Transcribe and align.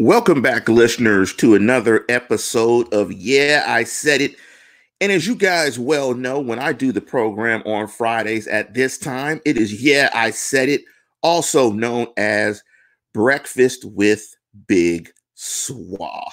Welcome 0.00 0.42
back, 0.42 0.68
listeners, 0.68 1.32
to 1.34 1.54
another 1.54 2.04
episode 2.08 2.92
of 2.92 3.12
Yeah, 3.12 3.62
I 3.64 3.84
Said 3.84 4.20
It. 4.20 4.34
And 5.00 5.12
as 5.12 5.24
you 5.24 5.36
guys 5.36 5.78
well 5.78 6.14
know, 6.14 6.40
when 6.40 6.58
I 6.58 6.72
do 6.72 6.90
the 6.90 7.00
program 7.00 7.62
on 7.64 7.86
Fridays 7.86 8.48
at 8.48 8.74
this 8.74 8.98
time, 8.98 9.40
it 9.44 9.56
is 9.56 9.80
Yeah, 9.80 10.10
I 10.12 10.32
Said 10.32 10.68
It, 10.68 10.82
also 11.22 11.70
known 11.70 12.08
as 12.16 12.64
Breakfast 13.12 13.84
with 13.84 14.34
Big 14.66 15.12
Swa. 15.36 16.24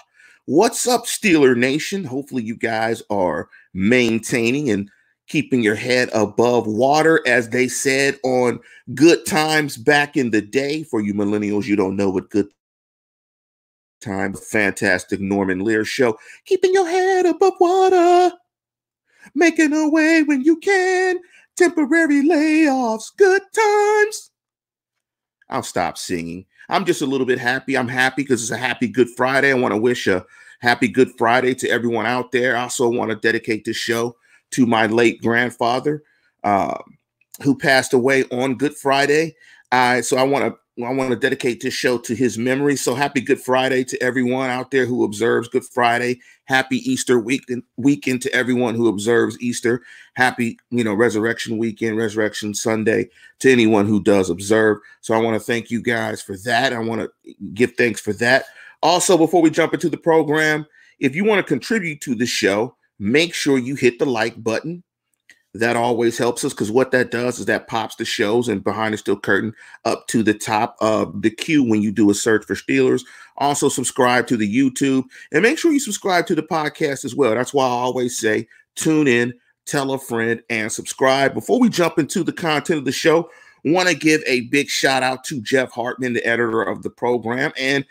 What's 0.45 0.87
up, 0.87 1.05
Steeler 1.05 1.55
Nation? 1.55 2.03
Hopefully, 2.03 2.41
you 2.41 2.55
guys 2.55 3.03
are 3.11 3.47
maintaining 3.75 4.71
and 4.71 4.89
keeping 5.27 5.61
your 5.61 5.75
head 5.75 6.09
above 6.15 6.65
water, 6.65 7.21
as 7.27 7.49
they 7.49 7.67
said 7.67 8.19
on 8.23 8.59
Good 8.95 9.23
Times 9.27 9.77
back 9.77 10.17
in 10.17 10.31
the 10.31 10.41
day. 10.41 10.81
For 10.81 10.99
you 10.99 11.13
millennials, 11.13 11.65
you 11.65 11.75
don't 11.75 11.95
know 11.95 12.09
what 12.09 12.31
Good 12.31 12.47
time. 14.01 14.33
Fantastic 14.33 15.19
Norman 15.19 15.63
Lear 15.63 15.85
show. 15.85 16.17
Keeping 16.45 16.73
your 16.73 16.87
head 16.87 17.25
above 17.25 17.53
water. 17.59 18.35
Making 19.35 19.73
a 19.73 19.89
way 19.89 20.23
when 20.23 20.41
you 20.41 20.57
can. 20.57 21.19
Temporary 21.55 22.23
layoffs. 22.23 23.15
Good 23.15 23.41
times. 23.53 24.31
I'll 25.49 25.63
stop 25.63 25.97
singing. 25.97 26.45
I'm 26.69 26.85
just 26.85 27.01
a 27.01 27.05
little 27.05 27.27
bit 27.27 27.39
happy. 27.39 27.77
I'm 27.77 27.87
happy 27.87 28.23
because 28.23 28.41
it's 28.41 28.51
a 28.51 28.57
happy 28.57 28.87
Good 28.87 29.09
Friday. 29.09 29.51
I 29.51 29.55
want 29.55 29.73
to 29.73 29.79
wish 29.79 30.07
a 30.07 30.25
happy 30.59 30.87
Good 30.87 31.11
Friday 31.17 31.53
to 31.55 31.69
everyone 31.69 32.05
out 32.05 32.31
there. 32.31 32.55
I 32.55 32.63
also 32.63 32.89
want 32.89 33.11
to 33.11 33.17
dedicate 33.17 33.65
this 33.65 33.77
show 33.77 34.15
to 34.51 34.65
my 34.65 34.85
late 34.87 35.21
grandfather 35.21 36.03
uh, 36.43 36.77
who 37.43 37.57
passed 37.57 37.93
away 37.93 38.23
on 38.31 38.55
Good 38.55 38.75
Friday. 38.75 39.35
Uh, 39.71 40.01
so 40.01 40.17
I 40.17 40.23
want 40.23 40.45
to 40.45 40.60
I 40.77 40.93
want 40.93 41.09
to 41.09 41.17
dedicate 41.17 41.61
this 41.61 41.73
show 41.73 41.97
to 41.97 42.15
his 42.15 42.37
memory. 42.37 42.77
So 42.77 42.95
happy 42.95 43.19
Good 43.19 43.41
Friday 43.41 43.83
to 43.83 44.01
everyone 44.01 44.49
out 44.49 44.71
there 44.71 44.85
who 44.85 45.03
observes 45.03 45.49
Good 45.49 45.65
Friday. 45.65 46.21
Happy 46.45 46.77
Easter 46.89 47.19
weekend 47.19 47.63
weekend 47.75 48.21
to 48.21 48.33
everyone 48.33 48.75
who 48.75 48.87
observes 48.87 49.37
Easter. 49.41 49.83
Happy, 50.15 50.57
you 50.69 50.83
know, 50.83 50.93
Resurrection 50.93 51.57
weekend, 51.57 51.97
Resurrection 51.97 52.53
Sunday 52.53 53.09
to 53.39 53.51
anyone 53.51 53.85
who 53.85 54.01
does 54.01 54.29
observe. 54.29 54.77
So 55.01 55.13
I 55.13 55.17
want 55.17 55.35
to 55.35 55.45
thank 55.45 55.71
you 55.71 55.81
guys 55.81 56.21
for 56.21 56.37
that. 56.45 56.71
I 56.71 56.79
want 56.79 57.01
to 57.01 57.33
give 57.53 57.73
thanks 57.75 57.99
for 57.99 58.13
that. 58.13 58.45
Also, 58.81 59.17
before 59.17 59.41
we 59.41 59.49
jump 59.49 59.73
into 59.73 59.89
the 59.89 59.97
program, 59.97 60.65
if 60.99 61.15
you 61.15 61.25
want 61.25 61.45
to 61.45 61.47
contribute 61.47 61.99
to 62.01 62.15
the 62.15 62.25
show, 62.25 62.75
make 62.97 63.33
sure 63.33 63.57
you 63.57 63.75
hit 63.75 63.99
the 63.99 64.05
like 64.05 64.41
button 64.41 64.83
that 65.53 65.75
always 65.75 66.17
helps 66.17 66.45
us 66.45 66.53
because 66.53 66.71
what 66.71 66.91
that 66.91 67.11
does 67.11 67.39
is 67.39 67.45
that 67.45 67.67
pops 67.67 67.95
the 67.95 68.05
shows 68.05 68.47
and 68.47 68.63
behind 68.63 68.93
the 68.93 68.97
steel 68.97 69.19
curtain 69.19 69.53
up 69.83 70.07
to 70.07 70.23
the 70.23 70.33
top 70.33 70.77
of 70.79 71.21
the 71.21 71.29
queue 71.29 71.63
when 71.63 71.81
you 71.81 71.91
do 71.91 72.09
a 72.09 72.13
search 72.13 72.45
for 72.45 72.55
Steelers. 72.55 73.03
Also, 73.37 73.67
subscribe 73.67 74.27
to 74.27 74.37
the 74.37 74.53
YouTube 74.53 75.03
and 75.31 75.41
make 75.41 75.57
sure 75.57 75.71
you 75.71 75.79
subscribe 75.79 76.25
to 76.27 76.35
the 76.35 76.43
podcast 76.43 77.03
as 77.03 77.15
well. 77.15 77.35
That's 77.35 77.53
why 77.53 77.65
I 77.65 77.69
always 77.69 78.17
say 78.17 78.47
tune 78.75 79.07
in, 79.07 79.33
tell 79.65 79.91
a 79.91 79.99
friend, 79.99 80.41
and 80.49 80.71
subscribe. 80.71 81.33
Before 81.33 81.59
we 81.59 81.67
jump 81.67 81.99
into 81.99 82.23
the 82.23 82.33
content 82.33 82.79
of 82.79 82.85
the 82.85 82.91
show, 82.91 83.29
want 83.65 83.89
to 83.89 83.95
give 83.95 84.23
a 84.25 84.41
big 84.41 84.69
shout 84.69 85.03
out 85.03 85.23
to 85.25 85.41
Jeff 85.41 85.71
Hartman, 85.71 86.13
the 86.13 86.25
editor 86.25 86.61
of 86.61 86.81
the 86.81 86.89
program, 86.89 87.51
and 87.57 87.85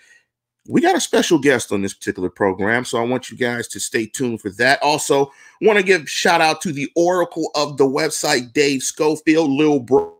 we 0.69 0.81
got 0.81 0.97
a 0.97 1.01
special 1.01 1.39
guest 1.39 1.73
on 1.73 1.83
this 1.83 1.95
particular 1.95 2.29
program, 2.29 2.85
so 2.85 2.99
I 2.99 3.05
want 3.05 3.31
you 3.31 3.37
guys 3.37 3.67
to 3.69 3.81
stay 3.81 4.07
tuned 4.07 4.41
for 4.41 4.51
that. 4.51 4.83
Also, 4.83 5.33
want 5.61 5.79
to 5.79 5.83
give 5.85 6.09
shout 6.09 6.41
out 6.41 6.61
to 6.63 6.73
the 6.73 6.91
oracle 6.97 7.51
of 7.55 7.77
the 7.77 7.87
website, 7.87 8.53
Dave 8.53 8.83
Schofield, 8.83 9.51
Lil 9.51 9.81
Bro. 9.81 10.17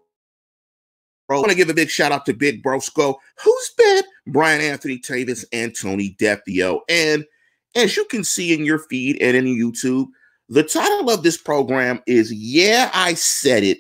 I 1.31 1.35
want 1.35 1.51
to 1.51 1.55
give 1.55 1.71
a 1.71 1.75
big 1.75 1.91
shout 1.91 2.11
out 2.11 2.27
to 2.27 2.33
Big 2.33 2.63
Brosco, 2.63 3.15
who's 3.43 3.71
been 3.79 4.03
Brian 4.27 4.61
Anthony 4.61 4.99
Davis 4.99 5.45
and 5.53 5.75
Tony 5.79 6.17
Defeo. 6.19 6.81
And 6.89 7.25
as 7.77 7.97
you 7.97 8.05
can 8.07 8.25
see 8.25 8.53
in 8.53 8.65
your 8.65 8.81
feed 8.81 9.21
and 9.23 9.37
in 9.37 9.45
YouTube, 9.45 10.09
the 10.49 10.65
title 10.65 11.09
of 11.09 11.23
this 11.23 11.37
program 11.37 12.03
is 12.09 12.33
Yeah, 12.33 12.91
I 12.93 13.15
Said 13.15 13.63
It. 13.63 13.79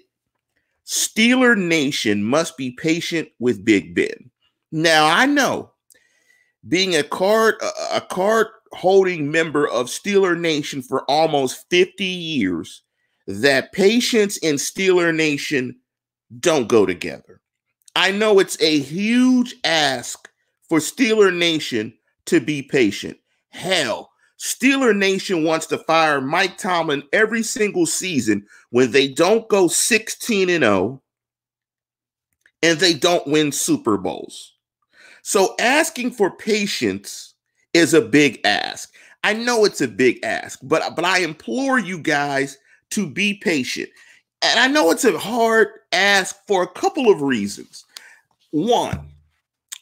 Steeler 0.86 1.56
Nation 1.56 2.22
must 2.22 2.56
be 2.56 2.70
patient 2.70 3.28
with 3.40 3.64
Big 3.64 3.96
Ben. 3.96 4.30
Now, 4.70 5.06
I 5.06 5.26
know 5.26 5.72
being 6.68 6.96
a 6.96 7.02
card 7.02 7.54
a 7.92 8.00
card 8.00 8.48
holding 8.72 9.30
member 9.30 9.68
of 9.68 9.86
Steeler 9.86 10.38
Nation 10.38 10.82
for 10.82 11.02
almost 11.10 11.68
50 11.70 12.04
years 12.04 12.82
that 13.26 13.72
patience 13.72 14.38
and 14.42 14.58
Steeler 14.58 15.14
Nation 15.14 15.76
don't 16.38 16.68
go 16.68 16.86
together. 16.86 17.40
I 17.96 18.12
know 18.12 18.38
it's 18.38 18.60
a 18.60 18.78
huge 18.78 19.54
ask 19.64 20.28
for 20.68 20.78
Steeler 20.78 21.36
Nation 21.36 21.92
to 22.26 22.40
be 22.40 22.62
patient. 22.62 23.18
Hell, 23.50 24.10
Steeler 24.38 24.96
Nation 24.96 25.44
wants 25.44 25.66
to 25.66 25.78
fire 25.78 26.20
Mike 26.20 26.56
Tomlin 26.56 27.02
every 27.12 27.42
single 27.42 27.86
season 27.86 28.46
when 28.70 28.92
they 28.92 29.08
don't 29.08 29.48
go 29.48 29.68
16 29.68 30.48
and 30.48 30.64
0 30.64 31.02
and 32.62 32.78
they 32.78 32.94
don't 32.94 33.26
win 33.26 33.52
Super 33.52 33.98
Bowls. 33.98 34.54
So 35.22 35.54
asking 35.58 36.12
for 36.12 36.30
patience 36.30 37.34
is 37.74 37.94
a 37.94 38.00
big 38.00 38.40
ask. 38.44 38.94
I 39.22 39.34
know 39.34 39.64
it's 39.64 39.80
a 39.80 39.88
big 39.88 40.18
ask, 40.24 40.58
but 40.62 40.96
but 40.96 41.04
I 41.04 41.18
implore 41.18 41.78
you 41.78 41.98
guys 41.98 42.58
to 42.90 43.08
be 43.08 43.34
patient. 43.34 43.90
And 44.42 44.58
I 44.58 44.68
know 44.68 44.90
it's 44.90 45.04
a 45.04 45.18
hard 45.18 45.68
ask 45.92 46.36
for 46.46 46.62
a 46.62 46.68
couple 46.68 47.10
of 47.10 47.20
reasons. 47.20 47.84
One, 48.50 49.08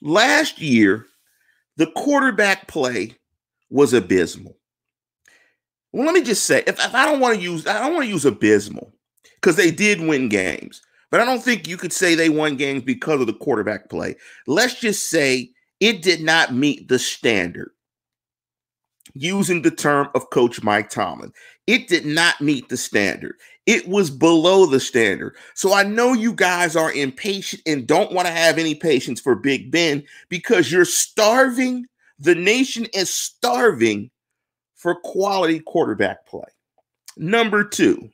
last 0.03 0.61
year 0.61 1.07
the 1.77 1.87
quarterback 1.93 2.67
play 2.67 3.17
was 3.71 3.93
abysmal. 3.93 4.57
Well, 5.93 6.05
let 6.05 6.15
me 6.15 6.23
just 6.23 6.45
say, 6.45 6.63
if, 6.67 6.79
if 6.85 6.95
I 6.95 7.07
don't 7.07 7.21
want 7.21 7.37
to 7.37 7.41
use, 7.41 7.67
I 7.67 7.79
don't 7.81 7.95
want 7.95 8.05
to 8.05 8.11
use 8.11 8.25
abysmal 8.25 8.93
because 9.37 9.57
they 9.57 9.71
did 9.71 10.01
win 10.01 10.29
games. 10.29 10.83
But 11.11 11.21
I 11.21 11.25
don't 11.25 11.43
think 11.43 11.67
you 11.67 11.77
could 11.77 11.93
say 11.93 12.15
they 12.15 12.29
won 12.29 12.57
games 12.57 12.83
because 12.83 13.21
of 13.21 13.27
the 13.27 13.33
quarterback 13.33 13.89
play. 13.89 14.17
Let's 14.47 14.79
just 14.79 15.09
say 15.09 15.51
it 15.81 16.03
did 16.03 16.21
not 16.21 16.55
meet 16.55 16.89
the 16.89 16.99
standard. 16.99 17.71
Using 19.15 19.63
the 19.63 19.71
term 19.71 20.09
of 20.15 20.31
Coach 20.31 20.63
Mike 20.63 20.91
Tomlin, 20.91 21.33
it 21.67 21.89
did 21.89 22.05
not 22.05 22.41
meet 22.41 22.69
the 22.69 22.77
standard. 22.77 23.37
It 23.65 23.89
was 23.89 24.11
below 24.11 24.67
the 24.67 24.81
standard. 24.81 25.35
So 25.55 25.73
I 25.73 25.83
know 25.83 26.13
you 26.13 26.33
guys 26.33 26.77
are 26.77 26.93
impatient 26.93 27.63
and 27.67 27.87
don't 27.87 28.13
want 28.13 28.27
to 28.29 28.33
have 28.33 28.59
any 28.59 28.75
patience 28.75 29.21
for 29.21 29.35
Big 29.35 29.71
Ben 29.71 30.05
because 30.29 30.71
you're 30.71 30.85
starving. 30.85 31.87
The 32.19 32.35
nation 32.35 32.87
is 32.95 33.13
starving 33.13 34.11
for 34.75 34.95
quality 34.95 35.61
quarterback 35.61 36.27
play. 36.27 36.49
Number 37.17 37.65
two, 37.65 38.11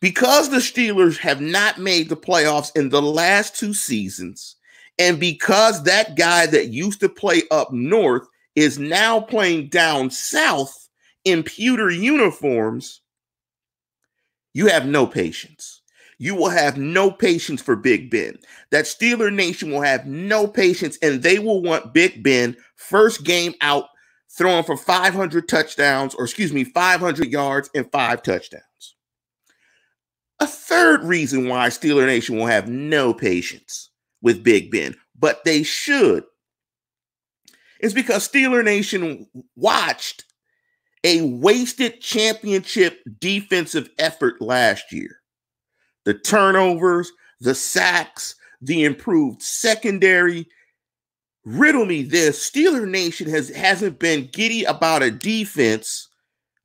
because 0.00 0.50
the 0.50 0.58
Steelers 0.58 1.18
have 1.18 1.40
not 1.40 1.78
made 1.78 2.08
the 2.08 2.16
playoffs 2.16 2.74
in 2.76 2.90
the 2.90 3.02
last 3.02 3.56
two 3.56 3.72
seasons, 3.72 4.56
and 4.98 5.18
because 5.20 5.82
that 5.82 6.16
guy 6.16 6.46
that 6.46 6.68
used 6.68 7.00
to 7.00 7.08
play 7.08 7.42
up 7.50 7.72
north 7.72 8.26
is 8.54 8.78
now 8.78 9.20
playing 9.20 9.68
down 9.68 10.10
south 10.10 10.88
in 11.24 11.42
pewter 11.42 11.90
uniforms, 11.90 13.02
you 14.54 14.68
have 14.68 14.86
no 14.86 15.06
patience. 15.06 15.82
You 16.18 16.34
will 16.34 16.48
have 16.48 16.78
no 16.78 17.10
patience 17.10 17.60
for 17.60 17.76
Big 17.76 18.10
Ben. 18.10 18.38
That 18.70 18.86
Steeler 18.86 19.32
Nation 19.32 19.70
will 19.70 19.82
have 19.82 20.06
no 20.06 20.46
patience, 20.46 20.96
and 21.02 21.22
they 21.22 21.38
will 21.38 21.62
want 21.62 21.92
Big 21.92 22.22
Ben 22.22 22.56
first 22.76 23.24
game 23.24 23.52
out 23.60 23.84
throwing 24.30 24.64
for 24.64 24.76
500 24.76 25.48
touchdowns, 25.48 26.14
or 26.14 26.24
excuse 26.24 26.52
me, 26.52 26.64
500 26.64 27.30
yards 27.30 27.68
and 27.74 27.90
five 27.92 28.22
touchdowns. 28.22 28.95
A 30.40 30.46
third 30.46 31.02
reason 31.04 31.48
why 31.48 31.68
Steeler 31.68 32.06
Nation 32.06 32.36
will 32.36 32.46
have 32.46 32.68
no 32.68 33.14
patience 33.14 33.90
with 34.20 34.44
Big 34.44 34.70
Ben, 34.70 34.94
but 35.18 35.44
they 35.44 35.62
should, 35.62 36.24
is 37.80 37.94
because 37.94 38.28
Steeler 38.28 38.64
Nation 38.64 39.26
watched 39.54 40.24
a 41.04 41.22
wasted 41.22 42.00
championship 42.00 43.00
defensive 43.20 43.88
effort 43.98 44.40
last 44.40 44.92
year. 44.92 45.20
The 46.04 46.14
turnovers, 46.14 47.12
the 47.40 47.54
sacks, 47.54 48.34
the 48.60 48.84
improved 48.84 49.42
secondary. 49.42 50.46
Riddle 51.44 51.86
me 51.86 52.02
this 52.02 52.50
Steeler 52.50 52.88
Nation 52.88 53.28
has, 53.30 53.50
hasn't 53.50 53.98
been 53.98 54.28
giddy 54.32 54.64
about 54.64 55.02
a 55.02 55.10
defense 55.10 56.08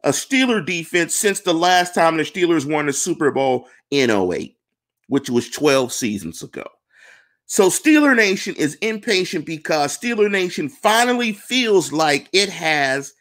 a 0.03 0.09
Steeler 0.09 0.65
defense 0.65 1.15
since 1.15 1.41
the 1.41 1.53
last 1.53 1.93
time 1.93 2.17
the 2.17 2.23
Steelers 2.23 2.69
won 2.69 2.87
the 2.87 2.93
Super 2.93 3.31
Bowl 3.31 3.67
in 3.91 4.09
08, 4.09 4.57
which 5.07 5.29
was 5.29 5.49
12 5.49 5.93
seasons 5.93 6.41
ago. 6.41 6.65
So 7.45 7.67
Steeler 7.67 8.15
Nation 8.15 8.55
is 8.55 8.75
impatient 8.75 9.45
because 9.45 9.97
Steeler 9.97 10.31
Nation 10.31 10.69
finally 10.69 11.33
feels 11.33 11.91
like 11.91 12.29
it 12.31 12.49
has 12.49 13.13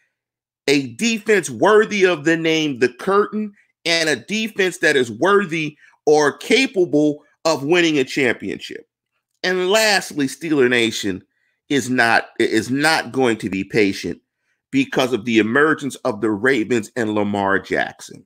a 0.68 0.94
defense 0.94 1.50
worthy 1.50 2.06
of 2.06 2.24
the 2.24 2.36
name 2.36 2.78
the 2.78 2.92
curtain 2.92 3.52
and 3.84 4.08
a 4.08 4.16
defense 4.16 4.78
that 4.78 4.94
is 4.94 5.10
worthy 5.10 5.76
or 6.06 6.36
capable 6.36 7.24
of 7.44 7.64
winning 7.64 7.98
a 7.98 8.04
championship. 8.04 8.86
And 9.42 9.70
lastly, 9.70 10.26
Steeler 10.26 10.68
Nation 10.68 11.22
is 11.68 11.90
not 11.90 12.28
is 12.38 12.70
not 12.70 13.12
going 13.12 13.36
to 13.38 13.50
be 13.50 13.64
patient 13.64 14.20
because 14.70 15.12
of 15.12 15.24
the 15.24 15.38
emergence 15.38 15.96
of 15.96 16.20
the 16.20 16.30
Ravens 16.30 16.90
and 16.96 17.14
Lamar 17.14 17.58
Jackson. 17.58 18.24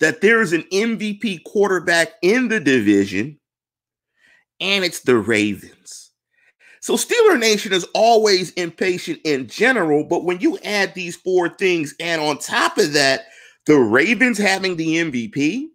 That 0.00 0.20
there 0.20 0.42
is 0.42 0.52
an 0.52 0.64
MVP 0.72 1.44
quarterback 1.44 2.12
in 2.22 2.48
the 2.48 2.60
division, 2.60 3.38
and 4.60 4.84
it's 4.84 5.00
the 5.00 5.16
Ravens. 5.16 6.10
So 6.80 6.94
Steeler 6.94 7.38
Nation 7.38 7.72
is 7.72 7.86
always 7.94 8.50
impatient 8.52 9.20
in 9.24 9.48
general, 9.48 10.04
but 10.04 10.24
when 10.24 10.38
you 10.38 10.58
add 10.62 10.94
these 10.94 11.16
four 11.16 11.48
things, 11.48 11.94
and 11.98 12.20
on 12.20 12.38
top 12.38 12.78
of 12.78 12.92
that, 12.92 13.26
the 13.64 13.76
Ravens 13.76 14.38
having 14.38 14.76
the 14.76 14.96
MVP, 14.98 15.66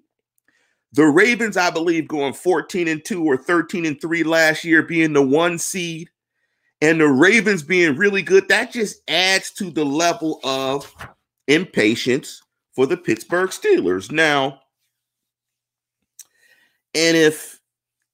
the 0.93 1.05
Ravens, 1.05 1.57
I 1.57 1.69
believe, 1.69 2.07
going 2.07 2.33
14 2.33 2.87
and 2.87 3.03
2 3.03 3.25
or 3.25 3.37
13 3.37 3.85
and 3.85 3.99
3 3.99 4.23
last 4.23 4.63
year, 4.63 4.83
being 4.83 5.13
the 5.13 5.21
one 5.21 5.57
seed, 5.57 6.09
and 6.81 6.99
the 6.99 7.07
Ravens 7.07 7.63
being 7.63 7.95
really 7.95 8.21
good, 8.21 8.47
that 8.49 8.71
just 8.71 9.01
adds 9.07 9.51
to 9.51 9.69
the 9.69 9.85
level 9.85 10.39
of 10.43 10.93
impatience 11.47 12.41
for 12.73 12.85
the 12.85 12.97
Pittsburgh 12.97 13.49
Steelers. 13.49 14.11
Now, 14.11 14.59
and 16.93 17.15
if 17.15 17.59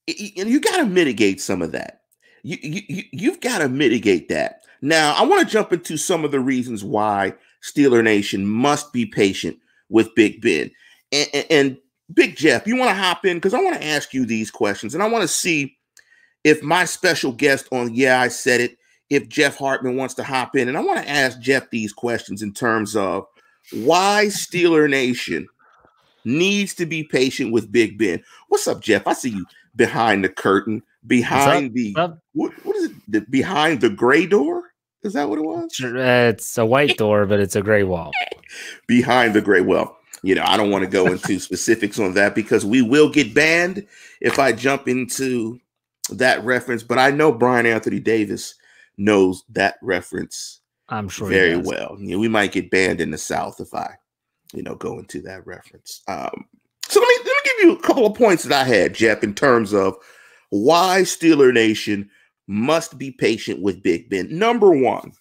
and 0.07 0.49
you 0.49 0.59
got 0.59 0.77
to 0.77 0.85
mitigate 0.85 1.41
some 1.41 1.61
of 1.61 1.71
that. 1.73 2.01
You, 2.43 2.57
you 2.61 3.03
you've 3.11 3.41
got 3.41 3.59
to 3.59 3.69
mitigate 3.69 4.29
that. 4.29 4.61
Now, 4.81 5.13
I 5.15 5.23
want 5.23 5.41
to 5.41 5.51
jump 5.51 5.73
into 5.73 5.97
some 5.97 6.23
of 6.23 6.31
the 6.31 6.39
reasons 6.39 6.83
why 6.83 7.33
Steeler 7.63 8.03
Nation 8.03 8.45
must 8.45 8.93
be 8.93 9.05
patient 9.05 9.57
with 9.89 10.13
Big 10.15 10.41
Ben. 10.41 10.71
And, 11.11 11.27
and, 11.33 11.45
and 11.49 11.77
Big 12.13 12.35
Jeff, 12.35 12.67
you 12.67 12.77
want 12.77 12.89
to 12.89 12.95
hop 12.95 13.25
in 13.25 13.37
because 13.37 13.53
I 13.53 13.61
want 13.61 13.75
to 13.75 13.85
ask 13.85 14.13
you 14.13 14.25
these 14.25 14.51
questions, 14.51 14.93
and 14.93 15.03
I 15.03 15.07
want 15.07 15.23
to 15.23 15.27
see 15.27 15.77
if 16.47 16.63
my 16.63 16.85
special 16.85 17.33
guest 17.33 17.67
on 17.73 17.94
Yeah, 17.94 18.21
I 18.21 18.29
Said 18.29 18.61
It, 18.61 18.77
if 19.09 19.27
Jeff 19.27 19.57
Hartman 19.57 19.97
wants 19.97 20.13
to 20.13 20.23
hop 20.23 20.55
in. 20.55 20.69
And 20.69 20.77
I 20.77 20.81
want 20.81 21.01
to 21.01 21.09
ask 21.09 21.39
Jeff 21.41 21.69
these 21.71 21.91
questions 21.91 22.41
in 22.41 22.53
terms 22.53 22.95
of 22.95 23.25
why 23.73 24.27
Steeler 24.27 24.89
Nation 24.89 25.45
needs 26.23 26.73
to 26.75 26.85
be 26.85 27.03
patient 27.03 27.51
with 27.51 27.69
Big 27.69 27.97
Ben. 27.97 28.23
What's 28.47 28.65
up, 28.65 28.79
Jeff? 28.79 29.05
I 29.07 29.11
see 29.11 29.31
you 29.31 29.45
behind 29.75 30.23
the 30.23 30.29
curtain, 30.29 30.83
behind 31.05 31.73
the 31.73 31.94
what, 32.31 32.53
what 32.63 32.77
is 32.77 32.85
it? 32.85 32.91
The, 33.09 33.21
behind 33.29 33.81
the 33.81 33.89
gray 33.89 34.25
door? 34.25 34.71
Is 35.03 35.13
that 35.13 35.27
what 35.27 35.39
it 35.39 35.45
was? 35.45 35.69
Uh, 35.83 36.31
it's 36.33 36.57
a 36.57 36.65
white 36.65 36.97
door, 36.97 37.25
but 37.25 37.41
it's 37.41 37.57
a 37.57 37.61
gray 37.61 37.83
wall. 37.83 38.11
behind 38.88 39.33
the 39.33 39.41
gray. 39.41 39.61
wall. 39.61 39.97
you 40.23 40.33
know, 40.33 40.44
I 40.45 40.55
don't 40.55 40.71
want 40.71 40.85
to 40.85 40.89
go 40.89 41.07
into 41.07 41.39
specifics 41.41 41.99
on 41.99 42.13
that 42.13 42.35
because 42.35 42.65
we 42.65 42.81
will 42.81 43.09
get 43.09 43.33
banned 43.33 43.85
if 44.21 44.39
I 44.39 44.53
jump 44.53 44.88
into 44.88 45.59
that 46.09 46.44
reference. 46.44 46.83
But 46.83 47.00
I 47.00 47.12
know 47.12 47.31
Brian 47.31 47.65
Anthony 47.65 48.00
Davis 48.00 48.56
knows 48.98 49.44
that 49.50 49.77
reference. 49.81 50.62
I'm 50.89 51.09
sure 51.09 51.27
very 51.27 51.57
well. 51.57 51.98
You 52.00 52.12
know, 52.12 52.19
we 52.19 52.27
might 52.27 52.51
get 52.51 52.71
banned 52.71 53.01
in 53.01 53.12
the 53.12 53.18
South 53.18 53.59
if 53.59 53.74
I, 53.74 53.95
you 54.54 54.63
know, 54.63 54.75
go 54.75 55.00
into 55.00 55.21
that 55.24 55.45
reference. 55.45 56.01
Um, 56.07 56.45
so 56.88 57.00
let 57.00 57.07
me 57.07 57.18
let 57.18 57.25
me 57.25 57.42
give 57.44 57.65
you 57.65 57.71
a 57.74 57.81
couple 57.81 58.06
of 58.06 58.18
points 58.18 58.44
that 58.44 58.54
I 58.54 58.63
had, 58.63 58.94
Jeff, 58.94 59.24
in 59.24 59.33
terms 59.33 59.74
of 59.74 59.95
why 60.50 61.01
Steeler 61.01 61.54
Nation 61.54 62.09
must 62.48 62.98
be 62.98 63.12
patient 63.12 63.62
with 63.62 63.83
Big 63.83 64.09
Ben. 64.09 64.27
Number 64.38 64.71
one, 64.71 65.12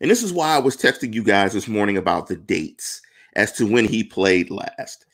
and 0.00 0.10
this 0.10 0.22
is 0.22 0.32
why 0.32 0.54
I 0.54 0.58
was 0.58 0.76
texting 0.76 1.12
you 1.12 1.24
guys 1.24 1.52
this 1.52 1.66
morning 1.66 1.96
about 1.96 2.28
the 2.28 2.36
dates 2.36 3.02
as 3.34 3.52
to 3.52 3.66
when 3.66 3.84
he 3.84 4.04
played 4.04 4.50
last. 4.50 5.06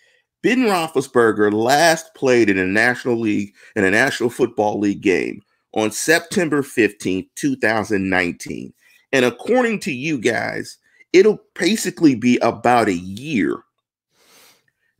Ben 0.44 0.58
Roethlisberger 0.58 1.50
last 1.55 2.14
played 2.14 2.50
in 2.50 2.58
a 2.58 2.67
National 2.67 3.19
League 3.19 3.55
in 3.76 3.82
a 3.82 3.91
National 3.91 4.29
Football 4.29 4.79
League 4.79 5.00
game 5.00 5.41
on 5.73 5.91
September 5.91 6.61
15th, 6.61 7.29
2019. 7.35 8.75
And 9.14 9.25
according 9.25 9.81
to 9.81 9.91
you 9.91 10.19
guys, 10.19 10.76
it'll 11.14 11.41
basically 11.58 12.14
be 12.14 12.37
about 12.43 12.88
a 12.88 12.93
year 12.93 13.62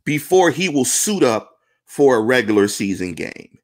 before 0.03 0.49
he 0.49 0.67
will 0.67 0.83
suit 0.83 1.21
up 1.21 1.59
for 1.85 2.15
a 2.15 2.23
regular 2.23 2.67
season 2.67 3.13
game. 3.13 3.59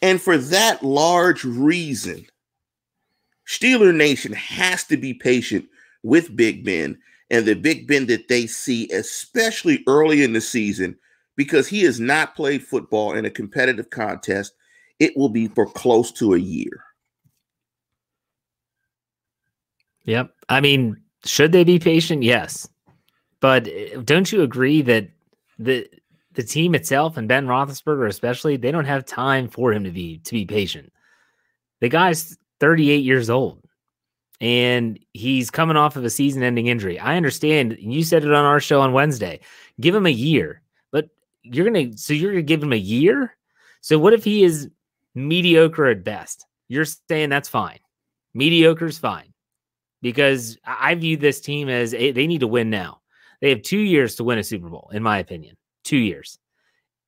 And 0.00 0.22
for 0.22 0.38
that 0.38 0.82
large 0.82 1.44
reason, 1.44 2.24
Steeler 3.46 3.94
Nation 3.94 4.32
has 4.32 4.84
to 4.84 4.96
be 4.96 5.12
patient 5.12 5.66
with 6.02 6.34
Big 6.34 6.64
Ben 6.64 6.96
and 7.30 7.44
the 7.44 7.54
Big 7.54 7.86
Ben 7.86 8.06
that 8.06 8.28
they 8.28 8.46
see, 8.46 8.90
especially 8.90 9.84
early 9.86 10.24
in 10.24 10.32
the 10.32 10.40
season, 10.40 10.96
because 11.36 11.68
he 11.68 11.82
has 11.82 12.00
not 12.00 12.34
played 12.34 12.62
football 12.62 13.12
in 13.12 13.24
a 13.24 13.30
competitive 13.30 13.90
contest 13.90 14.54
it 14.98 15.16
will 15.16 15.28
be 15.28 15.48
for 15.48 15.66
close 15.66 16.12
to 16.12 16.34
a 16.34 16.38
year. 16.38 16.84
Yep. 20.04 20.30
I 20.48 20.60
mean, 20.60 20.96
should 21.24 21.52
they 21.52 21.64
be 21.64 21.78
patient? 21.78 22.22
Yes. 22.22 22.68
But 23.40 23.68
eh, 23.68 23.96
don't 24.04 24.30
you 24.30 24.42
agree 24.42 24.82
that 24.82 25.08
the 25.58 25.88
the 26.32 26.42
team 26.42 26.74
itself 26.74 27.16
and 27.16 27.28
Ben 27.28 27.46
Roethlisberger 27.46 28.08
especially, 28.08 28.56
they 28.56 28.70
don't 28.70 28.84
have 28.84 29.06
time 29.06 29.48
for 29.48 29.72
him 29.72 29.84
to 29.84 29.90
be 29.90 30.18
to 30.18 30.32
be 30.32 30.44
patient. 30.44 30.92
The 31.80 31.88
guy's 31.88 32.38
38 32.60 33.04
years 33.04 33.28
old 33.28 33.62
and 34.40 34.98
he's 35.12 35.50
coming 35.50 35.76
off 35.76 35.96
of 35.96 36.04
a 36.04 36.10
season-ending 36.10 36.66
injury. 36.66 36.98
I 36.98 37.16
understand. 37.16 37.76
You 37.80 38.04
said 38.04 38.24
it 38.24 38.32
on 38.32 38.44
our 38.44 38.60
show 38.60 38.80
on 38.80 38.92
Wednesday. 38.92 39.40
Give 39.80 39.94
him 39.94 40.06
a 40.06 40.10
year, 40.10 40.62
you're 41.50 41.66
gonna 41.66 41.96
so 41.96 42.12
you're 42.12 42.32
gonna 42.32 42.42
give 42.42 42.62
him 42.62 42.72
a 42.72 42.76
year. 42.76 43.36
So 43.80 43.98
what 43.98 44.12
if 44.12 44.24
he 44.24 44.44
is 44.44 44.70
mediocre 45.16 45.86
at 45.86 46.04
best. 46.04 46.46
You're 46.68 46.84
saying 46.84 47.30
that's 47.30 47.48
fine. 47.48 47.80
Mediocre 48.34 48.86
is 48.86 48.98
fine 48.98 49.32
because 50.02 50.58
I 50.64 50.94
view 50.94 51.16
this 51.16 51.40
team 51.40 51.68
as 51.68 51.94
a, 51.94 52.12
they 52.12 52.26
need 52.28 52.40
to 52.40 52.46
win 52.46 52.70
now. 52.70 53.00
They 53.40 53.48
have 53.48 53.62
two 53.62 53.78
years 53.78 54.14
to 54.16 54.24
win 54.24 54.38
a 54.38 54.44
Super 54.44 54.68
Bowl, 54.68 54.90
in 54.92 55.02
my 55.02 55.18
opinion. 55.18 55.56
Two 55.84 55.96
years. 55.96 56.38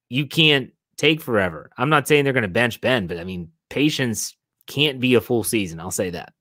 You 0.08 0.26
can't 0.26 0.72
take 0.96 1.20
forever. 1.20 1.70
I'm 1.76 1.90
not 1.90 2.08
saying 2.08 2.24
they're 2.24 2.32
going 2.32 2.42
to 2.42 2.48
bench 2.48 2.80
Ben, 2.80 3.06
but 3.06 3.18
I 3.18 3.24
mean, 3.24 3.50
patience 3.68 4.34
can't 4.66 5.00
be 5.00 5.14
a 5.14 5.20
full 5.20 5.44
season. 5.44 5.80
I'll 5.80 5.90
say 5.90 6.10
that. 6.10 6.32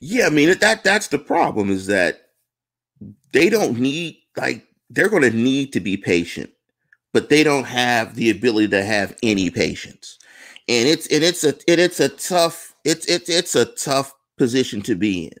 Yeah, 0.00 0.26
I 0.26 0.30
mean 0.30 0.56
that 0.60 0.84
that's 0.84 1.08
the 1.08 1.18
problem 1.18 1.70
is 1.70 1.86
that 1.86 2.20
they 3.32 3.50
don't 3.50 3.80
need 3.80 4.16
like 4.36 4.64
they're 4.90 5.08
going 5.08 5.28
to 5.28 5.36
need 5.36 5.72
to 5.72 5.80
be 5.80 5.96
patient, 5.96 6.50
but 7.12 7.28
they 7.28 7.42
don't 7.42 7.64
have 7.64 8.14
the 8.14 8.30
ability 8.30 8.68
to 8.68 8.82
have 8.82 9.16
any 9.22 9.50
patience 9.50 10.18
and 10.68 10.88
it's 10.88 11.06
and 11.08 11.24
it's 11.24 11.44
a 11.44 11.54
and 11.68 11.80
it's 11.80 12.00
a 12.00 12.08
tough 12.08 12.74
it's 12.84 13.06
it's 13.06 13.28
it's 13.28 13.54
a 13.54 13.64
tough 13.64 14.12
position 14.36 14.82
to 14.82 14.94
be 14.94 15.24
in 15.24 15.38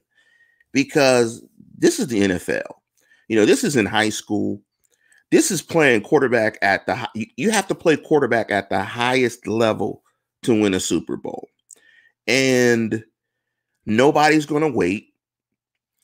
because 0.72 1.44
this 1.76 1.98
is 1.98 2.08
the 2.08 2.20
NFL. 2.20 2.66
You 3.28 3.36
know, 3.36 3.46
this 3.46 3.62
is 3.62 3.76
in 3.76 3.86
high 3.86 4.08
school. 4.08 4.60
This 5.30 5.50
is 5.50 5.60
playing 5.60 6.00
quarterback 6.02 6.58
at 6.62 6.86
the 6.86 7.08
you 7.36 7.50
have 7.50 7.68
to 7.68 7.74
play 7.74 7.96
quarterback 7.96 8.50
at 8.50 8.70
the 8.70 8.82
highest 8.82 9.46
level 9.46 10.02
to 10.42 10.58
win 10.58 10.74
a 10.74 10.80
Super 10.80 11.16
Bowl. 11.16 11.48
And 12.26 13.04
nobody's 13.86 14.46
going 14.46 14.62
to 14.62 14.76
wait. 14.76 15.08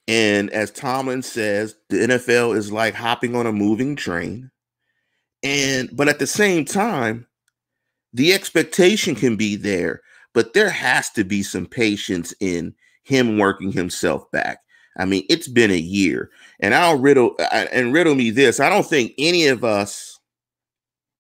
And 0.07 0.51
as 0.51 0.71
Tomlin 0.71 1.23
says, 1.23 1.77
the 1.89 1.97
NFL 1.97 2.57
is 2.57 2.71
like 2.71 2.95
hopping 2.95 3.35
on 3.35 3.47
a 3.47 3.53
moving 3.53 3.97
train. 3.97 4.51
And 5.45 5.91
but 5.93 6.09
at 6.09 6.19
the 6.19 6.27
same 6.27 6.65
time, 6.65 7.27
the 8.15 8.33
expectation 8.33 9.15
can 9.15 9.37
be 9.37 9.57
there, 9.57 10.01
but 10.33 10.55
there 10.55 10.71
has 10.71 11.11
to 11.11 11.23
be 11.23 11.43
some 11.43 11.67
patience 11.67 12.35
in 12.41 12.75
him 13.03 13.39
working 13.39 13.71
himself 13.71 14.29
back. 14.31 14.61
I 14.97 15.05
mean, 15.05 15.25
it's 15.29 15.49
been 15.49 15.71
a 15.71 15.77
year, 15.77 16.31
and 16.61 16.75
I'll 16.75 16.99
riddle 16.99 17.35
uh, 17.39 17.49
uh, 17.53 17.67
and 17.73 17.93
riddle 17.93 18.15
me 18.15 18.31
this. 18.31 18.59
I 18.59 18.71
don't 18.71 18.87
think 18.87 19.13
any 19.19 19.47
of 19.49 19.65
us 19.65 20.19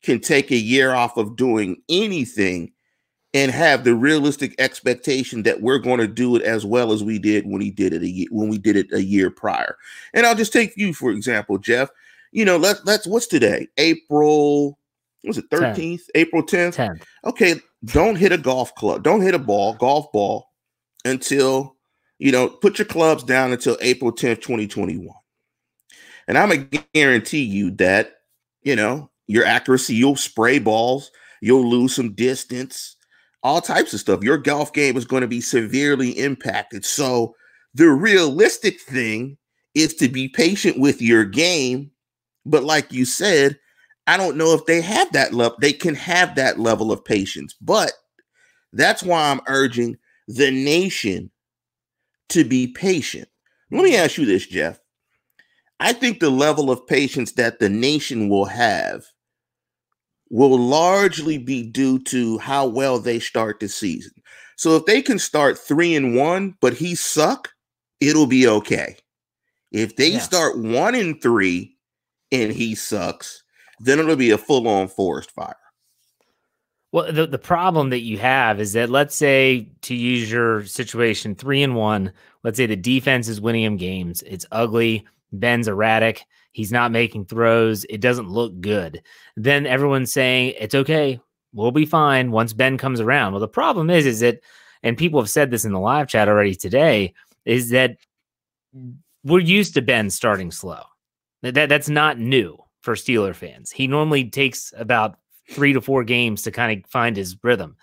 can 0.02 0.20
take 0.20 0.50
a 0.50 0.56
year 0.56 0.94
off 0.94 1.16
of 1.16 1.36
doing 1.36 1.82
anything 1.88 2.72
and 3.34 3.50
have 3.50 3.82
the 3.82 3.96
realistic 3.96 4.54
expectation 4.58 5.42
that 5.42 5.60
we're 5.60 5.78
going 5.78 5.98
to 5.98 6.06
do 6.06 6.36
it 6.36 6.42
as 6.42 6.64
well 6.64 6.92
as 6.92 7.02
we 7.02 7.18
did 7.18 7.44
when 7.46 7.60
he 7.60 7.70
did 7.70 7.92
it 7.92 8.02
a 8.02 8.08
year, 8.08 8.28
when 8.30 8.48
we 8.48 8.58
did 8.58 8.76
it 8.76 8.86
a 8.92 9.02
year 9.02 9.28
prior. 9.28 9.76
And 10.14 10.24
I'll 10.24 10.36
just 10.36 10.52
take 10.52 10.72
you 10.76 10.94
for 10.94 11.10
example, 11.10 11.58
Jeff. 11.58 11.90
You 12.34 12.44
know, 12.44 12.56
let 12.56 12.84
let's 12.84 13.06
what's 13.06 13.28
today? 13.28 13.68
April 13.78 14.78
was 15.22 15.38
it 15.38 15.48
13th, 15.50 15.76
10th. 15.76 16.00
April 16.16 16.42
10th? 16.42 16.74
10th. 16.74 17.02
Okay, 17.24 17.54
don't 17.84 18.16
hit 18.16 18.32
a 18.32 18.38
golf 18.38 18.74
club. 18.74 19.04
Don't 19.04 19.22
hit 19.22 19.34
a 19.34 19.38
ball, 19.38 19.74
golf 19.74 20.10
ball 20.12 20.50
until, 21.04 21.76
you 22.18 22.32
know, 22.32 22.48
put 22.48 22.78
your 22.78 22.86
clubs 22.86 23.22
down 23.22 23.52
until 23.52 23.78
April 23.80 24.12
10th, 24.12 24.42
2021. 24.42 25.08
And 26.26 26.36
I'm 26.36 26.48
going 26.48 26.68
to 26.68 26.84
guarantee 26.92 27.44
you 27.44 27.70
that, 27.76 28.16
you 28.62 28.74
know, 28.74 29.10
your 29.28 29.44
accuracy, 29.44 29.94
you'll 29.94 30.16
spray 30.16 30.58
balls, 30.58 31.12
you'll 31.40 31.70
lose 31.70 31.94
some 31.94 32.14
distance, 32.14 32.96
all 33.42 33.60
types 33.60 33.94
of 33.94 34.00
stuff. 34.00 34.24
Your 34.24 34.38
golf 34.38 34.72
game 34.72 34.96
is 34.96 35.04
going 35.04 35.20
to 35.20 35.28
be 35.28 35.40
severely 35.40 36.10
impacted. 36.10 36.84
So 36.84 37.34
the 37.74 37.90
realistic 37.90 38.80
thing 38.80 39.38
is 39.74 39.94
to 39.96 40.08
be 40.08 40.28
patient 40.28 40.80
with 40.80 41.00
your 41.00 41.24
game. 41.24 41.90
But 42.46 42.64
like 42.64 42.92
you 42.92 43.04
said, 43.04 43.58
I 44.06 44.16
don't 44.16 44.36
know 44.36 44.54
if 44.54 44.66
they 44.66 44.80
have 44.82 45.12
that 45.12 45.32
level. 45.34 45.58
They 45.60 45.72
can 45.72 45.94
have 45.94 46.34
that 46.36 46.58
level 46.60 46.92
of 46.92 47.04
patience, 47.04 47.54
but 47.60 47.92
That's 48.72 49.02
why 49.02 49.30
I'm 49.30 49.40
urging 49.48 49.98
the 50.28 50.50
nation 50.50 51.30
to 52.30 52.44
be 52.44 52.68
patient. 52.68 53.28
Let 53.70 53.84
me 53.84 53.96
ask 53.96 54.18
you 54.18 54.26
this, 54.26 54.46
Jeff. 54.46 54.80
I 55.80 55.92
think 55.92 56.20
the 56.20 56.30
level 56.30 56.70
of 56.70 56.86
patience 56.86 57.32
that 57.34 57.58
the 57.60 57.68
nation 57.68 58.28
will 58.28 58.46
have 58.46 59.04
will 60.30 60.58
largely 60.58 61.38
be 61.38 61.62
due 61.64 61.98
to 62.04 62.38
how 62.38 62.66
well 62.66 62.98
they 62.98 63.20
start 63.20 63.60
the 63.60 63.68
season. 63.68 64.12
So 64.56 64.76
if 64.76 64.86
they 64.86 65.02
can 65.02 65.18
start 65.18 65.58
three 65.58 65.94
and 65.94 66.16
one, 66.16 66.56
but 66.60 66.74
he 66.74 66.94
suck, 66.94 67.50
it'll 68.00 68.26
be 68.26 68.48
okay. 68.48 68.96
If 69.72 69.96
they 69.96 70.12
yeah. 70.12 70.20
start 70.20 70.58
one 70.58 70.94
and 70.94 71.20
three 71.22 71.73
and 72.34 72.52
he 72.52 72.74
sucks, 72.74 73.44
then 73.80 73.98
it'll 73.98 74.16
be 74.16 74.30
a 74.30 74.38
full 74.38 74.66
on 74.68 74.88
forest 74.88 75.30
fire. 75.30 75.56
Well, 76.92 77.12
the, 77.12 77.26
the 77.26 77.38
problem 77.38 77.90
that 77.90 78.02
you 78.02 78.18
have 78.18 78.60
is 78.60 78.72
that 78.74 78.88
let's 78.88 79.16
say 79.16 79.68
to 79.82 79.94
use 79.94 80.30
your 80.30 80.64
situation 80.64 81.34
three 81.34 81.62
and 81.62 81.74
one, 81.74 82.12
let's 82.44 82.56
say 82.56 82.66
the 82.66 82.76
defense 82.76 83.28
is 83.28 83.40
winning 83.40 83.64
him 83.64 83.76
games. 83.76 84.22
It's 84.22 84.46
ugly. 84.52 85.04
Ben's 85.32 85.66
erratic. 85.66 86.24
He's 86.52 86.70
not 86.70 86.92
making 86.92 87.24
throws. 87.24 87.84
It 87.90 88.00
doesn't 88.00 88.28
look 88.28 88.60
good. 88.60 89.02
Then 89.36 89.66
everyone's 89.66 90.12
saying 90.12 90.54
it's 90.56 90.76
okay. 90.76 91.20
We'll 91.52 91.72
be 91.72 91.86
fine 91.86 92.30
once 92.30 92.52
Ben 92.52 92.78
comes 92.78 93.00
around. 93.00 93.32
Well, 93.32 93.40
the 93.40 93.48
problem 93.48 93.90
is, 93.90 94.06
is 94.06 94.20
that, 94.20 94.40
and 94.84 94.96
people 94.96 95.20
have 95.20 95.30
said 95.30 95.50
this 95.50 95.64
in 95.64 95.72
the 95.72 95.80
live 95.80 96.06
chat 96.06 96.28
already 96.28 96.54
today, 96.54 97.12
is 97.44 97.70
that 97.70 97.96
we're 99.24 99.40
used 99.40 99.74
to 99.74 99.82
Ben 99.82 100.10
starting 100.10 100.52
slow. 100.52 100.82
That 101.52 101.68
that's 101.68 101.88
not 101.88 102.18
new 102.18 102.58
for 102.82 102.94
Steeler 102.94 103.34
fans. 103.34 103.70
He 103.70 103.86
normally 103.86 104.28
takes 104.28 104.72
about 104.76 105.16
three 105.50 105.72
to 105.72 105.80
four 105.80 106.04
games 106.04 106.42
to 106.42 106.50
kind 106.50 106.84
of 106.84 106.90
find 106.90 107.16
his 107.16 107.36
rhythm. 107.42 107.76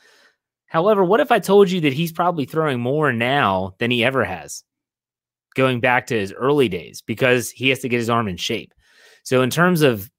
However, 0.65 1.03
what 1.03 1.19
if 1.19 1.31
I 1.31 1.39
told 1.39 1.69
you 1.69 1.81
that 1.81 1.93
he's 1.93 2.11
probably 2.11 2.45
throwing 2.45 2.79
more 2.79 3.11
now 3.13 3.75
than 3.77 3.91
he 3.91 4.03
ever 4.03 4.23
has? 4.23 4.63
going 5.55 5.79
back 5.79 6.07
to 6.07 6.19
his 6.19 6.33
early 6.33 6.69
days 6.69 7.01
because 7.01 7.51
he 7.51 7.69
has 7.69 7.79
to 7.79 7.89
get 7.89 7.97
his 7.97 8.09
arm 8.09 8.27
in 8.27 8.37
shape. 8.37 8.73
So 9.23 9.41
in 9.41 9.49
terms 9.49 9.81
of 9.81 10.09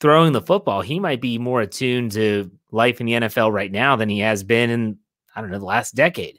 throwing 0.00 0.32
the 0.32 0.40
football, 0.40 0.80
he 0.80 0.98
might 0.98 1.20
be 1.20 1.38
more 1.38 1.60
attuned 1.60 2.12
to 2.12 2.50
life 2.72 3.00
in 3.00 3.06
the 3.06 3.12
NFL 3.12 3.52
right 3.52 3.70
now 3.70 3.96
than 3.96 4.08
he 4.08 4.20
has 4.20 4.42
been 4.42 4.70
in 4.70 4.98
I 5.36 5.40
don't 5.40 5.50
know 5.50 5.58
the 5.58 5.64
last 5.64 5.94
decade. 5.94 6.38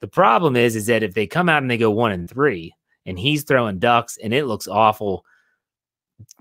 The 0.00 0.08
problem 0.08 0.54
is 0.54 0.76
is 0.76 0.86
that 0.86 1.02
if 1.02 1.14
they 1.14 1.26
come 1.26 1.48
out 1.48 1.62
and 1.62 1.70
they 1.70 1.78
go 1.78 1.90
1 1.90 2.12
and 2.12 2.28
3 2.28 2.72
and 3.06 3.18
he's 3.18 3.42
throwing 3.42 3.78
ducks 3.78 4.18
and 4.22 4.34
it 4.34 4.44
looks 4.44 4.68
awful, 4.68 5.24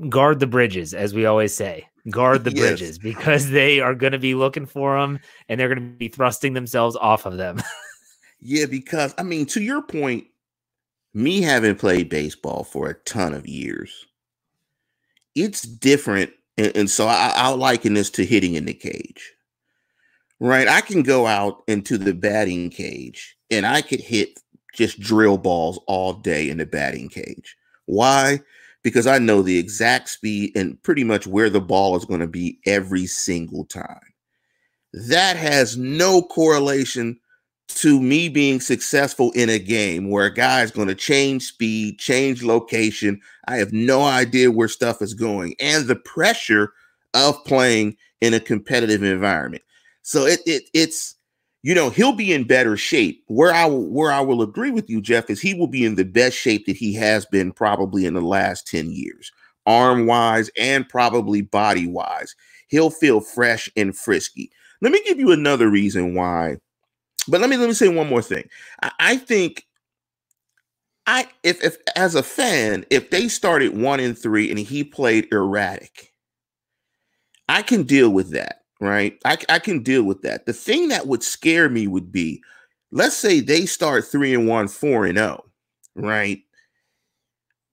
guard 0.10 0.40
the 0.40 0.48
bridges 0.48 0.94
as 0.94 1.14
we 1.14 1.26
always 1.26 1.56
say. 1.56 1.88
Guard 2.10 2.44
the 2.44 2.52
yes. 2.52 2.60
bridges 2.60 3.00
because 3.00 3.50
they 3.50 3.80
are 3.80 3.96
going 3.96 4.12
to 4.12 4.20
be 4.20 4.36
looking 4.36 4.66
for 4.66 5.00
them 5.00 5.20
and 5.48 5.60
they're 5.60 5.74
going 5.74 5.92
to 5.92 5.98
be 5.98 6.10
thrusting 6.10 6.54
themselves 6.54 6.96
off 6.98 7.26
of 7.26 7.38
them. 7.38 7.62
yeah, 8.42 8.66
because 8.66 9.14
I 9.18 9.24
mean 9.24 9.46
to 9.48 9.62
your 9.62 9.82
point 9.82 10.26
me 11.14 11.42
having 11.42 11.76
played 11.76 12.10
baseball 12.10 12.64
for 12.64 12.90
a 12.90 12.96
ton 12.96 13.34
of 13.34 13.48
years, 13.48 14.06
it's 15.36 15.62
different. 15.62 16.32
And, 16.58 16.76
and 16.76 16.90
so 16.90 17.08
I, 17.08 17.32
I'll 17.36 17.58
liken 17.58 17.94
this 17.94 18.10
to 18.12 18.26
hitting 18.26 18.56
in 18.56 18.66
the 18.66 18.74
cage, 18.74 19.34
right? 20.40 20.68
I 20.68 20.82
can 20.82 21.04
go 21.04 21.28
out 21.28 21.64
into 21.68 21.98
the 21.98 22.14
batting 22.14 22.70
cage 22.70 23.38
and 23.50 23.66
I 23.66 23.82
could 23.82 24.02
hit 24.02 24.40
just 24.74 25.00
drill 25.00 25.38
balls 25.38 25.80
all 25.88 26.14
day 26.14 26.50
in 26.50 26.58
the 26.58 26.66
batting 26.66 27.10
cage. 27.10 27.56
Why? 27.86 28.40
Because 28.84 29.08
I 29.08 29.18
know 29.18 29.42
the 29.42 29.58
exact 29.58 30.10
speed 30.10 30.52
and 30.56 30.82
pretty 30.84 31.04
much 31.04 31.26
where 31.26 31.50
the 31.50 31.62
ball 31.62 31.96
is 31.96 32.06
going 32.06 32.20
to 32.20 32.28
be 32.28 32.60
every 32.66 33.06
single 33.06 33.66
time. 33.66 34.02
That 34.94 35.38
has 35.38 35.78
no 35.78 36.22
correlation 36.22 37.20
to 37.70 38.00
me 38.00 38.30
being 38.30 38.60
successful 38.60 39.32
in 39.32 39.50
a 39.50 39.58
game 39.58 40.10
where 40.10 40.26
a 40.26 40.34
guy 40.34 40.62
is 40.62 40.72
going 40.72 40.90
to 40.90 40.96
change 40.96 41.44
speed, 41.44 41.98
change 41.98 42.44
location. 42.44 43.20
I 43.48 43.58
have 43.58 43.74
no 43.74 44.04
idea 44.04 44.52
where 44.52 44.68
stuff 44.68 45.02
is 45.02 45.14
going 45.14 45.56
and 45.60 45.88
the 45.88 45.96
pressure 45.96 46.74
of 47.14 47.44
playing 47.46 47.98
in 48.22 48.34
a 48.34 48.40
competitive 48.40 49.04
environment. 49.04 49.64
So 50.02 50.26
it, 50.26 50.42
it 50.46 50.64
it's 50.74 51.16
you 51.64 51.74
know 51.74 51.90
he'll 51.90 52.14
be 52.14 52.34
in 52.34 52.46
better 52.46 52.78
shape. 52.78 53.24
Where 53.28 53.54
I 53.54 53.66
where 53.68 54.12
I 54.12 54.22
will 54.22 54.42
agree 54.42 54.72
with 54.72 54.90
you, 54.90 55.02
Jeff, 55.02 55.30
is 55.30 55.42
he 55.42 55.54
will 55.54 55.68
be 55.68 55.86
in 55.86 55.96
the 55.96 56.06
best 56.06 56.38
shape 56.38 56.66
that 56.68 56.78
he 56.78 56.94
has 56.96 57.26
been 57.26 57.52
probably 57.52 58.06
in 58.06 58.14
the 58.14 58.22
last 58.22 58.68
ten 58.68 58.92
years, 58.92 59.32
arm 59.66 60.06
wise 60.06 60.52
and 60.58 60.88
probably 60.88 61.42
body 61.42 61.88
wise. 61.88 62.36
He'll 62.68 62.92
feel 62.92 63.22
fresh 63.22 63.70
and 63.76 63.96
frisky. 63.98 64.52
Let 64.82 64.92
me 64.92 65.02
give 65.06 65.20
you 65.20 65.32
another 65.32 65.70
reason 65.70 66.14
why 66.16 66.58
but 67.28 67.42
let 67.42 67.50
me 67.50 67.58
let 67.58 67.68
me 67.68 67.74
say 67.74 67.88
one 67.88 68.10
more 68.10 68.22
thing. 68.22 68.50
I, 68.82 68.92
I 69.00 69.18
think 69.18 69.66
I 71.08 71.28
if 71.44 71.64
if 71.64 71.78
as 71.96 72.16
a 72.16 72.24
fan, 72.24 72.86
if 72.90 73.10
they 73.10 73.28
started 73.28 73.78
one 73.78 74.00
in 74.00 74.16
three 74.16 74.50
and 74.50 74.60
he 74.60 74.84
played 74.84 75.28
erratic, 75.32 76.14
I 77.48 77.62
can 77.62 77.84
deal 77.84 78.10
with 78.10 78.32
that, 78.32 78.63
right? 78.84 79.18
I, 79.24 79.38
I 79.48 79.60
can 79.60 79.82
deal 79.82 80.04
with 80.04 80.22
that. 80.24 80.46
The 80.46 80.54
thing 80.54 80.90
that 80.90 81.08
would 81.08 81.24
scare 81.24 81.70
me 81.70 81.88
would 81.88 82.12
be, 82.12 82.42
let's 82.92 83.16
say 83.16 83.40
they 83.40 83.66
start 83.66 84.06
three 84.06 84.34
and 84.34 84.48
one, 84.48 84.68
four 84.68 85.06
and 85.06 85.18
oh, 85.18 85.46
right? 85.96 86.42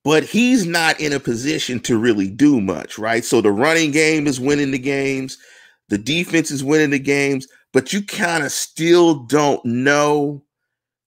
But 0.04 0.22
he's 0.22 0.66
not 0.66 1.00
in 1.00 1.12
a 1.12 1.20
position 1.20 1.80
to 1.80 1.98
really 1.98 2.30
do 2.30 2.60
much, 2.60 2.98
right? 2.98 3.24
So 3.24 3.40
the 3.40 3.50
running 3.50 3.90
game 3.90 4.26
is 4.26 4.40
winning 4.40 4.70
the 4.70 4.78
games, 4.78 5.36
the 5.88 5.98
defense 5.98 6.52
is 6.52 6.62
winning 6.62 6.90
the 6.90 6.98
games, 7.00 7.48
but 7.72 7.92
you 7.92 8.02
kind 8.02 8.44
of 8.44 8.52
still 8.52 9.24
don't 9.24 9.64
know 9.64 10.42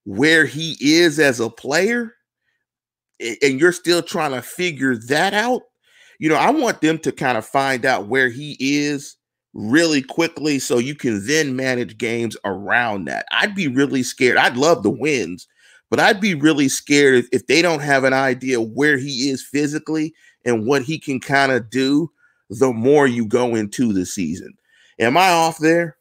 where 0.04 0.46
he 0.46 0.76
is 0.82 1.18
as 1.18 1.40
a 1.40 1.50
player 1.50 2.14
and 3.42 3.58
you're 3.58 3.72
still 3.72 4.02
trying 4.02 4.32
to 4.32 4.42
figure 4.42 4.98
that 4.98 5.34
out 5.34 5.62
you 6.20 6.28
know 6.28 6.36
i 6.36 6.50
want 6.50 6.82
them 6.82 6.98
to 6.98 7.10
kind 7.10 7.38
of 7.38 7.46
find 7.46 7.86
out 7.86 8.08
where 8.08 8.28
he 8.28 8.58
is 8.60 9.16
really 9.54 10.02
quickly 10.02 10.58
so 10.60 10.78
you 10.78 10.96
can 10.96 11.26
then 11.28 11.56
manage 11.56 11.98
games 11.98 12.36
around 12.44 13.06
that 13.06 13.26
i'd 13.32 13.54
be 13.54 13.68
really 13.68 14.02
scared 14.02 14.38
i'd 14.38 14.58
love 14.58 14.82
the 14.82 14.90
wins 14.90 15.48
but 15.90 16.00
i'd 16.00 16.20
be 16.20 16.34
really 16.34 16.68
scared 16.68 17.16
if, 17.16 17.28
if 17.32 17.46
they 17.48 17.62
don't 17.62 17.82
have 17.82 18.04
an 18.04 18.14
idea 18.14 18.60
where 18.60 18.98
he 18.98 19.30
is 19.30 19.46
physically 19.46 20.14
and 20.44 20.66
what 20.66 20.82
he 20.82 20.98
can 20.98 21.20
kind 21.20 21.52
of 21.52 21.70
do 21.70 22.10
the 22.50 22.74
more 22.74 23.08
you 23.08 23.26
go 23.26 23.54
into 23.54 23.94
the 23.94 24.06
season 24.06 24.54
am 25.00 25.18
i 25.18 25.30
off 25.30 25.60
there 25.60 25.98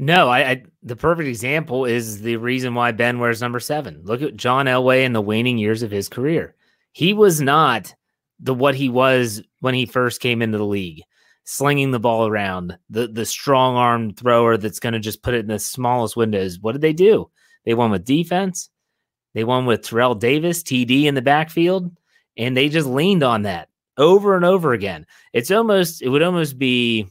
no, 0.00 0.30
I, 0.30 0.50
I, 0.50 0.62
the 0.82 0.96
perfect 0.96 1.28
example 1.28 1.84
is 1.84 2.22
the 2.22 2.36
reason 2.36 2.74
why 2.74 2.90
Ben 2.90 3.18
wears 3.18 3.42
number 3.42 3.60
seven. 3.60 4.00
Look 4.02 4.22
at 4.22 4.34
John 4.34 4.64
Elway 4.64 5.04
in 5.04 5.12
the 5.12 5.20
waning 5.20 5.58
years 5.58 5.82
of 5.82 5.90
his 5.90 6.08
career. 6.08 6.54
He 6.92 7.12
was 7.12 7.42
not 7.42 7.94
the 8.38 8.54
what 8.54 8.74
he 8.74 8.88
was 8.88 9.42
when 9.58 9.74
he 9.74 9.84
first 9.84 10.22
came 10.22 10.40
into 10.40 10.56
the 10.56 10.64
league, 10.64 11.02
slinging 11.44 11.90
the 11.90 12.00
ball 12.00 12.26
around, 12.26 12.78
the 12.88 13.08
the 13.08 13.26
strong 13.26 13.76
arm 13.76 14.12
thrower 14.14 14.56
that's 14.56 14.80
going 14.80 14.92
to 14.92 15.00
just 15.00 15.22
put 15.22 15.34
it 15.34 15.40
in 15.40 15.48
the 15.48 15.58
smallest 15.58 16.16
windows. 16.16 16.58
What 16.60 16.72
did 16.72 16.82
they 16.82 16.92
do? 16.92 17.30
They 17.64 17.74
won 17.74 17.90
with 17.90 18.04
defense. 18.04 18.70
They 19.34 19.44
won 19.44 19.66
with 19.66 19.82
Terrell 19.82 20.14
Davis, 20.14 20.62
TD 20.62 21.04
in 21.04 21.14
the 21.14 21.22
backfield, 21.22 21.90
and 22.36 22.56
they 22.56 22.68
just 22.68 22.86
leaned 22.86 23.22
on 23.22 23.42
that 23.42 23.68
over 23.96 24.34
and 24.34 24.44
over 24.44 24.72
again. 24.72 25.06
It's 25.32 25.50
almost 25.50 26.02
it 26.02 26.08
would 26.08 26.22
almost 26.22 26.58
be 26.58 27.08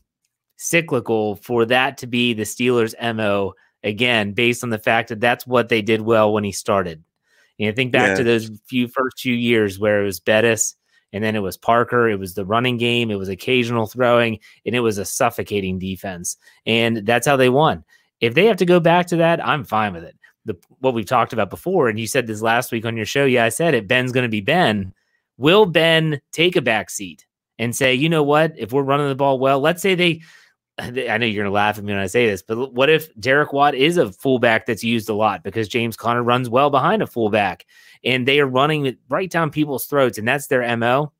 cyclical 0.57 1.35
for 1.37 1.65
that 1.65 1.97
to 1.99 2.07
be 2.07 2.33
the 2.33 2.43
Steelers' 2.43 2.95
MO 3.15 3.53
again, 3.83 4.33
based 4.33 4.63
on 4.63 4.69
the 4.69 4.79
fact 4.79 5.09
that 5.09 5.21
that's 5.21 5.47
what 5.47 5.69
they 5.69 5.81
did 5.81 6.01
well 6.01 6.33
when 6.33 6.43
he 6.43 6.51
started. 6.51 7.03
And 7.59 7.69
I 7.69 7.71
think 7.71 7.91
back 7.91 8.09
yeah. 8.09 8.15
to 8.15 8.23
those 8.23 8.51
few 8.67 8.87
first 8.87 9.19
few 9.19 9.33
years 9.33 9.79
where 9.79 10.01
it 10.01 10.05
was 10.05 10.19
Bettis 10.19 10.75
and 11.13 11.23
then 11.23 11.35
it 11.35 11.39
was 11.39 11.57
Parker, 11.57 12.09
it 12.09 12.19
was 12.19 12.33
the 12.33 12.45
running 12.45 12.77
game, 12.77 13.11
it 13.11 13.19
was 13.19 13.29
occasional 13.29 13.87
throwing, 13.87 14.39
and 14.65 14.75
it 14.75 14.81
was 14.81 14.97
a 14.97 15.05
suffocating 15.05 15.79
defense. 15.79 16.37
And 16.65 17.05
that's 17.05 17.27
how 17.27 17.35
they 17.35 17.49
won. 17.49 17.83
If 18.21 18.33
they 18.33 18.45
have 18.45 18.57
to 18.57 18.65
go 18.65 18.79
back 18.79 19.07
to 19.07 19.17
that, 19.17 19.45
I'm 19.45 19.63
fine 19.63 19.93
with 19.93 20.03
it. 20.03 20.15
The 20.45 20.55
what 20.79 20.93
we've 20.93 21.05
talked 21.05 21.33
about 21.33 21.49
before, 21.49 21.89
and 21.89 21.99
you 21.99 22.07
said 22.07 22.27
this 22.27 22.41
last 22.41 22.71
week 22.71 22.85
on 22.85 22.97
your 22.97 23.05
show. 23.05 23.25
Yeah, 23.25 23.45
I 23.45 23.49
said 23.49 23.73
it. 23.73 23.87
Ben's 23.87 24.11
going 24.11 24.23
to 24.23 24.29
be 24.29 24.41
Ben. 24.41 24.93
Will 25.37 25.65
Ben 25.65 26.21
take 26.31 26.55
a 26.55 26.61
back 26.61 26.89
seat 26.89 27.25
and 27.57 27.75
say, 27.75 27.93
you 27.93 28.09
know 28.09 28.23
what? 28.23 28.53
If 28.57 28.71
we're 28.71 28.83
running 28.83 29.09
the 29.09 29.15
ball 29.15 29.39
well, 29.39 29.59
let's 29.59 29.81
say 29.81 29.95
they 29.95 30.21
I 30.79 31.17
know 31.17 31.25
you're 31.25 31.43
going 31.43 31.51
to 31.51 31.51
laugh 31.51 31.77
at 31.77 31.83
me 31.83 31.91
when 31.91 32.01
I 32.01 32.07
say 32.07 32.25
this, 32.25 32.41
but 32.41 32.73
what 32.73 32.89
if 32.89 33.13
Derek 33.19 33.51
Watt 33.51 33.75
is 33.75 33.97
a 33.97 34.11
fullback 34.11 34.65
that's 34.65 34.83
used 34.83 35.09
a 35.09 35.13
lot 35.13 35.43
because 35.43 35.67
James 35.67 35.97
Conner 35.97 36.23
runs 36.23 36.49
well 36.49 36.69
behind 36.69 37.01
a 37.01 37.07
fullback 37.07 37.65
and 38.03 38.27
they 38.27 38.39
are 38.39 38.47
running 38.47 38.97
right 39.09 39.29
down 39.29 39.51
people's 39.51 39.85
throats 39.85 40.17
and 40.17 40.27
that's 40.27 40.47
their 40.47 40.77
MO? 40.77 41.11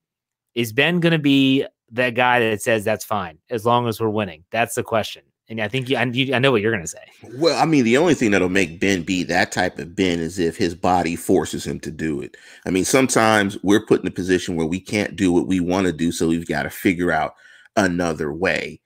Is 0.56 0.74
Ben 0.74 1.00
going 1.00 1.14
to 1.14 1.20
be 1.20 1.66
that 1.92 2.16
guy 2.16 2.40
that 2.40 2.62
says 2.62 2.84
that's 2.84 3.06
fine 3.06 3.38
as 3.50 3.66
long 3.66 3.88
as 3.88 4.00
we're 4.00 4.10
winning? 4.10 4.44
That's 4.52 4.76
the 4.76 4.84
question. 4.84 5.24
And 5.50 5.60
I 5.62 5.68
think 5.68 5.90
you, 5.90 5.98
I, 5.98 6.04
you, 6.04 6.36
I 6.36 6.40
know 6.40 6.52
what 6.52 6.62
you're 6.62 6.72
going 6.72 6.84
to 6.84 6.88
say. 6.88 7.06
Well, 7.38 7.60
I 7.60 7.66
mean, 7.66 7.84
the 7.84 7.98
only 7.98 8.14
thing 8.14 8.30
that'll 8.30 8.50
make 8.50 8.80
Ben 8.80 9.02
be 9.02 9.24
that 9.24 9.52
type 9.52 9.80
of 9.80 9.96
Ben 9.96 10.20
is 10.20 10.38
if 10.38 10.58
his 10.58 10.76
body 10.76 11.16
forces 11.16 11.66
him 11.66 11.80
to 11.80 11.92
do 11.92 12.22
it. 12.22 12.38
I 12.68 12.70
mean, 12.70 12.86
sometimes 12.86 13.58
we're 13.64 13.84
put 13.86 14.02
in 14.02 14.08
a 14.08 14.12
position 14.12 14.56
where 14.56 14.68
we 14.68 14.80
can't 14.80 15.16
do 15.16 15.32
what 15.32 15.48
we 15.48 15.60
want 15.60 15.88
to 15.88 15.94
do, 15.94 16.12
so 16.12 16.28
we've 16.28 16.48
got 16.48 16.64
to 16.64 16.70
figure 16.70 17.12
out 17.12 17.34
another 17.76 18.34
way 18.34 18.82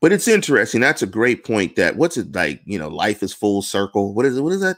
But 0.00 0.12
it's 0.12 0.28
interesting. 0.28 0.80
That's 0.80 1.02
a 1.02 1.06
great 1.06 1.44
point. 1.44 1.76
That 1.76 1.96
what's 1.96 2.16
it 2.16 2.34
like? 2.34 2.62
You 2.64 2.78
know, 2.78 2.88
life 2.88 3.22
is 3.22 3.32
full 3.34 3.62
circle. 3.62 4.14
What 4.14 4.26
is 4.26 4.36
it? 4.36 4.42
What 4.42 4.52
is 4.52 4.60
that? 4.60 4.76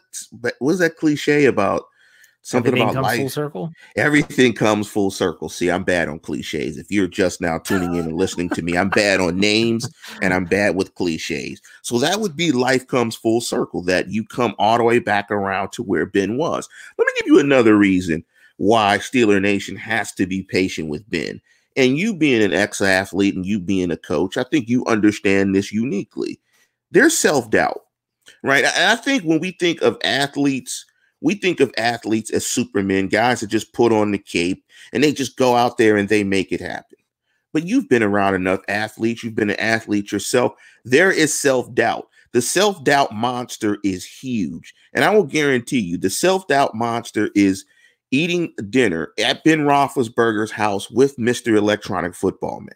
What 0.58 0.72
is 0.72 0.78
that 0.78 0.96
cliche 0.96 1.44
about? 1.46 1.84
Something 2.48 2.78
Everything 2.78 2.90
about 2.92 3.02
life. 3.02 3.18
full 3.18 3.28
circle. 3.28 3.72
Everything 3.94 4.54
comes 4.54 4.88
full 4.88 5.10
circle. 5.10 5.50
See, 5.50 5.70
I'm 5.70 5.84
bad 5.84 6.08
on 6.08 6.18
cliches. 6.18 6.78
If 6.78 6.90
you're 6.90 7.06
just 7.06 7.42
now 7.42 7.58
tuning 7.58 7.94
in 7.94 8.06
and 8.06 8.16
listening 8.16 8.48
to 8.50 8.62
me, 8.62 8.74
I'm 8.74 8.88
bad 8.88 9.20
on 9.20 9.38
names 9.38 9.86
and 10.22 10.32
I'm 10.32 10.46
bad 10.46 10.74
with 10.74 10.94
cliches. 10.94 11.60
So 11.82 11.98
that 11.98 12.20
would 12.20 12.36
be 12.36 12.50
life 12.50 12.86
comes 12.86 13.14
full 13.14 13.42
circle, 13.42 13.82
that 13.82 14.08
you 14.08 14.24
come 14.24 14.54
all 14.58 14.78
the 14.78 14.82
way 14.82 14.98
back 14.98 15.30
around 15.30 15.72
to 15.72 15.82
where 15.82 16.06
Ben 16.06 16.38
was. 16.38 16.66
Let 16.96 17.04
me 17.04 17.12
give 17.18 17.26
you 17.26 17.38
another 17.38 17.76
reason 17.76 18.24
why 18.56 18.96
Steeler 18.96 19.42
Nation 19.42 19.76
has 19.76 20.12
to 20.12 20.24
be 20.24 20.42
patient 20.42 20.88
with 20.88 21.08
Ben. 21.10 21.42
And 21.76 21.98
you 21.98 22.16
being 22.16 22.42
an 22.42 22.54
ex 22.54 22.80
athlete 22.80 23.34
and 23.34 23.44
you 23.44 23.60
being 23.60 23.90
a 23.90 23.96
coach, 23.98 24.38
I 24.38 24.44
think 24.44 24.70
you 24.70 24.86
understand 24.86 25.54
this 25.54 25.70
uniquely. 25.70 26.40
There's 26.92 27.16
self 27.16 27.50
doubt, 27.50 27.82
right? 28.42 28.64
And 28.64 28.90
I 28.90 28.96
think 28.96 29.24
when 29.24 29.38
we 29.38 29.50
think 29.50 29.82
of 29.82 29.98
athletes, 30.02 30.86
we 31.20 31.34
think 31.34 31.60
of 31.60 31.72
athletes 31.76 32.30
as 32.30 32.46
supermen, 32.46 33.08
guys 33.08 33.40
that 33.40 33.48
just 33.48 33.72
put 33.72 33.92
on 33.92 34.12
the 34.12 34.18
cape 34.18 34.64
and 34.92 35.02
they 35.02 35.12
just 35.12 35.36
go 35.36 35.56
out 35.56 35.78
there 35.78 35.96
and 35.96 36.08
they 36.08 36.24
make 36.24 36.52
it 36.52 36.60
happen. 36.60 36.98
But 37.52 37.64
you've 37.64 37.88
been 37.88 38.02
around 38.02 38.34
enough 38.34 38.60
athletes, 38.68 39.24
you've 39.24 39.34
been 39.34 39.50
an 39.50 39.60
athlete 39.60 40.12
yourself. 40.12 40.52
There 40.84 41.10
is 41.10 41.38
self 41.38 41.72
doubt. 41.74 42.08
The 42.32 42.42
self 42.42 42.84
doubt 42.84 43.12
monster 43.12 43.78
is 43.82 44.04
huge. 44.04 44.74
And 44.92 45.04
I 45.04 45.10
will 45.10 45.24
guarantee 45.24 45.80
you, 45.80 45.98
the 45.98 46.10
self 46.10 46.46
doubt 46.46 46.74
monster 46.74 47.30
is 47.34 47.64
eating 48.10 48.52
dinner 48.70 49.12
at 49.18 49.44
Ben 49.44 49.60
Roethlisberger's 49.60 50.50
house 50.50 50.90
with 50.90 51.16
Mr. 51.16 51.56
Electronic 51.56 52.14
Football 52.14 52.60
Man. 52.60 52.70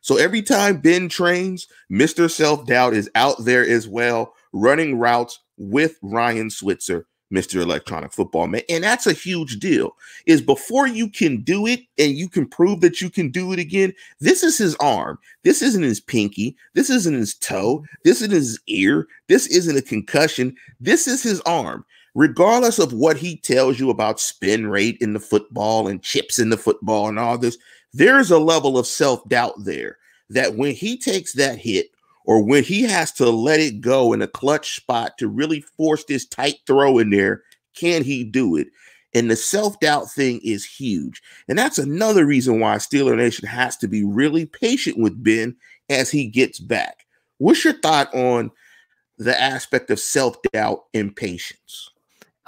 So 0.00 0.16
every 0.18 0.42
time 0.42 0.80
Ben 0.80 1.08
trains, 1.08 1.66
Mr. 1.90 2.30
Self 2.30 2.66
Doubt 2.66 2.94
is 2.94 3.10
out 3.16 3.44
there 3.44 3.66
as 3.66 3.88
well, 3.88 4.34
running 4.52 4.98
routes 4.98 5.40
with 5.56 5.98
Ryan 6.02 6.50
Switzer 6.50 7.06
Mr. 7.32 7.60
Electronic 7.60 8.12
Football 8.12 8.46
Man. 8.46 8.62
And 8.68 8.84
that's 8.84 9.06
a 9.06 9.12
huge 9.12 9.58
deal. 9.58 9.96
Is 10.26 10.40
before 10.40 10.86
you 10.86 11.08
can 11.08 11.42
do 11.42 11.66
it 11.66 11.80
and 11.98 12.12
you 12.12 12.28
can 12.28 12.46
prove 12.46 12.80
that 12.80 13.00
you 13.00 13.10
can 13.10 13.30
do 13.30 13.52
it 13.52 13.58
again, 13.58 13.92
this 14.20 14.42
is 14.42 14.58
his 14.58 14.76
arm. 14.76 15.18
This 15.42 15.62
isn't 15.62 15.82
his 15.82 16.00
pinky. 16.00 16.56
This 16.74 16.90
isn't 16.90 17.14
his 17.14 17.34
toe. 17.34 17.84
This 18.04 18.22
isn't 18.22 18.32
his 18.32 18.60
ear. 18.68 19.06
This 19.28 19.46
isn't 19.48 19.76
a 19.76 19.82
concussion. 19.82 20.54
This 20.80 21.08
is 21.08 21.22
his 21.22 21.40
arm. 21.42 21.84
Regardless 22.14 22.78
of 22.78 22.94
what 22.94 23.18
he 23.18 23.36
tells 23.36 23.78
you 23.78 23.90
about 23.90 24.20
spin 24.20 24.68
rate 24.68 24.96
in 25.00 25.12
the 25.12 25.20
football 25.20 25.86
and 25.86 26.02
chips 26.02 26.38
in 26.38 26.48
the 26.48 26.56
football 26.56 27.08
and 27.08 27.18
all 27.18 27.36
this, 27.36 27.58
there's 27.92 28.30
a 28.30 28.38
level 28.38 28.78
of 28.78 28.86
self 28.86 29.26
doubt 29.28 29.54
there 29.58 29.98
that 30.30 30.56
when 30.56 30.74
he 30.74 30.96
takes 30.96 31.34
that 31.34 31.58
hit 31.58 31.90
or 32.26 32.42
when 32.42 32.64
he 32.64 32.82
has 32.82 33.12
to 33.12 33.30
let 33.30 33.60
it 33.60 33.80
go 33.80 34.12
in 34.12 34.20
a 34.20 34.28
clutch 34.28 34.76
spot 34.76 35.16
to 35.18 35.28
really 35.28 35.60
force 35.60 36.04
this 36.04 36.26
tight 36.26 36.56
throw 36.66 36.98
in 36.98 37.10
there, 37.10 37.42
can 37.74 38.02
he 38.02 38.24
do 38.24 38.56
it? 38.56 38.66
And 39.14 39.30
the 39.30 39.36
self 39.36 39.78
doubt 39.80 40.10
thing 40.10 40.40
is 40.44 40.64
huge. 40.64 41.22
And 41.48 41.58
that's 41.58 41.78
another 41.78 42.26
reason 42.26 42.60
why 42.60 42.76
Steeler 42.76 43.16
Nation 43.16 43.48
has 43.48 43.76
to 43.78 43.88
be 43.88 44.04
really 44.04 44.44
patient 44.44 44.98
with 44.98 45.22
Ben 45.22 45.56
as 45.88 46.10
he 46.10 46.26
gets 46.26 46.58
back. 46.58 47.06
What's 47.38 47.64
your 47.64 47.74
thought 47.80 48.12
on 48.14 48.50
the 49.18 49.40
aspect 49.40 49.90
of 49.90 50.00
self 50.00 50.36
doubt 50.52 50.84
and 50.92 51.14
patience? 51.14 51.90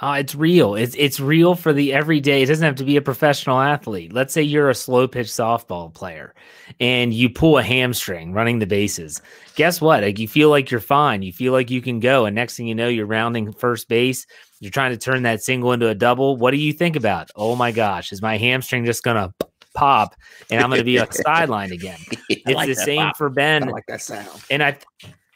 Uh, 0.01 0.15
it's 0.17 0.33
real. 0.33 0.75
It's 0.75 0.95
it's 0.97 1.19
real 1.19 1.55
for 1.55 1.73
the 1.73 1.91
everyday. 1.91 2.41
It 2.41 2.45
doesn't 2.45 2.65
have 2.65 2.77
to 2.77 2.85
be 2.85 2.95
a 2.95 3.01
professional 3.01 3.59
athlete. 3.59 4.13
Let's 4.13 4.33
say 4.33 4.41
you're 4.41 4.69
a 4.69 4.75
slow 4.75 5.09
pitch 5.09 5.27
softball 5.27 5.93
player 5.93 6.33
and 6.79 7.13
you 7.13 7.29
pull 7.29 7.57
a 7.57 7.63
hamstring 7.63 8.31
running 8.31 8.59
the 8.59 8.65
bases. 8.65 9.21
Guess 9.55 9.81
what? 9.81 10.03
Like 10.03 10.17
you 10.17 10.27
feel 10.27 10.49
like 10.49 10.71
you're 10.71 10.79
fine. 10.79 11.21
You 11.21 11.33
feel 11.33 11.51
like 11.51 11.69
you 11.69 11.81
can 11.81 11.99
go. 11.99 12.25
And 12.25 12.33
next 12.33 12.55
thing 12.55 12.67
you 12.67 12.75
know, 12.75 12.87
you're 12.87 13.05
rounding 13.05 13.51
first 13.51 13.89
base. 13.89 14.25
You're 14.61 14.71
trying 14.71 14.91
to 14.91 14.97
turn 14.97 15.23
that 15.23 15.43
single 15.43 15.73
into 15.73 15.89
a 15.89 15.95
double. 15.95 16.37
What 16.37 16.51
do 16.51 16.57
you 16.57 16.71
think 16.71 16.95
about? 16.95 17.29
Oh 17.35 17.57
my 17.57 17.73
gosh, 17.73 18.13
is 18.13 18.21
my 18.21 18.37
hamstring 18.37 18.85
just 18.85 19.03
gonna 19.03 19.33
pop 19.73 20.15
and 20.49 20.61
I'm 20.61 20.69
gonna 20.69 20.85
be 20.85 20.97
a 20.97 21.11
sideline 21.11 21.73
again? 21.73 21.99
It's 22.29 22.55
like 22.55 22.69
the 22.69 22.75
same 22.75 22.99
pop. 22.99 23.17
for 23.17 23.29
Ben. 23.29 23.67
I 23.67 23.71
like 23.71 23.85
that 23.87 24.01
sound. 24.01 24.29
And 24.49 24.63
I, 24.63 24.77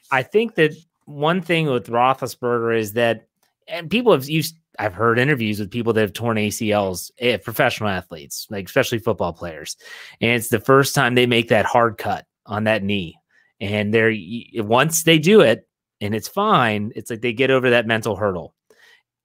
I 0.10 0.24
think 0.24 0.56
that 0.56 0.74
one 1.06 1.42
thing 1.42 1.66
with 1.66 1.88
Roethlisberger 1.88 2.78
is 2.78 2.94
that, 2.94 3.28
and 3.68 3.90
people 3.90 4.12
have 4.12 4.28
used. 4.28 4.56
I've 4.80 4.96
heard 4.96 5.20
interviews 5.20 5.60
with 5.60 5.70
people 5.70 5.94
that 5.94 6.02
have 6.02 6.14
torn 6.14 6.38
ACLs, 6.38 7.12
eh, 7.20 7.38
professional 7.38 7.90
athletes, 7.90 8.48
like 8.50 8.66
especially 8.66 8.98
football 8.98 9.34
players, 9.34 9.78
and 10.20 10.32
it's 10.32 10.50
the 10.50 10.60
first 10.60 10.96
time 10.96 11.14
they 11.14 11.28
make 11.28 11.50
that 11.50 11.66
hard 11.66 11.98
cut 11.98 12.26
on 12.46 12.64
that 12.64 12.84
knee, 12.84 13.16
and 13.60 13.94
they're 13.94 14.14
once 14.56 15.04
they 15.04 15.20
do 15.20 15.42
it 15.42 15.68
and 16.04 16.14
it's 16.14 16.28
fine, 16.28 16.92
it's 16.96 17.10
like 17.10 17.22
they 17.22 17.32
get 17.32 17.50
over 17.50 17.70
that 17.70 17.88
mental 17.88 18.16
hurdle. 18.18 18.54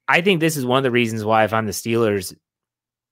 I 0.07 0.21
think 0.21 0.41
this 0.41 0.57
is 0.57 0.65
one 0.65 0.79
of 0.79 0.85
the 0.85 0.93
reasons 0.93 1.25
why 1.25 1.45
if 1.45 1.53
I'm 1.53 1.67
the 1.67 1.73
Steelers, 1.73 2.35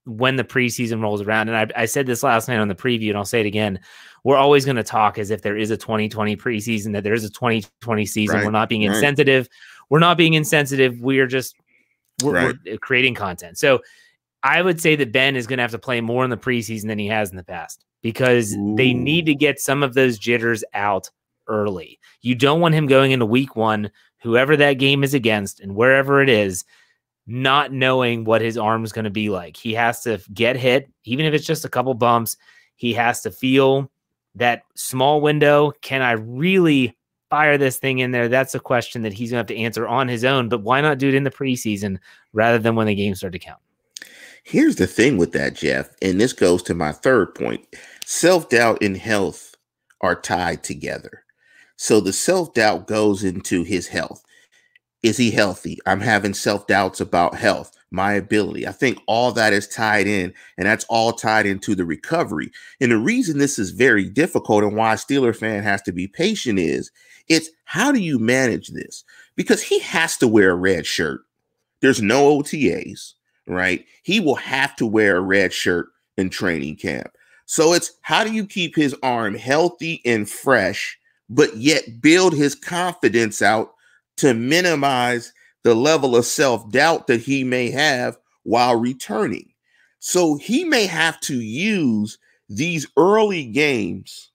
when 0.05 0.37
the 0.37 0.45
preseason 0.45 1.03
rolls 1.03 1.21
around, 1.21 1.49
and 1.49 1.57
I, 1.57 1.83
I 1.83 1.87
said 1.87 2.07
this 2.07 2.23
last 2.23 2.47
night 2.47 2.59
on 2.59 2.69
the 2.69 2.77
preview, 2.77 3.09
and 3.09 3.19
I'll 3.19 3.25
say 3.25 3.41
it 3.41 3.47
again, 3.47 3.81
we're 4.23 4.37
always 4.37 4.65
going 4.65 4.77
to 4.77 4.85
talk 4.85 5.19
as 5.19 5.31
if 5.31 5.43
there 5.43 5.57
is 5.57 5.71
a 5.71 5.77
2020 5.77 6.37
preseason, 6.37 6.93
that 6.93 7.03
there 7.03 7.13
is 7.13 7.25
a 7.25 7.31
2020 7.31 8.07
season. 8.07 8.37
Right, 8.37 8.45
We're 8.45 8.53
not 8.53 8.69
being 8.69 8.87
right. 8.87 8.95
insensitive. 8.95 9.49
We're 9.89 9.99
not 10.01 10.17
being 10.17 10.35
insensitive. 10.35 11.01
We 11.01 11.19
are 11.21 11.27
just 11.27 11.57
we're, 12.23 12.33
Right. 12.33 12.57
we're 12.65 12.79
creating 12.79 13.15
content. 13.15 13.59
So 13.59 13.81
I 14.43 14.63
would 14.63 14.81
say 14.81 14.97
that 14.97 15.13
Ben 15.13 15.37
is 15.37 15.47
going 15.47 15.59
to 15.59 15.63
have 15.63 15.71
to 15.73 15.79
play 15.79 16.01
more 16.01 16.25
in 16.25 16.31
the 16.31 16.37
preseason 16.37 16.87
than 16.87 16.99
he 16.99 17.09
has 17.09 17.31
in 17.31 17.37
the 17.37 17.45
past 17.45 17.85
because 18.03 18.57
they 18.77 18.95
need 18.95 19.27
to 19.27 19.35
get 19.35 19.59
some 19.59 19.83
of 19.83 19.95
those 19.95 20.19
jitters 20.19 20.63
out 20.75 21.11
early. 21.49 21.99
You 22.23 22.35
don't 22.35 22.61
want 22.61 22.75
him 22.75 22.87
going 22.87 23.13
into 23.13 23.27
week 23.27 23.57
one, 23.57 23.91
whoever 24.23 24.57
that 24.57 24.75
game 24.75 25.03
is 25.05 25.15
against 25.15 25.61
and 25.61 25.75
wherever 25.75 26.23
it 26.23 26.29
is, 26.29 26.65
not 27.27 27.73
knowing 27.73 28.25
what 28.25 28.41
his 28.41 28.57
arm 28.57 28.85
is 28.85 28.93
going 28.93 29.05
to 29.05 29.11
be 29.11 29.29
like. 29.29 29.57
He 29.57 29.75
has 29.75 30.03
to 30.03 30.21
get 30.33 30.57
hit, 30.57 30.89
even 31.05 31.27
if 31.27 31.35
it's 31.35 31.47
just 31.47 31.65
a 31.65 31.69
couple 31.69 31.93
bumps. 31.95 32.37
He 32.77 32.93
has 32.95 33.23
to 33.23 33.31
feel 33.31 33.91
that 34.37 34.63
small 34.77 35.21
window. 35.21 35.73
Can 35.83 36.03
I 36.03 36.13
really 36.13 36.96
fire 37.31 37.59
this 37.59 37.79
thing 37.79 37.99
in 37.99 38.11
there? 38.11 38.29
That's 38.29 38.55
a 38.55 38.61
question 38.61 39.03
that 39.03 39.13
he's 39.13 39.31
to 39.31 39.37
have 39.37 39.47
to 39.47 39.57
answer 39.57 39.87
on 39.87 40.09
his 40.09 40.25
own. 40.25 40.49
But 40.49 40.63
why 40.63 40.81
not 40.81 40.99
do 40.99 41.09
it 41.09 41.15
in 41.15 41.25
the 41.25 41.31
preseason 41.31 41.99
rather 42.33 42.59
than 42.59 42.75
when 42.75 42.87
the 42.87 42.95
games 42.95 43.19
start 43.19 43.33
to 43.33 43.39
count? 43.39 43.61
Here's 44.45 44.77
the 44.77 44.87
thing 44.87 45.17
with 45.17 45.33
that, 45.33 45.55
Jeff, 45.55 45.91
and 46.01 46.21
this 46.21 46.33
goes 46.33 46.63
to 46.65 46.75
my 46.75 46.93
third 46.93 47.35
point. 47.35 47.67
Self 48.05 48.49
doubt 48.49 48.81
and 48.81 48.97
health 48.97 49.57
are 50.01 50.15
tied 50.15 50.63
together. 50.63 51.25
So 51.77 52.01
the 52.01 52.13
self 52.13 52.55
doubt 52.55 52.87
goes 52.87 53.25
into 53.25 53.65
his 53.65 53.89
health. 53.89 54.23
Is 55.03 55.17
he 55.17 55.31
healthy? 55.31 55.79
I'm 55.85 56.01
having 56.01 56.33
self 56.33 56.67
doubts 56.67 57.01
about 57.01 57.35
health, 57.35 57.77
my 57.91 58.13
ability. 58.15 58.67
I 58.67 58.73
think 58.73 58.99
all 59.07 59.33
that 59.33 59.53
is 59.53 59.69
tied 59.69 60.07
in, 60.07 60.33
and 60.57 60.67
that's 60.67 60.87
all 60.89 61.13
tied 61.13 61.47
into 61.47 61.75
the 61.75 61.85
recovery. 61.85 62.51
And 62.81 62.93
the 62.93 62.99
reason 62.99 63.39
this 63.39 63.59
is 63.59 63.71
very 63.71 64.09
difficult 64.09 64.65
and 64.65 64.77
why 64.77 64.95
Steeler 64.95 65.37
fan 65.37 65.63
has 65.65 65.83
to 65.83 65.93
be 65.93 66.09
patient 66.09 66.59
is 66.59 66.91
it's 67.29 67.51
how 67.65 67.93
do 67.93 68.01
you 68.01 68.19
manage 68.19 68.69
this? 68.69 69.05
Because 69.37 69.63
he 69.63 69.81
has 69.81 70.17
to 70.19 70.29
wear 70.29 70.51
a 70.51 70.57
red 70.57 70.87
shirt. 70.87 71.23
There's 71.81 72.01
no 72.03 72.39
OTAs 72.39 73.15
right? 73.47 73.85
He 74.03 74.21
will 74.21 74.35
have 74.37 74.77
to 74.77 74.87
wear 74.87 75.17
a 75.17 75.21
red 75.21 75.53
shirt 75.53 75.89
in 76.17 76.31
training 76.31 76.77
camp. 76.77 77.11
So 77.47 77.73
it's 77.73 77.93
how 78.03 78.25
do 78.25 78.33
you 78.33 78.47
keep 78.47 78.75
his 78.75 78.95
arm 79.03 79.35
healthy 79.35 80.03
and 80.05 80.29
fresh, 80.29 80.99
but 81.29 81.57
yet 81.57 82.01
build 82.01 82.35
his 82.35 82.55
confidence 82.55 83.41
out 83.41 83.73
to 84.17 84.35
minimize 84.35 85.33
the 85.63 85.75
level 85.75 86.17
of 86.17 86.27
self 86.27 86.69
doubt 86.71 87.07
that 87.07 87.21
he 87.21 87.45
may 87.45 87.71
have 87.71 88.19
while 88.43 88.77
returning? 88.77 89.53
So 90.01 90.37
he 90.37 90.65
may 90.65 90.87
have 90.87 91.21
to 91.21 91.41
use 91.41 92.19
these 92.49 92.87
early 92.97 93.45
games 93.45 94.31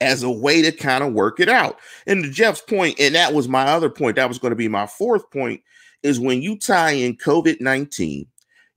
as 0.00 0.22
a 0.22 0.30
way 0.30 0.62
to 0.62 0.72
kind 0.72 1.04
of 1.04 1.12
work 1.12 1.40
it 1.40 1.48
out. 1.48 1.78
And 2.06 2.24
to 2.24 2.30
Jeff's 2.30 2.62
point, 2.62 2.98
and 2.98 3.14
that 3.14 3.34
was 3.34 3.48
my 3.48 3.64
other 3.66 3.90
point, 3.90 4.16
that 4.16 4.28
was 4.28 4.38
going 4.38 4.50
to 4.50 4.56
be 4.56 4.68
my 4.68 4.86
fourth 4.86 5.30
point, 5.30 5.62
is 6.02 6.18
when 6.18 6.40
you 6.40 6.56
tie 6.56 6.92
in 6.92 7.16
COVID 7.16 7.60
19 7.60 8.26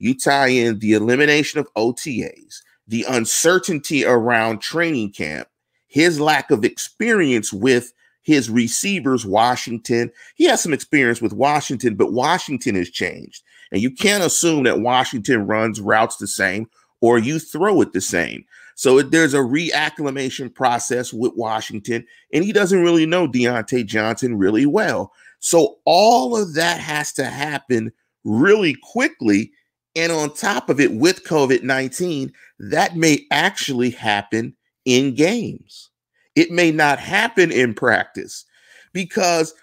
you 0.04 0.14
tie 0.14 0.48
in 0.48 0.80
the 0.80 0.92
elimination 0.92 1.62
of 1.62 1.74
OTAs, 1.76 2.58
the 2.86 3.06
uncertainty 3.08 4.04
around 4.04 4.60
training 4.60 5.14
camp, 5.14 5.48
his 5.88 6.20
lack 6.20 6.52
of 6.52 6.66
experience 6.66 7.54
with 7.54 7.94
his 8.22 8.50
receivers, 8.50 9.26
Washington. 9.26 10.12
He 10.36 10.44
has 10.44 10.62
some 10.62 10.74
experience 10.74 11.22
with 11.22 11.32
Washington, 11.32 11.96
but 11.96 12.12
Washington 12.12 12.76
has 12.76 12.90
changed. 12.90 13.44
And 13.72 13.82
you 13.82 13.92
can't 13.92 14.26
assume 14.26 14.64
that 14.64 14.82
Washington 14.82 15.48
runs 15.48 15.80
routes 15.80 16.18
the 16.18 16.28
same 16.28 16.70
or 17.00 17.18
you 17.18 17.40
throw 17.40 17.80
it 17.80 17.94
the 17.94 18.02
same. 18.02 18.44
So 18.76 19.02
there's 19.02 19.34
a 19.34 19.40
reacclimation 19.40 20.54
process 20.54 21.14
with 21.14 21.34
Washington, 21.36 22.06
and 22.34 22.44
he 22.44 22.52
doesn't 22.52 22.82
really 22.82 23.06
know 23.06 23.28
Diontae 23.28 23.86
Johnson 23.86 24.38
really 24.38 24.66
well. 24.66 25.12
So 25.40 25.78
all 25.86 26.36
of 26.36 26.54
that 26.56 26.80
has 26.80 27.12
to 27.14 27.26
happen 27.26 27.92
really 28.24 28.76
quickly. 28.82 29.52
And 29.96 30.12
on 30.12 30.34
top 30.34 30.70
of 30.70 30.80
it, 30.80 30.94
with 30.94 31.24
COVID 31.24 31.64
19, 31.64 32.32
that 32.60 32.96
may 32.96 33.26
actually 33.30 33.92
happen 33.92 34.56
in 34.86 35.16
games. 35.16 35.90
It 36.36 36.50
may 36.50 36.72
not 36.72 37.00
happen 37.00 37.52
in 37.52 37.74
practice 37.74 38.46
because, 38.92 39.54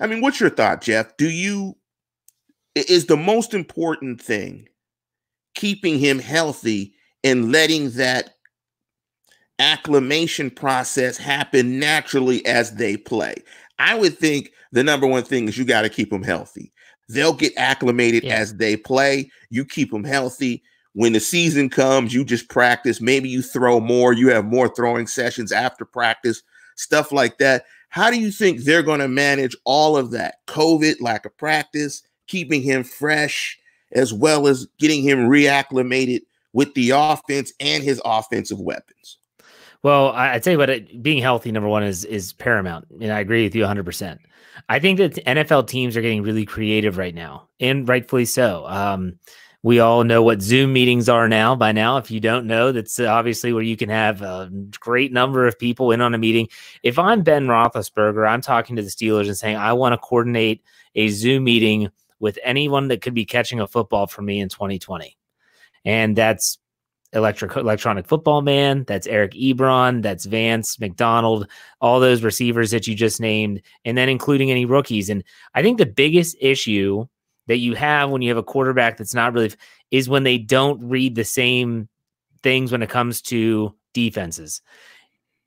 I 0.00 0.06
mean, 0.06 0.22
what's 0.22 0.40
your 0.40 0.50
thought, 0.50 0.80
Jeff? 0.80 1.16
Do 1.18 1.28
you, 1.28 1.76
is 2.74 3.06
the 3.06 3.16
most 3.18 3.52
important 3.52 4.20
thing 4.20 4.68
keeping 5.54 5.98
him 5.98 6.18
healthy 6.18 6.94
and 7.24 7.52
letting 7.52 7.90
that 7.92 8.36
acclimation 9.58 10.50
process 10.50 11.16
happen 11.16 11.78
naturally 11.78 12.44
as 12.46 12.74
they 12.74 12.96
play? 12.96 13.34
I 13.78 13.94
would 13.94 14.18
think 14.18 14.52
the 14.72 14.84
number 14.84 15.06
one 15.06 15.24
thing 15.24 15.48
is 15.48 15.58
you 15.58 15.64
got 15.64 15.82
to 15.82 15.88
keep 15.88 16.10
them 16.10 16.22
healthy. 16.22 16.72
They'll 17.08 17.32
get 17.32 17.52
acclimated 17.56 18.22
yeah. 18.22 18.36
as 18.36 18.54
they 18.54 18.76
play. 18.76 19.30
You 19.50 19.64
keep 19.64 19.90
them 19.90 20.04
healthy. 20.04 20.62
When 20.92 21.12
the 21.12 21.20
season 21.20 21.68
comes, 21.68 22.14
you 22.14 22.24
just 22.24 22.48
practice. 22.48 23.00
Maybe 23.00 23.28
you 23.28 23.42
throw 23.42 23.80
more. 23.80 24.12
You 24.12 24.30
have 24.30 24.44
more 24.44 24.68
throwing 24.68 25.06
sessions 25.06 25.50
after 25.52 25.84
practice, 25.84 26.42
stuff 26.76 27.10
like 27.10 27.38
that. 27.38 27.64
How 27.88 28.10
do 28.10 28.20
you 28.20 28.30
think 28.30 28.60
they're 28.60 28.84
going 28.84 29.00
to 29.00 29.08
manage 29.08 29.56
all 29.64 29.96
of 29.96 30.12
that? 30.12 30.36
COVID, 30.46 31.00
lack 31.00 31.26
of 31.26 31.36
practice, 31.36 32.02
keeping 32.28 32.62
him 32.62 32.84
fresh, 32.84 33.58
as 33.92 34.12
well 34.12 34.46
as 34.46 34.66
getting 34.78 35.02
him 35.02 35.28
reacclimated 35.28 36.20
with 36.52 36.74
the 36.74 36.90
offense 36.90 37.52
and 37.60 37.82
his 37.82 38.00
offensive 38.04 38.60
weapons. 38.60 39.18
Well, 39.82 40.10
I, 40.12 40.34
would 40.34 40.44
say, 40.44 40.56
but 40.56 40.70
it, 40.70 41.02
being 41.02 41.22
healthy, 41.22 41.52
number 41.52 41.68
one, 41.68 41.82
is 41.82 42.04
is 42.04 42.32
paramount, 42.34 42.86
and 43.00 43.12
I 43.12 43.20
agree 43.20 43.44
with 43.44 43.54
you 43.54 43.62
100. 43.62 43.84
percent 43.84 44.20
I 44.68 44.78
think 44.78 44.98
that 44.98 45.14
NFL 45.24 45.68
teams 45.68 45.96
are 45.96 46.02
getting 46.02 46.22
really 46.22 46.44
creative 46.44 46.98
right 46.98 47.14
now, 47.14 47.48
and 47.60 47.88
rightfully 47.88 48.26
so. 48.26 48.66
Um, 48.66 49.18
we 49.62 49.78
all 49.78 50.04
know 50.04 50.22
what 50.22 50.40
Zoom 50.40 50.72
meetings 50.72 51.08
are 51.08 51.28
now. 51.28 51.54
By 51.54 51.72
now, 51.72 51.98
if 51.98 52.10
you 52.10 52.18
don't 52.18 52.46
know, 52.46 52.72
that's 52.72 52.98
obviously 52.98 53.52
where 53.52 53.62
you 53.62 53.76
can 53.76 53.90
have 53.90 54.22
a 54.22 54.50
great 54.78 55.12
number 55.12 55.46
of 55.46 55.58
people 55.58 55.92
in 55.92 56.00
on 56.00 56.14
a 56.14 56.18
meeting. 56.18 56.48
If 56.82 56.98
I'm 56.98 57.22
Ben 57.22 57.46
Roethlisberger, 57.46 58.28
I'm 58.28 58.40
talking 58.40 58.76
to 58.76 58.82
the 58.82 58.88
Steelers 58.88 59.26
and 59.26 59.36
saying 59.36 59.56
I 59.56 59.74
want 59.74 59.92
to 59.92 59.98
coordinate 59.98 60.62
a 60.94 61.08
Zoom 61.08 61.44
meeting 61.44 61.90
with 62.20 62.38
anyone 62.42 62.88
that 62.88 63.02
could 63.02 63.14
be 63.14 63.26
catching 63.26 63.60
a 63.60 63.66
football 63.66 64.06
for 64.06 64.22
me 64.22 64.40
in 64.40 64.48
2020, 64.48 65.16
and 65.84 66.16
that's 66.16 66.58
electric 67.12 67.56
electronic 67.56 68.06
football 68.06 68.42
man. 68.42 68.84
That's 68.86 69.06
Eric 69.06 69.32
Ebron. 69.32 70.02
That's 70.02 70.26
Vance 70.26 70.78
McDonald. 70.78 71.48
All 71.80 72.00
those 72.00 72.22
receivers 72.22 72.70
that 72.70 72.86
you 72.86 72.94
just 72.94 73.20
named, 73.20 73.62
and 73.84 73.98
then 73.98 74.08
including 74.08 74.50
any 74.50 74.64
rookies. 74.64 75.08
And 75.08 75.24
I 75.54 75.62
think 75.62 75.78
the 75.78 75.86
biggest 75.86 76.36
issue 76.40 77.06
that 77.46 77.58
you 77.58 77.74
have 77.74 78.10
when 78.10 78.22
you 78.22 78.30
have 78.30 78.38
a 78.38 78.42
quarterback 78.42 78.96
that's 78.96 79.14
not 79.14 79.32
really 79.32 79.52
is 79.90 80.08
when 80.08 80.22
they 80.22 80.38
don't 80.38 80.80
read 80.88 81.14
the 81.14 81.24
same 81.24 81.88
things 82.42 82.70
when 82.70 82.82
it 82.82 82.88
comes 82.88 83.20
to 83.22 83.74
defenses 83.92 84.62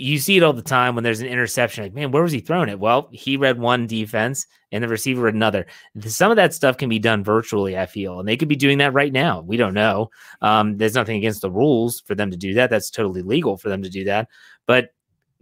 you 0.03 0.19
see 0.19 0.35
it 0.35 0.43
all 0.43 0.51
the 0.51 0.61
time 0.61 0.95
when 0.95 1.03
there's 1.03 1.21
an 1.21 1.27
interception. 1.27 1.85
Like, 1.85 1.93
man, 1.93 2.11
where 2.11 2.23
was 2.23 2.33
he 2.33 2.41
throwing 2.41 2.67
it? 2.67 2.79
Well, 2.79 3.07
he 3.13 3.37
read 3.37 3.57
one 3.57 3.87
defense 3.87 4.45
and 4.73 4.83
the 4.83 4.89
receiver 4.89 5.29
another. 5.29 5.65
Some 6.01 6.29
of 6.29 6.35
that 6.35 6.53
stuff 6.53 6.75
can 6.75 6.89
be 6.89 6.99
done 6.99 7.23
virtually, 7.23 7.77
I 7.77 7.85
feel, 7.85 8.19
and 8.19 8.27
they 8.27 8.35
could 8.35 8.49
be 8.49 8.57
doing 8.57 8.79
that 8.79 8.93
right 8.93 9.13
now. 9.13 9.41
We 9.41 9.55
don't 9.55 9.73
know. 9.73 10.11
Um, 10.41 10.77
there's 10.77 10.95
nothing 10.95 11.15
against 11.15 11.41
the 11.41 11.51
rules 11.51 12.01
for 12.01 12.15
them 12.15 12.31
to 12.31 12.37
do 12.37 12.53
that. 12.55 12.69
That's 12.69 12.89
totally 12.89 13.21
legal 13.21 13.55
for 13.55 13.69
them 13.69 13.81
to 13.81 13.89
do 13.89 14.03
that. 14.03 14.27
But 14.65 14.89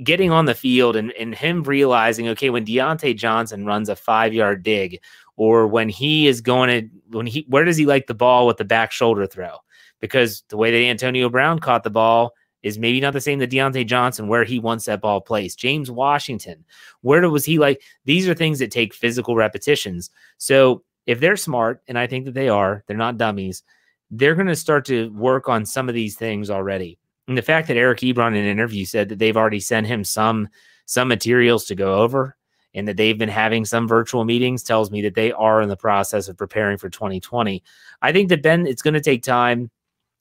getting 0.03 0.29
on 0.31 0.45
the 0.45 0.53
field 0.53 0.95
and, 0.95 1.11
and 1.13 1.33
him 1.33 1.63
realizing, 1.63 2.27
okay, 2.29 2.51
when 2.51 2.65
Diontae 2.65 3.17
Johnson 3.17 3.65
runs 3.65 3.89
a 3.89 3.95
five 3.95 4.31
yard 4.31 4.61
dig, 4.61 4.99
or 5.37 5.65
when 5.65 5.89
he 5.89 6.27
is 6.27 6.39
going 6.39 6.69
to, 6.69 7.17
when 7.17 7.25
he, 7.25 7.47
where 7.49 7.65
does 7.65 7.77
he 7.77 7.87
like 7.87 8.05
the 8.05 8.13
ball 8.13 8.45
with 8.45 8.57
the 8.57 8.65
back 8.65 8.91
shoulder 8.91 9.25
throw? 9.25 9.57
Because 9.99 10.43
the 10.49 10.57
way 10.57 10.71
that 10.71 10.89
Antonio 10.89 11.29
Brown 11.29 11.57
caught 11.57 11.83
the 11.83 11.89
ball 11.89 12.33
is 12.63 12.79
maybe 12.79 13.01
not 13.01 13.13
the 13.13 13.21
same 13.21 13.39
that 13.39 13.51
Diontae 13.51 13.85
Johnson, 13.85 14.27
where 14.27 14.43
he 14.43 14.59
wants 14.59 14.85
that 14.85 15.01
ball 15.01 15.21
placed. 15.21 15.59
James 15.59 15.89
Washington, 15.89 16.63
where 17.01 17.27
was 17.29 17.45
he 17.45 17.57
like? 17.57 17.81
These 18.05 18.27
are 18.27 18.33
things 18.33 18.59
that 18.59 18.71
take 18.71 18.93
physical 18.93 19.35
repetitions. 19.35 20.09
So 20.37 20.83
if 21.05 21.19
they're 21.19 21.37
smart, 21.37 21.81
and 21.87 21.97
I 21.97 22.07
think 22.07 22.25
that 22.25 22.33
they 22.33 22.49
are, 22.49 22.83
they're 22.87 22.97
not 22.97 23.17
dummies, 23.17 23.63
they're 24.11 24.35
going 24.35 24.47
to 24.47 24.55
start 24.55 24.85
to 24.85 25.11
work 25.13 25.49
on 25.49 25.65
some 25.65 25.89
of 25.89 25.95
these 25.95 26.15
things 26.15 26.49
already. 26.49 26.99
And 27.27 27.37
the 27.37 27.41
fact 27.41 27.67
that 27.67 27.77
Eric 27.77 27.99
Ebron 27.99 28.29
in 28.29 28.35
an 28.35 28.45
interview 28.45 28.85
said 28.85 29.09
that 29.09 29.19
they've 29.19 29.37
already 29.37 29.59
sent 29.59 29.87
him 29.87 30.03
some 30.03 30.49
some 30.85 31.07
materials 31.07 31.65
to 31.65 31.75
go 31.75 31.99
over 31.99 32.35
and 32.73 32.87
that 32.87 32.97
they've 32.97 33.17
been 33.17 33.29
having 33.29 33.63
some 33.63 33.87
virtual 33.87 34.25
meetings 34.25 34.63
tells 34.63 34.91
me 34.91 35.01
that 35.01 35.15
they 35.15 35.31
are 35.31 35.61
in 35.61 35.69
the 35.69 35.77
process 35.77 36.27
of 36.27 36.37
preparing 36.37 36.77
for 36.77 36.89
2020. 36.89 37.63
I 38.01 38.11
think 38.11 38.29
that 38.29 38.41
Ben, 38.41 38.67
it's 38.67 38.81
going 38.81 38.93
to 38.93 39.01
take 39.01 39.23
time. 39.23 39.69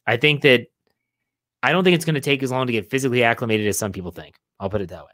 I 0.06 0.16
think 0.16 0.42
that 0.42 0.66
I 1.62 1.72
don't 1.72 1.84
think 1.84 1.94
it's 1.94 2.04
going 2.04 2.14
to 2.14 2.20
take 2.20 2.42
as 2.42 2.50
long 2.50 2.66
to 2.66 2.72
get 2.72 2.90
physically 2.90 3.22
acclimated 3.22 3.66
as 3.66 3.78
some 3.78 3.92
people 3.92 4.10
think. 4.10 4.36
I'll 4.58 4.70
put 4.70 4.80
it 4.80 4.88
that 4.88 5.04
way. 5.04 5.10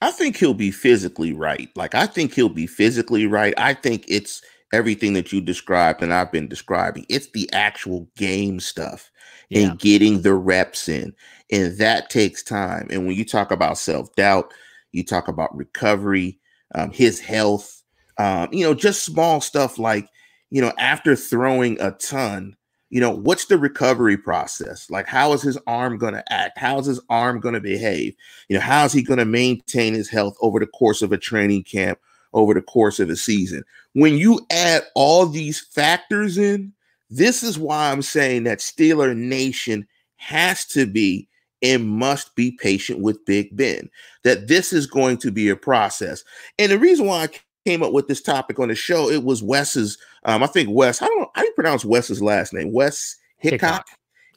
I 0.00 0.10
think 0.10 0.36
he'll 0.36 0.54
be 0.54 0.70
physically 0.70 1.32
right. 1.32 1.70
Like 1.76 1.94
I 1.94 2.06
think 2.06 2.34
he'll 2.34 2.48
be 2.48 2.66
physically 2.66 3.26
right. 3.26 3.54
I 3.56 3.74
think 3.74 4.04
it's 4.08 4.42
everything 4.72 5.12
that 5.14 5.32
you 5.32 5.40
described 5.40 6.02
and 6.02 6.12
I've 6.12 6.32
been 6.32 6.48
describing. 6.48 7.06
It's 7.08 7.30
the 7.30 7.50
actual 7.52 8.08
game 8.16 8.60
stuff 8.60 9.10
yeah. 9.48 9.70
and 9.70 9.78
getting 9.78 10.22
the 10.22 10.34
reps 10.34 10.88
in. 10.88 11.14
And 11.50 11.78
that 11.78 12.10
takes 12.10 12.42
time. 12.42 12.88
And 12.90 13.06
when 13.06 13.16
you 13.16 13.24
talk 13.24 13.50
about 13.50 13.78
self-doubt, 13.78 14.52
you 14.92 15.04
talk 15.04 15.28
about 15.28 15.56
recovery, 15.56 16.38
um, 16.74 16.90
his 16.90 17.20
health, 17.20 17.82
um, 18.18 18.48
you 18.52 18.64
know, 18.64 18.74
just 18.74 19.04
small 19.04 19.40
stuff 19.40 19.78
like, 19.78 20.08
you 20.50 20.60
know, 20.60 20.72
after 20.78 21.14
throwing 21.16 21.80
a 21.80 21.92
ton, 21.92 22.56
you 22.90 23.00
know, 23.00 23.10
what's 23.10 23.46
the 23.46 23.58
recovery 23.58 24.16
process? 24.16 24.88
Like, 24.90 25.06
how 25.06 25.32
is 25.32 25.42
his 25.42 25.58
arm 25.66 25.98
going 25.98 26.14
to 26.14 26.32
act? 26.32 26.58
How 26.58 26.78
is 26.78 26.86
his 26.86 27.00
arm 27.10 27.40
going 27.40 27.54
to 27.54 27.60
behave? 27.60 28.14
You 28.48 28.56
know, 28.56 28.62
how 28.62 28.84
is 28.84 28.92
he 28.92 29.02
going 29.02 29.18
to 29.18 29.24
maintain 29.24 29.94
his 29.94 30.08
health 30.08 30.36
over 30.40 30.60
the 30.60 30.66
course 30.66 31.02
of 31.02 31.12
a 31.12 31.18
training 31.18 31.64
camp, 31.64 31.98
over 32.32 32.54
the 32.54 32.62
course 32.62 33.00
of 33.00 33.10
a 33.10 33.16
season? 33.16 33.64
When 33.94 34.16
you 34.16 34.46
add 34.50 34.84
all 34.94 35.26
these 35.26 35.60
factors 35.60 36.38
in, 36.38 36.72
this 37.10 37.42
is 37.42 37.58
why 37.58 37.90
I'm 37.90 38.02
saying 38.02 38.44
that 38.44 38.58
Steeler 38.58 39.16
Nation 39.16 39.86
has 40.16 40.64
to 40.66 40.86
be 40.86 41.28
and 41.62 41.88
must 41.88 42.34
be 42.36 42.52
patient 42.52 43.00
with 43.00 43.24
Big 43.24 43.56
Ben, 43.56 43.90
that 44.22 44.46
this 44.46 44.72
is 44.72 44.86
going 44.86 45.16
to 45.18 45.32
be 45.32 45.48
a 45.48 45.56
process. 45.56 46.22
And 46.58 46.70
the 46.70 46.78
reason 46.78 47.06
why 47.06 47.24
I 47.24 47.28
came 47.66 47.82
up 47.82 47.92
with 47.92 48.06
this 48.06 48.22
topic 48.22 48.60
on 48.60 48.68
the 48.68 48.74
show, 48.76 49.10
it 49.10 49.24
was 49.24 49.42
Wes's. 49.42 49.98
Um, 50.24 50.42
I 50.42 50.46
think 50.46 50.68
Wes. 50.70 51.02
I 51.02 51.06
don't 51.06 51.20
know 51.20 51.30
how 51.34 51.42
do 51.42 51.48
you 51.48 51.54
pronounce 51.54 51.84
Wes's 51.84 52.22
last 52.22 52.52
name. 52.52 52.72
Wes 52.72 53.16
Hickok. 53.38 53.86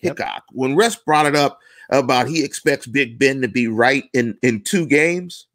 Hickok. 0.01 0.43
When 0.51 0.75
Wes 0.75 0.95
brought 0.95 1.27
it 1.27 1.35
up 1.35 1.59
about 1.91 2.27
he 2.27 2.43
expects 2.43 2.87
Big 2.87 3.19
Ben 3.19 3.41
to 3.41 3.47
be 3.47 3.67
right 3.67 4.05
in 4.13 4.35
in 4.41 4.63
two 4.63 4.87
games, 4.87 5.45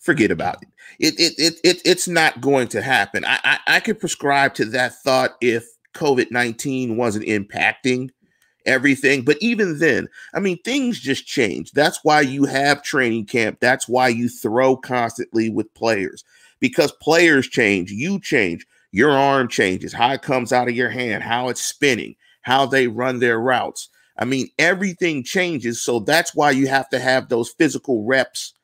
forget 0.00 0.32
about 0.32 0.62
it. 0.62 0.68
It 0.98 1.20
it 1.20 1.34
it, 1.38 1.60
it 1.62 1.82
it's 1.84 2.08
not 2.08 2.40
going 2.40 2.66
to 2.68 2.82
happen. 2.82 3.24
I, 3.24 3.38
I 3.44 3.58
I 3.68 3.80
could 3.80 4.00
prescribe 4.00 4.54
to 4.54 4.64
that 4.66 5.00
thought 5.02 5.36
if 5.40 5.64
COVID 5.94 6.32
nineteen 6.32 6.96
wasn't 6.96 7.26
impacting 7.26 8.10
everything. 8.66 9.22
But 9.22 9.38
even 9.40 9.78
then, 9.78 10.08
I 10.34 10.40
mean, 10.40 10.58
things 10.62 10.98
just 10.98 11.26
change. 11.26 11.72
That's 11.72 12.00
why 12.02 12.22
you 12.22 12.44
have 12.44 12.82
training 12.82 13.26
camp. 13.26 13.58
That's 13.60 13.88
why 13.88 14.08
you 14.08 14.28
throw 14.28 14.76
constantly 14.76 15.48
with 15.48 15.72
players 15.74 16.24
because 16.62 16.92
players 16.92 17.48
change, 17.48 17.90
you 17.90 18.20
change, 18.20 18.64
your 18.92 19.10
arm 19.10 19.48
changes, 19.48 19.92
how 19.92 20.12
it 20.12 20.22
comes 20.22 20.52
out 20.52 20.68
of 20.68 20.76
your 20.76 20.88
hand, 20.88 21.24
how 21.24 21.48
it's 21.48 21.60
spinning, 21.60 22.14
how 22.42 22.64
they 22.64 22.86
run 22.86 23.18
their 23.18 23.40
routes. 23.40 23.88
I 24.16 24.26
mean, 24.26 24.46
everything 24.60 25.24
changes. 25.24 25.82
So 25.82 25.98
that's 25.98 26.36
why 26.36 26.52
you 26.52 26.68
have 26.68 26.88
to 26.90 27.00
have 27.00 27.28
those 27.28 27.50
physical 27.50 28.04
reps 28.04 28.54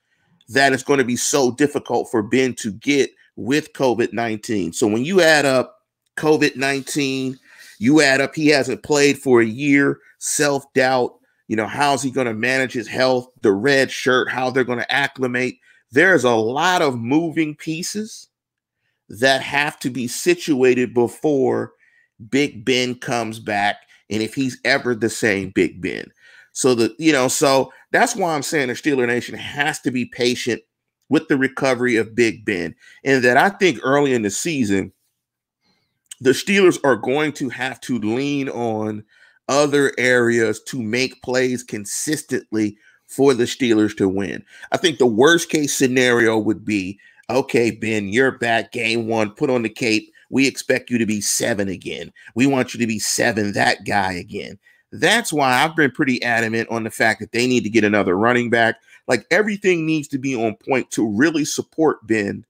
that 0.48 0.72
is 0.72 0.84
going 0.84 0.98
to 0.98 1.04
be 1.04 1.16
so 1.16 1.50
difficult 1.50 2.08
for 2.08 2.22
Ben 2.22 2.54
to 2.54 2.70
get 2.70 3.10
with 3.34 3.72
COVID 3.72 4.12
19. 4.12 4.72
So 4.74 4.86
when 4.86 5.04
you 5.04 5.20
add 5.20 5.44
up 5.44 5.80
COVID 6.16 6.54
19, 6.54 7.36
you 7.80 8.00
add 8.00 8.20
up 8.20 8.32
he 8.36 8.46
hasn't 8.46 8.84
played 8.84 9.18
for 9.18 9.40
a 9.40 9.46
year, 9.46 9.98
self 10.18 10.72
doubt, 10.72 11.14
you 11.48 11.56
know, 11.56 11.66
how's 11.66 12.02
he 12.02 12.12
going 12.12 12.28
to 12.28 12.34
manage 12.34 12.74
his 12.74 12.86
health, 12.86 13.28
the 13.42 13.52
red 13.52 13.90
shirt, 13.90 14.30
how 14.30 14.50
they're 14.50 14.62
going 14.62 14.78
to 14.78 14.92
acclimate 14.92 15.58
there's 15.92 16.24
a 16.24 16.34
lot 16.34 16.82
of 16.82 16.98
moving 16.98 17.54
pieces 17.54 18.28
that 19.08 19.40
have 19.40 19.78
to 19.80 19.90
be 19.90 20.06
situated 20.06 20.92
before 20.92 21.72
Big 22.30 22.64
Ben 22.64 22.94
comes 22.94 23.38
back 23.38 23.76
and 24.10 24.22
if 24.22 24.34
he's 24.34 24.58
ever 24.64 24.94
the 24.94 25.10
same 25.10 25.50
Big 25.50 25.80
Ben. 25.80 26.10
So 26.52 26.74
the 26.74 26.94
you 26.98 27.12
know, 27.12 27.28
so 27.28 27.72
that's 27.92 28.16
why 28.16 28.34
I'm 28.34 28.42
saying 28.42 28.68
the 28.68 28.74
Steeler 28.74 29.06
Nation 29.06 29.36
has 29.36 29.80
to 29.80 29.90
be 29.90 30.06
patient 30.06 30.60
with 31.08 31.28
the 31.28 31.38
recovery 31.38 31.96
of 31.96 32.14
Big 32.14 32.44
Ben. 32.44 32.74
And 33.04 33.24
that 33.24 33.36
I 33.36 33.48
think 33.48 33.78
early 33.82 34.12
in 34.12 34.22
the 34.22 34.30
season, 34.30 34.92
the 36.20 36.30
Steelers 36.30 36.78
are 36.84 36.96
going 36.96 37.32
to 37.34 37.48
have 37.48 37.80
to 37.82 37.98
lean 37.98 38.48
on 38.48 39.04
other 39.48 39.92
areas 39.96 40.60
to 40.64 40.82
make 40.82 41.22
plays 41.22 41.62
consistently 41.62 42.76
for 43.08 43.34
the 43.34 43.44
Steelers 43.44 43.96
to 43.96 44.08
win. 44.08 44.44
I 44.70 44.76
think 44.76 44.98
the 44.98 45.06
worst 45.06 45.48
case 45.48 45.74
scenario 45.74 46.38
would 46.38 46.64
be 46.64 47.00
okay, 47.30 47.70
Ben, 47.70 48.08
you're 48.08 48.32
back 48.32 48.72
game 48.72 49.06
one, 49.06 49.32
put 49.32 49.50
on 49.50 49.62
the 49.62 49.68
cape. 49.68 50.12
We 50.30 50.46
expect 50.46 50.90
you 50.90 50.98
to 50.98 51.06
be 51.06 51.20
seven 51.20 51.68
again. 51.68 52.12
We 52.34 52.46
want 52.46 52.72
you 52.72 52.80
to 52.80 52.86
be 52.86 52.98
seven, 52.98 53.52
that 53.52 53.84
guy 53.84 54.12
again. 54.12 54.58
That's 54.92 55.32
why 55.32 55.52
I've 55.52 55.76
been 55.76 55.90
pretty 55.90 56.22
adamant 56.22 56.70
on 56.70 56.84
the 56.84 56.90
fact 56.90 57.20
that 57.20 57.32
they 57.32 57.46
need 57.46 57.64
to 57.64 57.70
get 57.70 57.84
another 57.84 58.16
running 58.16 58.48
back. 58.48 58.76
Like 59.06 59.26
everything 59.30 59.84
needs 59.84 60.08
to 60.08 60.18
be 60.18 60.34
on 60.34 60.56
point 60.56 60.90
to 60.92 61.06
really 61.06 61.44
support 61.44 62.06
Ben 62.06 62.44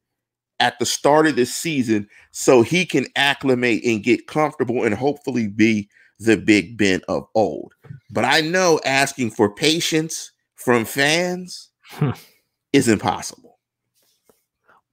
at 0.61 0.79
the 0.79 0.87
start 0.87 1.27
of 1.27 1.37
this 1.37 1.55
season 1.55 2.09
so 2.31 2.63
he 2.63 2.85
can 2.85 3.07
acclimate 3.17 3.85
and 3.85 4.03
get 4.03 4.27
comfortable 4.27 4.85
and 4.85 4.95
hopefully 4.95 5.49
be 5.49 5.89
the 6.19 6.37
Big 6.37 6.77
Ben 6.77 7.01
of 7.09 7.29
old. 7.35 7.75
But 8.11 8.25
I 8.25 8.41
know 8.41 8.81
asking 8.85 9.31
for 9.31 9.55
patience 9.55 10.33
from 10.59 10.85
fans 10.85 11.71
is 12.73 12.89
impossible. 12.89 13.59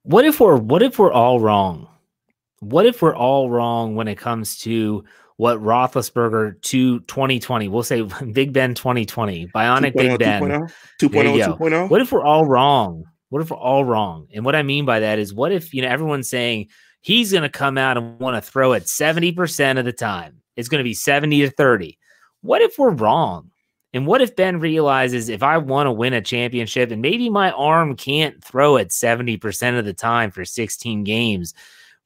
What 0.04 0.26
if 0.26 0.40
we're 0.40 0.58
what 0.58 0.84
if 0.84 1.00
we're 1.00 1.12
all 1.12 1.40
wrong? 1.40 1.88
What 2.60 2.86
if 2.86 3.02
we're 3.02 3.16
all 3.16 3.50
wrong 3.50 3.96
when 3.96 4.08
it 4.08 4.18
comes 4.18 4.58
to 4.60 5.04
what 5.38 5.62
Roethlisberger 5.62 6.62
to 6.62 7.00
2020? 7.02 7.68
We'll 7.68 7.84
say 7.84 8.04
Big 8.32 8.54
Ben 8.54 8.76
2020, 8.76 9.48
Bionic 9.48 9.94
2.0, 9.94 9.96
Big 9.96 10.20
Ben 10.20 10.42
2.0, 10.42 10.72
2.0, 11.02 11.58
2.0. 11.58 11.90
What 11.90 12.02
if 12.02 12.12
we're 12.12 12.24
all 12.24 12.46
wrong? 12.46 13.04
What 13.30 13.42
if 13.42 13.50
we're 13.50 13.58
all 13.58 13.84
wrong? 13.84 14.28
And 14.34 14.46
what 14.46 14.56
I 14.56 14.64
mean 14.64 14.86
by 14.86 15.00
that 15.00 15.20
is, 15.20 15.34
what 15.34 15.52
if 15.52 15.74
you 15.74 15.82
know 15.82 15.90
everyone's 15.90 16.30
saying 16.30 16.68
he's 17.02 17.32
going 17.32 17.44
to 17.44 17.50
come 17.50 17.78
out 17.78 17.98
and 17.98 18.20
want 18.20 18.42
to 18.42 18.50
throw 18.50 18.74
it 18.74 18.84
70% 18.84 19.80
of 19.80 19.86
the 19.86 19.92
time? 19.92 20.42
It's 20.56 20.70
going 20.70 20.80
to 20.80 20.84
be 20.84 20.94
70 20.94 21.42
to 21.42 21.50
30. 21.50 21.98
What 22.42 22.62
if 22.62 22.78
we're 22.78 22.92
wrong? 22.92 23.52
And 23.96 24.06
what 24.06 24.22
if 24.22 24.36
Ben 24.36 24.60
realizes 24.60 25.30
if 25.30 25.42
I 25.42 25.58
want 25.58 25.88
to 25.88 25.92
win 25.92 26.12
a 26.12 26.22
championship 26.22 26.92
and 26.92 27.02
maybe 27.02 27.30
my 27.30 27.52
arm 27.52 27.96
can't 27.96 28.44
throw 28.44 28.76
it 28.76 28.90
70% 28.90 29.80
of 29.80 29.86
the 29.86 29.94
time 29.94 30.32
for 30.32 30.44
16 30.44 31.06
games? 31.06 31.54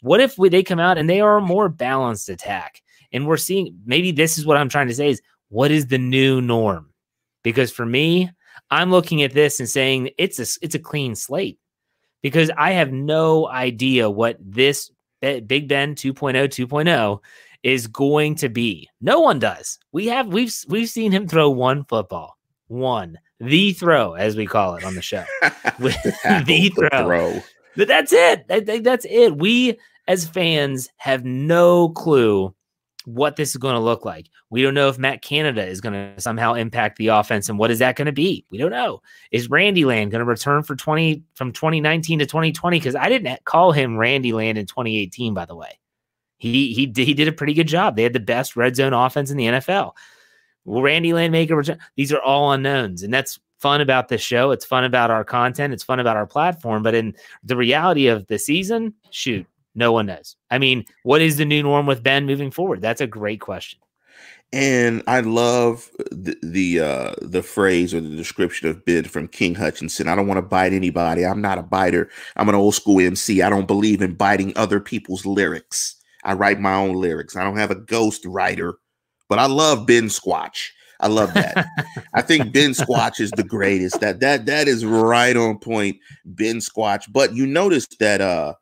What 0.01 0.19
if 0.19 0.35
they 0.35 0.61
come 0.61 0.79
out 0.79 0.99
and 0.99 1.09
they 1.09 1.19
are 1.19 1.37
a 1.37 1.41
more 1.41 1.67
balanced 1.67 2.29
attack? 2.29 2.83
And 3.11 3.25
we're 3.25 3.37
seeing 3.37 3.75
maybe 3.87 4.11
this 4.11 4.37
is 4.37 4.45
what 4.45 4.55
I'm 4.55 4.69
trying 4.69 4.87
to 4.89 4.93
say 4.93 5.09
is 5.09 5.19
what 5.47 5.71
is 5.71 5.87
the 5.87 5.97
new 5.97 6.41
norm? 6.41 6.93
Because 7.43 7.71
for 7.71 7.87
me, 7.87 8.29
I'm 8.69 8.91
looking 8.91 9.23
at 9.23 9.33
this 9.33 9.59
and 9.59 9.67
saying 9.67 10.11
it's 10.19 10.37
a 10.37 10.45
it's 10.63 10.75
a 10.75 10.79
clean 10.79 11.15
slate 11.15 11.57
because 12.21 12.51
I 12.55 12.73
have 12.73 12.91
no 12.91 13.47
idea 13.47 14.11
what 14.11 14.37
this 14.39 14.91
Big 15.21 15.67
Ben 15.67 15.95
2.0 15.95 16.13
2.0 16.13 17.19
is 17.63 17.87
going 17.87 18.35
to 18.35 18.49
be. 18.49 18.89
No 19.01 19.19
one 19.19 19.39
does. 19.39 19.79
We 19.91 20.07
have 20.07 20.27
we've 20.27 20.53
we've 20.67 20.89
seen 20.89 21.11
him 21.11 21.27
throw 21.27 21.49
one 21.49 21.83
football, 21.85 22.37
one 22.67 23.19
the 23.39 23.73
throw 23.73 24.13
as 24.13 24.35
we 24.35 24.45
call 24.45 24.75
it 24.75 24.83
on 24.83 24.95
the 24.95 25.01
show, 25.01 25.23
the 25.79 26.71
throw. 26.75 26.89
throw. 26.89 27.43
But 27.75 27.87
that's 27.87 28.11
it. 28.11 28.45
I 28.49 28.59
think 28.59 28.83
that's 28.83 29.05
it. 29.09 29.37
We 29.37 29.77
as 30.07 30.27
fans 30.27 30.89
have 30.97 31.23
no 31.23 31.89
clue 31.89 32.53
what 33.05 33.35
this 33.35 33.51
is 33.51 33.57
going 33.57 33.75
to 33.75 33.79
look 33.79 34.05
like. 34.05 34.27
We 34.49 34.61
don't 34.61 34.73
know 34.73 34.89
if 34.89 34.97
Matt 34.97 35.21
Canada 35.21 35.65
is 35.65 35.81
going 35.81 35.93
to 35.93 36.19
somehow 36.21 36.53
impact 36.53 36.97
the 36.97 37.07
offense 37.07 37.49
and 37.49 37.57
what 37.57 37.71
is 37.71 37.79
that 37.79 37.95
going 37.95 38.07
to 38.07 38.11
be? 38.11 38.45
We 38.49 38.57
don't 38.57 38.71
know. 38.71 39.01
Is 39.31 39.49
Randy 39.49 39.85
Land 39.85 40.11
going 40.11 40.19
to 40.19 40.25
return 40.25 40.63
for 40.63 40.75
20 40.75 41.23
from 41.35 41.51
2019 41.51 42.19
to 42.19 42.25
2020 42.25 42.79
cuz 42.79 42.95
I 42.95 43.09
didn't 43.09 43.43
call 43.45 43.71
him 43.71 43.97
Randy 43.97 44.33
Land 44.33 44.57
in 44.57 44.65
2018 44.65 45.33
by 45.33 45.45
the 45.45 45.55
way. 45.55 45.79
He 46.39 46.73
he 46.73 46.85
did, 46.85 47.05
he 47.05 47.13
did 47.13 47.27
a 47.27 47.33
pretty 47.33 47.53
good 47.53 47.67
job. 47.67 47.95
They 47.95 48.03
had 48.03 48.13
the 48.13 48.19
best 48.19 48.55
red 48.55 48.75
zone 48.75 48.93
offense 48.93 49.29
in 49.29 49.37
the 49.37 49.45
NFL. 49.45 49.93
Will 50.65 50.81
Randy 50.81 51.13
Land 51.13 51.31
make 51.31 51.49
a 51.49 51.55
return? 51.55 51.79
These 51.95 52.11
are 52.11 52.21
all 52.21 52.51
unknowns, 52.51 53.03
and 53.03 53.13
that's 53.13 53.39
fun 53.59 53.81
about 53.81 54.07
this 54.07 54.21
show. 54.21 54.51
It's 54.51 54.65
fun 54.65 54.83
about 54.83 55.11
our 55.11 55.23
content. 55.23 55.73
It's 55.73 55.83
fun 55.83 55.99
about 55.99 56.17
our 56.17 56.25
platform. 56.25 56.81
But 56.81 56.95
in 56.95 57.15
the 57.43 57.57
reality 57.57 58.07
of 58.07 58.27
the 58.27 58.39
season, 58.39 58.93
shoot, 59.11 59.45
no 59.75 59.91
one 59.91 60.05
knows. 60.05 60.35
I 60.49 60.57
mean, 60.57 60.85
what 61.03 61.21
is 61.21 61.37
the 61.37 61.45
new 61.45 61.63
norm 61.63 61.85
with 61.85 62.03
Ben 62.03 62.25
moving 62.25 62.51
forward? 62.51 62.81
That's 62.81 63.01
a 63.01 63.07
great 63.07 63.41
question. 63.41 63.79
And 64.51 65.03
I 65.05 65.19
love 65.19 65.91
the 66.11 66.35
the, 66.41 66.79
uh, 66.79 67.13
the 67.21 67.43
phrase 67.43 67.93
or 67.93 68.01
the 68.01 68.15
description 68.15 68.67
of 68.67 68.83
Ben 68.83 69.03
from 69.03 69.27
King 69.27 69.53
Hutchinson. 69.53 70.07
I 70.07 70.15
don't 70.15 70.25
want 70.25 70.39
to 70.39 70.41
bite 70.41 70.73
anybody. 70.73 71.23
I'm 71.23 71.41
not 71.41 71.59
a 71.59 71.63
biter. 71.63 72.09
I'm 72.35 72.49
an 72.49 72.55
old 72.55 72.73
school 72.73 72.99
MC. 72.99 73.43
I 73.43 73.49
don't 73.49 73.67
believe 73.67 74.01
in 74.01 74.15
biting 74.15 74.53
other 74.55 74.79
people's 74.79 75.25
lyrics. 75.25 75.98
I 76.29 76.33
write 76.33 76.59
my 76.59 76.75
own 76.75 76.93
lyrics. 76.93 77.35
I 77.35 77.43
don't 77.43 77.57
have 77.57 77.71
a 77.71 77.75
ghost 77.75 78.23
writer, 78.23 78.75
but 79.29 79.39
I 79.39 79.47
love 79.47 79.87
Ben 79.87 80.09
Squatch. 80.09 80.67
I 80.99 81.07
love 81.07 81.33
that. 81.33 81.65
I 82.13 82.21
think 82.21 82.53
Ben 82.53 82.69
Squatch 82.69 83.19
is 83.19 83.31
the 83.31 83.43
greatest. 83.43 83.99
That 83.99 84.19
that 84.19 84.45
that 84.45 84.67
is 84.67 84.85
right 84.85 85.35
on 85.35 85.57
point, 85.57 85.97
Ben 86.25 86.57
Squatch. 86.57 87.11
But 87.11 87.33
you 87.33 87.47
notice 87.47 87.87
that 87.99 88.21
uh 88.21 88.53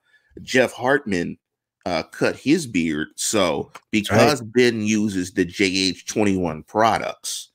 Jeff 0.41 0.71
Hartman 0.71 1.37
uh 1.85 2.03
cut 2.03 2.37
his 2.37 2.67
beard. 2.67 3.09
So 3.17 3.69
because 3.91 4.41
right. 4.41 4.53
Ben 4.53 4.81
uses 4.81 5.33
the 5.33 5.45
JH21 5.45 6.65
products, 6.67 7.49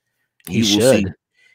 he 0.46 0.58
you 0.58 0.76
will 0.76 0.92
see 0.92 1.06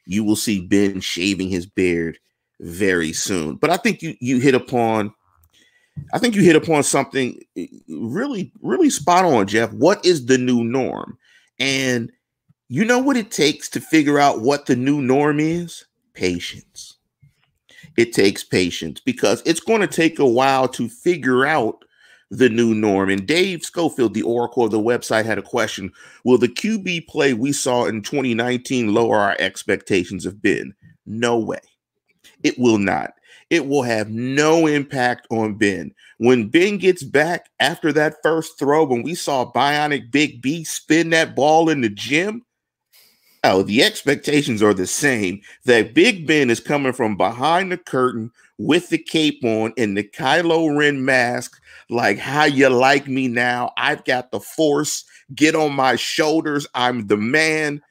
you 0.08 0.24
will 0.24 0.36
see 0.36 0.66
Ben 0.66 1.00
shaving 1.00 1.50
his 1.50 1.68
beard 1.68 2.18
very 2.60 3.14
soon. 3.14 3.58
But 3.58 3.70
I 3.70 3.78
think 3.78 4.02
you 4.02 4.16
you 4.20 4.40
hit 4.40 4.56
upon 4.56 5.14
I 6.14 6.20
think 6.20 6.36
you 6.36 6.42
hit 6.42 6.56
upon 6.56 6.84
something 6.84 7.40
eh, 7.56 7.68
really, 7.88 8.52
really 8.62 8.90
spot 8.90 9.26
on, 9.26 9.48
Jeff. 9.48 9.72
What 9.74 10.06
is 10.06 10.26
the 10.26 10.38
new 10.38 10.64
norm? 10.64 11.18
And 11.60 12.12
you 12.70 12.86
know 12.86 13.00
what 13.00 13.18
it 13.18 13.32
takes 13.32 13.70
to 13.70 13.82
figure 13.82 14.20
out 14.20 14.42
what 14.42 14.66
the 14.66 14.76
new 14.76 15.02
norm 15.02 15.40
is? 15.40 15.86
Patience. 16.14 16.96
It 17.98 18.14
takes 18.14 18.44
patience 18.44 19.00
because 19.00 19.42
it's 19.46 19.60
going 19.60 19.82
to 19.82 19.88
take 19.88 20.20
a 20.20 20.26
while 20.26 20.68
to 20.70 20.88
figure 20.88 21.46
out 21.46 21.84
the 22.30 22.50
new 22.50 22.76
norm. 22.76 23.10
And 23.10 23.26
Dave 23.26 23.64
Schofield, 23.64 24.14
the 24.14 24.22
oracle 24.22 24.66
of 24.66 24.72
the 24.72 24.80
website, 24.80 25.26
had 25.26 25.38
a 25.38 25.44
question 25.44 25.92
Will 26.24 26.38
the 26.38 26.48
QB 26.48 27.08
play 27.08 27.34
we 27.34 27.52
saw 27.52 27.86
in 27.86 28.02
2019 28.02 28.94
lower 28.94 29.18
our 29.18 29.36
expectations 29.40 30.26
of 30.26 30.42
Ben? 30.42 30.74
No 31.06 31.38
way. 31.40 31.60
It 32.44 32.60
will 32.60 32.78
not 32.78 33.14
it 33.50 33.68
will 33.68 33.84
have 33.84 34.10
no 34.10 34.68
impact 34.68 35.28
on 35.30 35.56
Ben. 35.56 35.94
When 36.18 36.50
Ben 36.50 36.78
gets 36.78 37.04
back 37.04 37.50
after 37.60 37.94
that 37.94 38.16
first 38.22 38.60
throw, 38.60 38.84
when 38.84 39.04
we 39.04 39.16
saw 39.16 39.52
Bionic 39.52 40.12
Big 40.12 40.42
B 40.42 40.64
spin 40.64 41.12
that 41.12 41.36
ball 41.36 41.70
in 41.70 41.82
the 41.82 41.90
gym, 41.90 42.44
oh, 43.44 43.62
the 43.62 43.84
expectations 43.84 44.62
are 44.62 44.74
the 44.74 44.88
same. 44.88 45.42
That 45.66 45.94
Big 45.94 46.28
Ben 46.28 46.50
is 46.50 46.60
coming 46.60 46.94
from 46.94 47.16
behind 47.16 47.72
the 47.72 47.78
curtain 47.78 48.32
with 48.58 48.90
the 48.90 48.98
cape 48.98 49.44
on 49.44 49.74
and 49.78 49.96
the 49.96 50.04
Kylo 50.04 50.78
Ren 50.78 51.06
mask, 51.06 51.62
like 51.90 52.18
how 52.18 52.44
you 52.44 52.70
like 52.70 53.08
me 53.08 53.28
now. 53.28 53.72
I've 53.78 54.04
got 54.04 54.32
the 54.32 54.40
force. 54.40 55.06
Get 55.36 55.56
on 55.56 55.74
my 55.74 55.96
shoulders. 55.96 56.68
I'm 56.74 57.08
the 57.08 57.18
man. 57.18 57.82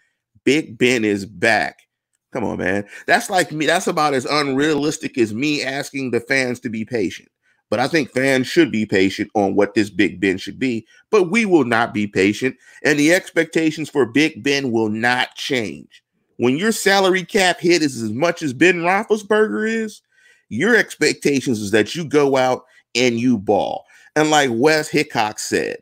Big 0.45 0.77
Ben 0.77 1.05
is 1.05 1.25
back. 1.25 1.86
Come 2.33 2.45
on, 2.45 2.59
man. 2.59 2.85
That's 3.07 3.31
like 3.31 3.53
me. 3.53 3.67
That's 3.67 3.87
about 3.87 4.15
as 4.15 4.25
unrealistic 4.25 5.17
as 5.17 5.33
me 5.33 5.63
asking 5.63 6.11
the 6.11 6.21
fans 6.21 6.61
to 6.61 6.69
be 6.69 6.85
patient. 6.85 7.29
But 7.71 7.81
I 7.81 7.89
think 7.89 8.11
fans 8.11 8.47
should 8.47 8.71
be 8.71 8.87
patient 8.87 9.31
on 9.35 9.55
what 9.55 9.75
this 9.75 9.91
Big 9.91 10.21
Ben 10.21 10.39
should 10.39 10.59
be. 10.59 10.87
But 11.11 11.31
we 11.31 11.47
will 11.47 11.65
not 11.65 11.93
be 11.93 12.07
patient. 12.07 12.57
And 12.85 12.99
the 12.99 13.13
expectations 13.13 13.91
for 13.91 14.07
Big 14.07 14.43
Ben 14.43 14.71
will 14.71 14.89
not 14.89 15.35
change. 15.35 16.03
When 16.37 16.57
your 16.57 16.73
salary 16.73 17.25
cap 17.25 17.59
hit 17.61 17.83
is 17.83 18.01
as 18.03 18.13
much 18.13 18.43
as 18.43 18.53
Ben 18.53 18.81
Roethlisberger 18.83 19.69
is, 19.69 20.03
your 20.49 20.77
expectations 20.77 21.61
is 21.61 21.71
that 21.73 21.95
you 21.95 22.05
go 22.05 22.37
out 22.37 22.65
and 22.95 23.19
you 23.19 23.39
ball. 23.39 23.85
And 24.15 24.31
like 24.31 24.51
Wes 24.53 24.89
Hickok 24.89 25.39
said, 25.39 25.79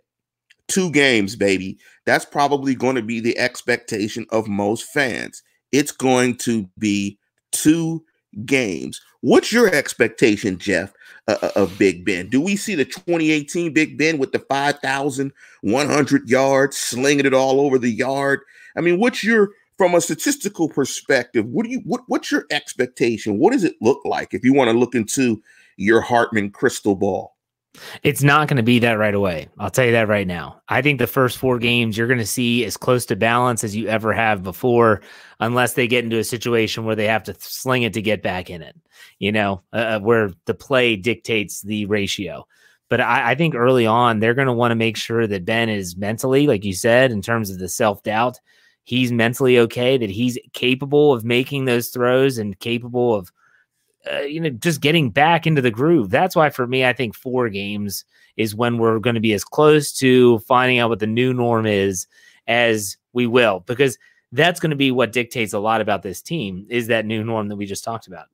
two 0.68 0.90
games, 0.90 1.36
baby. 1.36 1.78
That's 2.06 2.24
probably 2.24 2.74
going 2.74 2.96
to 2.96 3.02
be 3.02 3.20
the 3.20 3.38
expectation 3.38 4.26
of 4.30 4.48
most 4.48 4.84
fans 4.84 5.42
it's 5.74 5.90
going 5.90 6.36
to 6.36 6.68
be 6.78 7.18
two 7.50 8.04
games. 8.44 9.00
What's 9.22 9.52
your 9.52 9.74
expectation, 9.74 10.56
Jeff, 10.56 10.92
uh, 11.26 11.36
uh 11.42 11.50
of 11.56 11.76
Big 11.78 12.04
Ben? 12.04 12.28
Do 12.28 12.40
we 12.40 12.54
see 12.54 12.76
the 12.76 12.84
2018 12.84 13.72
Big 13.72 13.98
Ben 13.98 14.18
with 14.18 14.30
the 14.30 14.38
5,100 14.38 16.28
yards, 16.28 16.76
slinging 16.76 17.26
it 17.26 17.34
all 17.34 17.60
over 17.60 17.78
the 17.78 17.90
yard? 17.90 18.40
I 18.76 18.82
mean, 18.82 19.00
what's 19.00 19.24
your 19.24 19.50
from 19.76 19.96
a 19.96 20.00
statistical 20.00 20.68
perspective? 20.68 21.44
What 21.46 21.64
do 21.64 21.70
you 21.70 21.80
what 21.80 22.02
what's 22.06 22.30
your 22.30 22.46
expectation? 22.50 23.38
What 23.38 23.52
does 23.52 23.64
it 23.64 23.74
look 23.80 24.00
like 24.04 24.32
if 24.32 24.44
you 24.44 24.54
want 24.54 24.70
to 24.70 24.78
look 24.78 24.94
into 24.94 25.42
your 25.76 26.00
Hartman 26.00 26.50
crystal 26.50 26.94
ball? 26.94 27.33
It's 28.02 28.22
not 28.22 28.48
going 28.48 28.56
to 28.58 28.62
be 28.62 28.78
that 28.80 28.98
right 28.98 29.14
away. 29.14 29.48
I'll 29.58 29.70
tell 29.70 29.84
you 29.84 29.92
that 29.92 30.08
right 30.08 30.26
now. 30.26 30.60
I 30.68 30.80
think 30.80 30.98
the 30.98 31.06
first 31.06 31.38
four 31.38 31.58
games 31.58 31.96
you're 31.96 32.06
going 32.06 32.18
to 32.18 32.26
see 32.26 32.64
as 32.64 32.76
close 32.76 33.04
to 33.06 33.16
balance 33.16 33.64
as 33.64 33.74
you 33.74 33.88
ever 33.88 34.12
have 34.12 34.42
before, 34.42 35.02
unless 35.40 35.74
they 35.74 35.88
get 35.88 36.04
into 36.04 36.18
a 36.18 36.24
situation 36.24 36.84
where 36.84 36.94
they 36.94 37.06
have 37.06 37.24
to 37.24 37.34
sling 37.38 37.82
it 37.82 37.92
to 37.94 38.02
get 38.02 38.22
back 38.22 38.48
in 38.48 38.62
it, 38.62 38.76
you 39.18 39.32
know, 39.32 39.62
uh, 39.72 39.76
uh 39.76 40.00
where 40.00 40.30
the 40.46 40.54
play 40.54 40.96
dictates 40.96 41.62
the 41.62 41.86
ratio. 41.86 42.46
But 42.88 43.00
I, 43.00 43.32
I 43.32 43.34
think 43.34 43.54
early 43.54 43.86
on, 43.86 44.20
they're 44.20 44.34
going 44.34 44.46
to 44.46 44.52
want 44.52 44.70
to 44.70 44.76
make 44.76 44.96
sure 44.96 45.26
that 45.26 45.44
Ben 45.44 45.68
is 45.68 45.96
mentally, 45.96 46.46
like 46.46 46.64
you 46.64 46.74
said, 46.74 47.10
in 47.10 47.22
terms 47.22 47.50
of 47.50 47.58
the 47.58 47.68
self 47.68 48.02
doubt, 48.02 48.38
he's 48.84 49.10
mentally 49.10 49.58
okay, 49.58 49.96
that 49.98 50.10
he's 50.10 50.38
capable 50.52 51.12
of 51.12 51.24
making 51.24 51.64
those 51.64 51.88
throws 51.88 52.38
and 52.38 52.58
capable 52.60 53.14
of 53.14 53.32
uh, 54.12 54.20
you 54.20 54.40
know, 54.40 54.50
just 54.50 54.80
getting 54.80 55.10
back 55.10 55.46
into 55.46 55.62
the 55.62 55.70
groove. 55.70 56.10
That's 56.10 56.36
why 56.36 56.50
for 56.50 56.66
me, 56.66 56.84
I 56.84 56.92
think 56.92 57.14
four 57.14 57.48
games 57.48 58.04
is 58.36 58.54
when 58.54 58.78
we're 58.78 58.98
going 58.98 59.14
to 59.14 59.20
be 59.20 59.32
as 59.32 59.44
close 59.44 59.92
to 59.94 60.38
finding 60.40 60.78
out 60.78 60.90
what 60.90 60.98
the 60.98 61.06
new 61.06 61.32
norm 61.32 61.66
is 61.66 62.06
as 62.46 62.96
we 63.12 63.26
will, 63.26 63.60
because 63.60 63.96
that's 64.32 64.60
going 64.60 64.70
to 64.70 64.76
be 64.76 64.90
what 64.90 65.12
dictates 65.12 65.52
a 65.52 65.58
lot 65.58 65.80
about 65.80 66.02
this 66.02 66.20
team 66.20 66.66
is 66.68 66.88
that 66.88 67.06
new 67.06 67.22
norm 67.22 67.48
that 67.48 67.56
we 67.56 67.66
just 67.66 67.84
talked 67.84 68.06
about. 68.06 68.26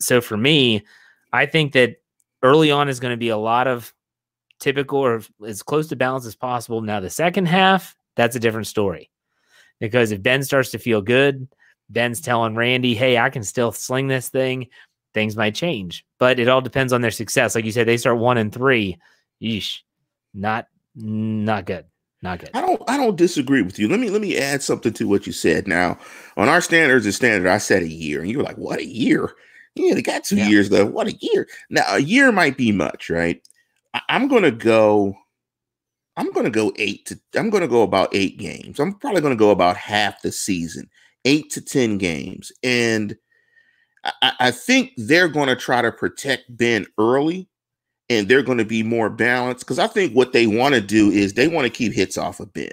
So 0.00 0.20
for 0.20 0.36
me, 0.36 0.82
I 1.32 1.46
think 1.46 1.72
that 1.74 2.00
early 2.42 2.70
on 2.70 2.88
is 2.88 3.00
going 3.00 3.12
to 3.12 3.18
be 3.18 3.28
a 3.28 3.36
lot 3.36 3.66
of 3.66 3.92
typical 4.58 4.98
or 4.98 5.22
as 5.46 5.62
close 5.62 5.88
to 5.88 5.96
balance 5.96 6.26
as 6.26 6.34
possible. 6.34 6.80
Now, 6.80 7.00
the 7.00 7.10
second 7.10 7.46
half, 7.46 7.94
that's 8.16 8.36
a 8.36 8.40
different 8.40 8.66
story 8.66 9.10
because 9.78 10.10
if 10.10 10.22
Ben 10.22 10.42
starts 10.42 10.70
to 10.70 10.78
feel 10.78 11.02
good, 11.02 11.48
Ben's 11.90 12.20
telling 12.20 12.54
Randy, 12.54 12.94
hey, 12.94 13.18
I 13.18 13.28
can 13.28 13.42
still 13.42 13.72
sling 13.72 14.08
this 14.08 14.28
thing, 14.28 14.68
things 15.14 15.36
might 15.36 15.54
change. 15.54 16.04
But 16.18 16.38
it 16.38 16.48
all 16.48 16.60
depends 16.60 16.92
on 16.92 17.00
their 17.00 17.10
success. 17.10 17.54
Like 17.54 17.64
you 17.64 17.72
said, 17.72 17.86
they 17.86 17.96
start 17.96 18.18
one 18.18 18.38
and 18.38 18.52
three. 18.52 18.98
Yeesh. 19.42 19.78
Not 20.34 20.66
not 20.94 21.66
good. 21.66 21.84
Not 22.22 22.38
good. 22.38 22.50
I 22.54 22.60
don't 22.60 22.82
I 22.88 22.96
don't 22.96 23.16
disagree 23.16 23.62
with 23.62 23.78
you. 23.78 23.88
Let 23.88 24.00
me 24.00 24.10
let 24.10 24.20
me 24.20 24.38
add 24.38 24.62
something 24.62 24.92
to 24.94 25.08
what 25.08 25.26
you 25.26 25.32
said. 25.32 25.66
Now, 25.66 25.98
on 26.36 26.48
our 26.48 26.60
standards 26.60 27.04
and 27.04 27.14
standard, 27.14 27.50
I 27.50 27.58
said 27.58 27.82
a 27.82 27.88
year, 27.88 28.20
and 28.20 28.30
you 28.30 28.38
were 28.38 28.44
like, 28.44 28.58
what 28.58 28.78
a 28.78 28.86
year? 28.86 29.32
Yeah, 29.74 29.94
they 29.94 30.02
got 30.02 30.24
two 30.24 30.36
yeah. 30.36 30.48
years 30.48 30.68
though. 30.68 30.86
What 30.86 31.08
a 31.08 31.16
year. 31.20 31.48
Now, 31.70 31.84
a 31.88 31.98
year 31.98 32.30
might 32.30 32.56
be 32.56 32.72
much, 32.72 33.10
right? 33.10 33.40
I- 33.94 34.02
I'm 34.08 34.28
gonna 34.28 34.50
go. 34.50 35.16
I'm 36.16 36.30
gonna 36.32 36.50
go 36.50 36.72
eight 36.76 37.06
to. 37.06 37.18
I'm 37.34 37.50
gonna 37.50 37.68
go 37.68 37.82
about 37.82 38.14
eight 38.14 38.38
games. 38.38 38.78
I'm 38.78 38.94
probably 38.94 39.22
gonna 39.22 39.34
go 39.34 39.50
about 39.50 39.76
half 39.76 40.22
the 40.22 40.30
season, 40.30 40.88
eight 41.24 41.50
to 41.52 41.60
ten 41.60 41.98
games, 41.98 42.52
and 42.62 43.16
I, 44.04 44.32
I 44.40 44.50
think 44.50 44.92
they're 44.96 45.28
gonna 45.28 45.56
try 45.56 45.82
to 45.82 45.92
protect 45.92 46.56
Ben 46.56 46.86
early 46.98 47.48
and 48.12 48.28
they're 48.28 48.42
going 48.42 48.58
to 48.58 48.64
be 48.64 48.82
more 48.82 49.08
balanced 49.08 49.64
because 49.64 49.78
I 49.78 49.86
think 49.86 50.12
what 50.12 50.32
they 50.32 50.46
want 50.46 50.74
to 50.74 50.80
do 50.80 51.10
is 51.10 51.32
they 51.32 51.48
want 51.48 51.64
to 51.64 51.70
keep 51.70 51.92
hits 51.92 52.18
off 52.18 52.40
of 52.40 52.52
Ben 52.52 52.72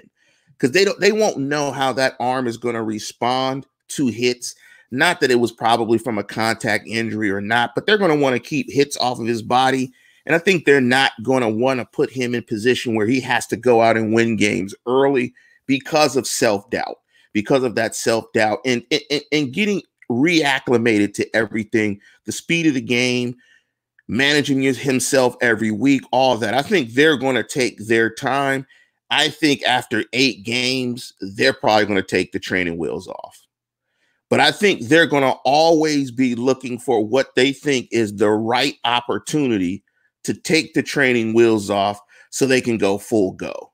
because 0.52 0.72
they 0.72 0.84
don't 0.84 1.00
they 1.00 1.12
won't 1.12 1.38
know 1.38 1.72
how 1.72 1.92
that 1.94 2.14
arm 2.20 2.46
is 2.46 2.56
going 2.56 2.74
to 2.74 2.82
respond 2.82 3.66
to 3.88 4.08
hits. 4.08 4.54
Not 4.90 5.20
that 5.20 5.30
it 5.30 5.36
was 5.36 5.52
probably 5.52 5.98
from 5.98 6.18
a 6.18 6.24
contact 6.24 6.86
injury 6.86 7.30
or 7.30 7.40
not, 7.40 7.74
but 7.74 7.86
they're 7.86 7.98
going 7.98 8.10
to 8.10 8.22
want 8.22 8.34
to 8.34 8.40
keep 8.40 8.70
hits 8.70 8.96
off 8.96 9.20
of 9.20 9.26
his 9.26 9.40
body. 9.42 9.92
And 10.26 10.34
I 10.34 10.38
think 10.38 10.64
they're 10.64 10.80
not 10.80 11.12
going 11.22 11.42
to 11.42 11.48
want 11.48 11.80
to 11.80 11.86
put 11.86 12.10
him 12.10 12.34
in 12.34 12.42
position 12.42 12.94
where 12.94 13.06
he 13.06 13.20
has 13.20 13.46
to 13.48 13.56
go 13.56 13.80
out 13.80 13.96
and 13.96 14.12
win 14.12 14.36
games 14.36 14.74
early 14.86 15.32
because 15.66 16.16
of 16.16 16.26
self 16.26 16.68
doubt, 16.70 16.98
because 17.32 17.62
of 17.62 17.76
that 17.76 17.94
self 17.94 18.26
doubt, 18.34 18.58
and, 18.66 18.84
and 18.90 19.22
and 19.32 19.52
getting 19.52 19.80
reacclimated 20.10 21.14
to 21.14 21.36
everything, 21.36 22.00
the 22.26 22.32
speed 22.32 22.66
of 22.66 22.74
the 22.74 22.80
game, 22.80 23.36
managing 24.08 24.60
himself 24.62 25.36
every 25.40 25.70
week, 25.70 26.02
all 26.10 26.36
that. 26.36 26.52
I 26.52 26.62
think 26.62 26.90
they're 26.90 27.16
going 27.16 27.36
to 27.36 27.44
take 27.44 27.78
their 27.86 28.10
time. 28.10 28.66
I 29.10 29.28
think 29.28 29.62
after 29.62 30.04
eight 30.12 30.44
games, 30.44 31.12
they're 31.20 31.52
probably 31.52 31.86
going 31.86 31.96
to 31.96 32.02
take 32.02 32.32
the 32.32 32.40
training 32.40 32.76
wheels 32.76 33.06
off. 33.08 33.46
But 34.28 34.40
I 34.40 34.52
think 34.52 34.82
they're 34.82 35.06
going 35.06 35.22
to 35.24 35.38
always 35.44 36.10
be 36.10 36.34
looking 36.34 36.78
for 36.78 37.04
what 37.04 37.34
they 37.34 37.52
think 37.52 37.88
is 37.90 38.14
the 38.14 38.30
right 38.30 38.76
opportunity 38.84 39.82
to 40.24 40.34
take 40.34 40.74
the 40.74 40.82
training 40.82 41.34
wheels 41.34 41.70
off 41.70 42.00
so 42.30 42.46
they 42.46 42.60
can 42.60 42.78
go 42.78 42.98
full 42.98 43.32
go. 43.32 43.72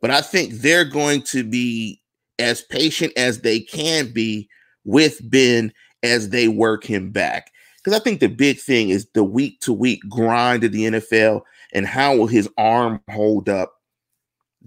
But 0.00 0.10
I 0.10 0.20
think 0.20 0.54
they're 0.54 0.84
going 0.84 1.22
to 1.22 1.42
be 1.42 2.00
as 2.38 2.62
patient 2.62 3.12
as 3.16 3.40
they 3.40 3.60
can 3.60 4.12
be 4.12 4.48
with 4.86 5.20
Ben 5.28 5.72
as 6.02 6.30
they 6.30 6.48
work 6.48 6.84
him 6.84 7.10
back. 7.10 7.52
Because 7.76 7.98
I 7.98 8.02
think 8.02 8.20
the 8.20 8.28
big 8.28 8.58
thing 8.58 8.88
is 8.88 9.06
the 9.12 9.22
week 9.22 9.60
to 9.60 9.72
week 9.72 10.00
grind 10.08 10.64
of 10.64 10.72
the 10.72 10.86
NFL 10.86 11.42
and 11.72 11.86
how 11.86 12.16
will 12.16 12.26
his 12.26 12.48
arm 12.56 13.00
hold 13.10 13.48
up 13.48 13.74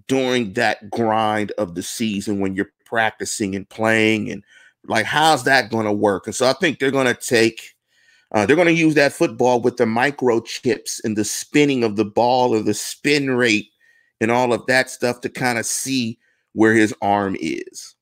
during 0.07 0.53
that 0.53 0.89
grind 0.89 1.51
of 1.57 1.75
the 1.75 1.83
season 1.83 2.39
when 2.39 2.55
you're 2.55 2.71
practicing 2.85 3.55
and 3.55 3.67
playing 3.69 4.31
and 4.31 4.43
like 4.85 5.05
how's 5.05 5.43
that 5.43 5.69
going 5.71 5.85
to 5.85 5.91
work? 5.91 6.27
And 6.27 6.35
so 6.35 6.47
I 6.47 6.53
think 6.53 6.79
they're 6.79 6.91
going 6.91 7.07
to 7.07 7.13
take 7.13 7.75
uh, 8.31 8.45
they're 8.45 8.55
going 8.55 8.67
to 8.67 8.73
use 8.73 8.93
that 8.93 9.11
football 9.11 9.59
with 9.59 9.77
the 9.77 9.85
microchips 9.85 11.03
and 11.03 11.17
the 11.17 11.25
spinning 11.25 11.83
of 11.83 11.95
the 11.95 12.05
ball 12.05 12.53
or 12.53 12.61
the 12.61 12.75
spin 12.75 13.31
rate 13.31 13.71
and 14.21 14.29
all 14.29 14.53
of 14.53 14.65
that 14.67 14.89
stuff 14.89 15.21
to 15.21 15.29
kind 15.29 15.57
of 15.57 15.65
see 15.65 16.19
where 16.53 16.73
his 16.73 16.93
arm 17.01 17.35
is. 17.39 17.95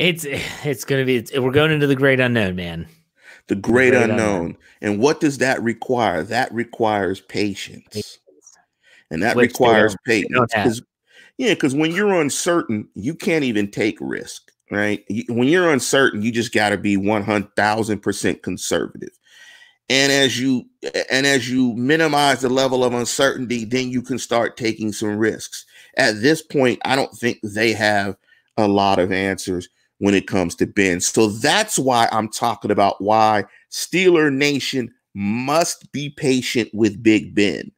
It's 0.00 0.24
it's 0.64 0.84
going 0.84 1.02
to 1.02 1.06
be 1.06 1.16
it's, 1.16 1.32
we're 1.36 1.52
going 1.52 1.70
into 1.70 1.86
the 1.86 1.94
great 1.94 2.18
unknown, 2.18 2.56
man 2.56 2.88
the 3.50 3.56
great, 3.56 3.90
great 3.90 4.02
unknown. 4.02 4.18
unknown. 4.18 4.56
And 4.80 4.98
what 5.00 5.20
does 5.20 5.38
that 5.38 5.60
require? 5.60 6.22
That 6.22 6.54
requires 6.54 7.20
patience. 7.20 8.18
And 9.10 9.22
that 9.24 9.34
Which 9.36 9.50
requires 9.50 9.96
patience. 10.06 10.80
Yeah, 11.36 11.54
because 11.54 11.74
when 11.74 11.90
you're 11.90 12.20
uncertain, 12.20 12.88
you 12.94 13.14
can't 13.14 13.44
even 13.44 13.68
take 13.70 13.98
risk, 14.00 14.52
right? 14.70 15.04
When 15.28 15.48
you're 15.48 15.72
uncertain, 15.72 16.22
you 16.22 16.30
just 16.30 16.52
got 16.52 16.68
to 16.68 16.76
be 16.76 16.96
100,000% 16.96 18.42
conservative. 18.42 19.18
And 19.88 20.12
as 20.12 20.38
you 20.38 20.66
and 21.10 21.26
as 21.26 21.50
you 21.50 21.74
minimize 21.74 22.42
the 22.42 22.48
level 22.48 22.84
of 22.84 22.94
uncertainty, 22.94 23.64
then 23.64 23.90
you 23.90 24.02
can 24.02 24.20
start 24.20 24.56
taking 24.56 24.92
some 24.92 25.16
risks. 25.16 25.66
At 25.96 26.20
this 26.22 26.40
point, 26.40 26.78
I 26.84 26.94
don't 26.94 27.12
think 27.12 27.40
they 27.42 27.72
have 27.72 28.16
a 28.56 28.68
lot 28.68 29.00
of 29.00 29.10
answers 29.10 29.68
when 30.00 30.14
it 30.14 30.26
comes 30.26 30.54
to 30.56 30.66
Ben. 30.66 31.00
So 31.00 31.28
that's 31.28 31.78
why 31.78 32.08
I'm 32.10 32.28
talking 32.28 32.70
about 32.70 33.00
why 33.00 33.44
Steeler 33.70 34.32
Nation 34.32 34.92
must 35.14 35.92
be 35.92 36.08
patient 36.08 36.70
with 36.72 37.02
Big 37.02 37.34
Ben. 37.34 37.70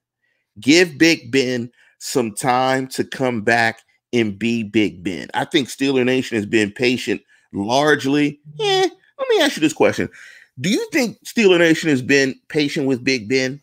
Give 0.61 0.97
Big 0.97 1.31
Ben 1.33 1.71
some 1.99 2.33
time 2.33 2.87
to 2.89 3.05
come 3.05 3.43
back 3.43 3.81
and 4.13 4.39
be 4.39 4.63
Big 4.63 5.03
Ben. 5.03 5.29
I 5.35 5.45
think 5.45 5.69
Steeler 5.69 6.05
Nation 6.05 6.37
has 6.37 6.47
been 6.47 6.71
patient 6.71 7.21
largely. 7.53 8.41
Eh, 8.61 8.89
let 9.19 9.29
me 9.29 9.41
ask 9.41 9.57
you 9.57 9.61
this 9.61 9.73
question. 9.73 10.09
Do 10.61 10.71
you 10.71 10.89
think 10.93 11.19
Steeler 11.25 11.59
Nation 11.59 11.91
has 11.91 12.03
been 12.03 12.39
patient 12.49 12.87
with 12.87 13.03
Big 13.03 13.29
Ben 13.29 13.61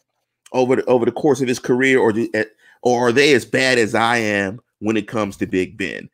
over 0.51 0.77
the, 0.77 0.85
over 0.85 1.05
the 1.05 1.11
course 1.11 1.39
of 1.39 1.47
his 1.47 1.59
career, 1.59 1.99
or 1.99 2.11
do, 2.11 2.29
eh, 2.33 2.45
or 2.81 3.07
are 3.07 3.11
they 3.11 3.33
as 3.33 3.45
bad 3.45 3.77
as 3.77 3.95
I 3.95 4.17
am 4.17 4.59
when 4.79 4.97
it 4.97 5.07
comes 5.07 5.37
to 5.37 5.45
Big 5.45 5.77
Ben? 5.77 6.09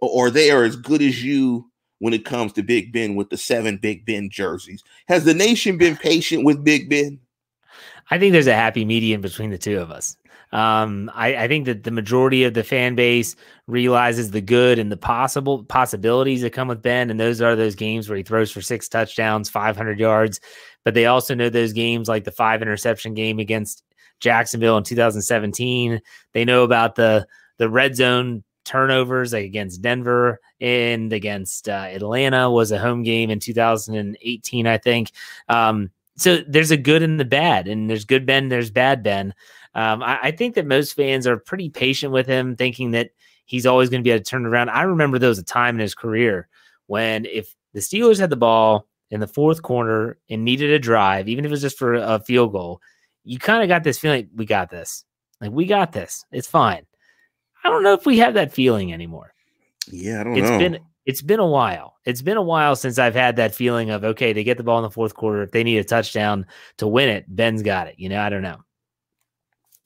Or 0.00 0.30
they 0.30 0.50
are 0.50 0.64
as 0.64 0.76
good 0.76 1.02
as 1.02 1.22
you 1.22 1.70
when 2.04 2.12
it 2.12 2.26
comes 2.26 2.52
to 2.52 2.62
Big 2.62 2.92
Ben 2.92 3.14
with 3.14 3.30
the 3.30 3.36
seven 3.38 3.78
Big 3.78 4.04
Ben 4.04 4.28
jerseys. 4.28 4.84
Has 5.08 5.24
the 5.24 5.32
nation 5.32 5.78
been 5.78 5.96
patient 5.96 6.44
with 6.44 6.62
Big 6.62 6.90
Ben? 6.90 7.18
I 8.10 8.18
think 8.18 8.34
there's 8.34 8.46
a 8.46 8.54
happy 8.54 8.84
median 8.84 9.22
between 9.22 9.48
the 9.48 9.56
two 9.56 9.80
of 9.80 9.90
us. 9.90 10.14
Um, 10.52 11.10
I, 11.14 11.34
I, 11.34 11.48
think 11.48 11.64
that 11.64 11.84
the 11.84 11.90
majority 11.90 12.44
of 12.44 12.52
the 12.52 12.62
fan 12.62 12.94
base 12.94 13.36
realizes 13.66 14.32
the 14.32 14.42
good 14.42 14.78
and 14.78 14.92
the 14.92 14.98
possible 14.98 15.64
possibilities 15.64 16.42
that 16.42 16.52
come 16.52 16.68
with 16.68 16.82
Ben, 16.82 17.10
and 17.10 17.18
those 17.18 17.40
are 17.40 17.56
those 17.56 17.74
games 17.74 18.06
where 18.06 18.18
he 18.18 18.22
throws 18.22 18.52
for 18.52 18.60
six 18.60 18.86
touchdowns, 18.86 19.48
500 19.48 19.98
yards. 19.98 20.40
But 20.84 20.92
they 20.92 21.06
also 21.06 21.34
know 21.34 21.48
those 21.48 21.72
games 21.72 22.06
like 22.06 22.24
the 22.24 22.32
five 22.32 22.60
interception 22.60 23.14
game 23.14 23.38
against 23.38 23.82
Jacksonville 24.20 24.76
in 24.76 24.84
2017. 24.84 26.02
They 26.34 26.44
know 26.44 26.64
about 26.64 26.96
the 26.96 27.26
the 27.56 27.70
red 27.70 27.96
zone 27.96 28.44
turnovers 28.64 29.32
like 29.32 29.44
against 29.44 29.82
Denver 29.82 30.40
and 30.60 31.12
against 31.12 31.68
uh, 31.68 31.86
Atlanta 31.90 32.50
was 32.50 32.72
a 32.72 32.78
home 32.78 33.02
game 33.02 33.30
in 33.30 33.40
2018, 33.40 34.66
I 34.66 34.78
think. 34.78 35.12
Um, 35.48 35.90
so 36.16 36.38
there's 36.46 36.70
a 36.70 36.76
good 36.76 37.02
and 37.02 37.18
the 37.18 37.24
bad, 37.24 37.68
and 37.68 37.90
there's 37.90 38.04
good 38.04 38.26
Ben, 38.26 38.48
there's 38.48 38.70
bad 38.70 39.02
Ben. 39.02 39.34
Um, 39.74 40.02
I, 40.02 40.18
I, 40.22 40.30
think 40.30 40.54
that 40.54 40.66
most 40.66 40.94
fans 40.94 41.26
are 41.26 41.36
pretty 41.36 41.68
patient 41.68 42.12
with 42.12 42.28
him, 42.28 42.54
thinking 42.54 42.92
that 42.92 43.10
he's 43.44 43.66
always 43.66 43.90
going 43.90 44.00
to 44.00 44.04
be 44.04 44.12
able 44.12 44.22
to 44.22 44.30
turn 44.30 44.46
around. 44.46 44.70
I 44.70 44.82
remember 44.82 45.18
there 45.18 45.28
was 45.28 45.40
a 45.40 45.44
time 45.44 45.74
in 45.74 45.80
his 45.80 45.96
career 45.96 46.48
when 46.86 47.24
if 47.26 47.54
the 47.72 47.80
Steelers 47.80 48.20
had 48.20 48.30
the 48.30 48.36
ball 48.36 48.86
in 49.10 49.20
the 49.20 49.26
fourth 49.26 49.62
quarter 49.62 50.18
and 50.30 50.44
needed 50.44 50.70
a 50.70 50.78
drive, 50.78 51.28
even 51.28 51.44
if 51.44 51.48
it 51.48 51.52
was 51.52 51.62
just 51.62 51.78
for 51.78 51.94
a 51.94 52.20
field 52.20 52.52
goal, 52.52 52.80
you 53.24 53.38
kind 53.38 53.62
of 53.62 53.68
got 53.68 53.82
this 53.82 53.98
feeling 53.98 54.28
we 54.34 54.46
got 54.46 54.70
this. 54.70 55.04
Like 55.40 55.50
we 55.50 55.66
got 55.66 55.92
this. 55.92 56.24
It's 56.30 56.48
fine. 56.48 56.86
I 57.64 57.70
don't 57.70 57.82
know 57.82 57.94
if 57.94 58.06
we 58.06 58.18
have 58.18 58.34
that 58.34 58.52
feeling 58.52 58.92
anymore. 58.92 59.32
Yeah, 59.90 60.20
I 60.20 60.24
don't 60.24 60.36
it's 60.36 60.50
know. 60.50 60.58
been 60.58 60.78
it's 61.06 61.22
been 61.22 61.40
a 61.40 61.46
while. 61.46 61.96
It's 62.04 62.22
been 62.22 62.36
a 62.36 62.42
while 62.42 62.76
since 62.76 62.98
I've 62.98 63.14
had 63.14 63.36
that 63.36 63.54
feeling 63.54 63.90
of 63.90 64.04
okay, 64.04 64.32
they 64.32 64.44
get 64.44 64.56
the 64.56 64.64
ball 64.64 64.78
in 64.78 64.82
the 64.82 64.90
fourth 64.90 65.14
quarter. 65.14 65.42
If 65.42 65.50
they 65.50 65.64
need 65.64 65.78
a 65.78 65.84
touchdown 65.84 66.46
to 66.78 66.86
win 66.86 67.08
it, 67.08 67.24
Ben's 67.28 67.62
got 67.62 67.88
it. 67.88 67.94
You 67.98 68.08
know, 68.08 68.20
I 68.20 68.28
don't 68.28 68.42
know. 68.42 68.58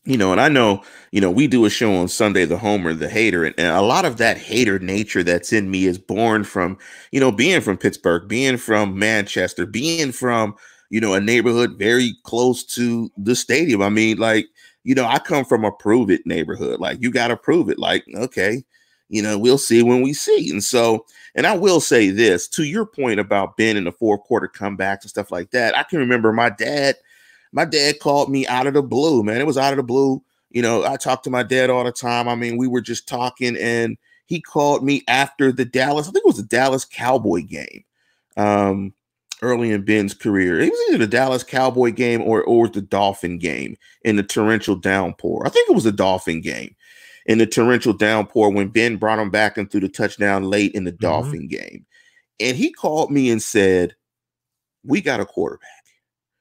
You 0.04 0.16
know, 0.16 0.32
and 0.32 0.40
I 0.40 0.48
know, 0.48 0.82
you 1.12 1.20
know, 1.20 1.30
we 1.30 1.46
do 1.46 1.66
a 1.66 1.70
show 1.70 1.94
on 1.94 2.08
Sunday, 2.08 2.46
the 2.46 2.56
Homer, 2.56 2.94
the 2.94 3.10
hater, 3.10 3.44
and, 3.44 3.54
and 3.58 3.66
a 3.76 3.82
lot 3.82 4.06
of 4.06 4.16
that 4.16 4.38
hater 4.38 4.78
nature 4.78 5.22
that's 5.22 5.52
in 5.52 5.70
me 5.70 5.84
is 5.84 5.98
born 5.98 6.44
from, 6.44 6.78
you 7.12 7.20
know, 7.20 7.30
being 7.30 7.60
from 7.60 7.76
Pittsburgh, 7.76 8.26
being 8.26 8.56
from 8.56 8.98
Manchester, 8.98 9.66
being 9.66 10.12
from, 10.12 10.54
you 10.88 10.98
know, 10.98 11.12
a 11.12 11.20
neighborhood 11.20 11.78
very 11.78 12.14
close 12.22 12.64
to 12.64 13.10
the 13.18 13.36
stadium. 13.36 13.82
I 13.82 13.90
mean, 13.90 14.16
like, 14.16 14.46
you 14.84 14.94
know, 14.94 15.04
I 15.04 15.18
come 15.18 15.44
from 15.44 15.64
a 15.64 15.72
prove 15.72 16.10
it 16.10 16.26
neighborhood. 16.26 16.80
Like, 16.80 17.02
you 17.02 17.10
got 17.10 17.28
to 17.28 17.36
prove 17.36 17.68
it. 17.68 17.78
Like, 17.78 18.04
okay, 18.14 18.64
you 19.08 19.22
know, 19.22 19.38
we'll 19.38 19.58
see 19.58 19.82
when 19.82 20.02
we 20.02 20.12
see. 20.12 20.50
And 20.50 20.62
so, 20.62 21.06
and 21.34 21.46
I 21.46 21.56
will 21.56 21.80
say 21.80 22.10
this 22.10 22.48
to 22.48 22.64
your 22.64 22.86
point 22.86 23.20
about 23.20 23.56
Ben 23.56 23.76
in 23.76 23.84
the 23.84 23.92
fourth 23.92 24.22
quarter 24.22 24.48
comebacks 24.48 25.02
and 25.02 25.10
stuff 25.10 25.30
like 25.30 25.50
that. 25.50 25.76
I 25.76 25.82
can 25.82 25.98
remember 25.98 26.32
my 26.32 26.50
dad, 26.50 26.96
my 27.52 27.64
dad 27.64 28.00
called 28.00 28.30
me 28.30 28.46
out 28.46 28.66
of 28.66 28.74
the 28.74 28.82
blue, 28.82 29.22
man. 29.22 29.40
It 29.40 29.46
was 29.46 29.58
out 29.58 29.72
of 29.72 29.78
the 29.78 29.82
blue. 29.82 30.22
You 30.50 30.62
know, 30.62 30.84
I 30.84 30.96
talked 30.96 31.24
to 31.24 31.30
my 31.30 31.42
dad 31.42 31.70
all 31.70 31.84
the 31.84 31.92
time. 31.92 32.28
I 32.28 32.34
mean, 32.34 32.56
we 32.56 32.68
were 32.68 32.80
just 32.80 33.08
talking 33.08 33.56
and 33.56 33.96
he 34.26 34.40
called 34.40 34.84
me 34.84 35.02
after 35.08 35.52
the 35.52 35.64
Dallas, 35.64 36.06
I 36.06 36.12
think 36.12 36.24
it 36.24 36.28
was 36.28 36.36
the 36.36 36.42
Dallas 36.42 36.84
Cowboy 36.84 37.42
game. 37.42 37.84
Um, 38.36 38.92
early 39.42 39.70
in 39.70 39.84
Ben's 39.84 40.14
career. 40.14 40.60
It 40.60 40.70
was 40.70 40.80
either 40.88 40.98
the 40.98 41.06
Dallas 41.06 41.44
Cowboy 41.44 41.92
game 41.92 42.22
or, 42.22 42.42
or 42.42 42.68
the 42.68 42.80
Dolphin 42.80 43.38
game 43.38 43.76
in 44.02 44.16
the 44.16 44.22
torrential 44.22 44.76
downpour. 44.76 45.46
I 45.46 45.50
think 45.50 45.68
it 45.68 45.74
was 45.74 45.84
the 45.84 45.92
Dolphin 45.92 46.40
game 46.40 46.74
in 47.26 47.38
the 47.38 47.46
torrential 47.46 47.92
downpour 47.92 48.50
when 48.50 48.68
Ben 48.68 48.96
brought 48.96 49.18
him 49.18 49.30
back 49.30 49.56
and 49.56 49.70
threw 49.70 49.80
the 49.80 49.88
touchdown 49.88 50.44
late 50.44 50.72
in 50.72 50.84
the 50.84 50.92
mm-hmm. 50.92 51.06
Dolphin 51.06 51.46
game. 51.46 51.86
And 52.40 52.56
he 52.56 52.72
called 52.72 53.10
me 53.10 53.30
and 53.30 53.42
said, 53.42 53.94
We 54.84 55.00
got 55.00 55.20
a 55.20 55.26
quarterback. 55.26 55.68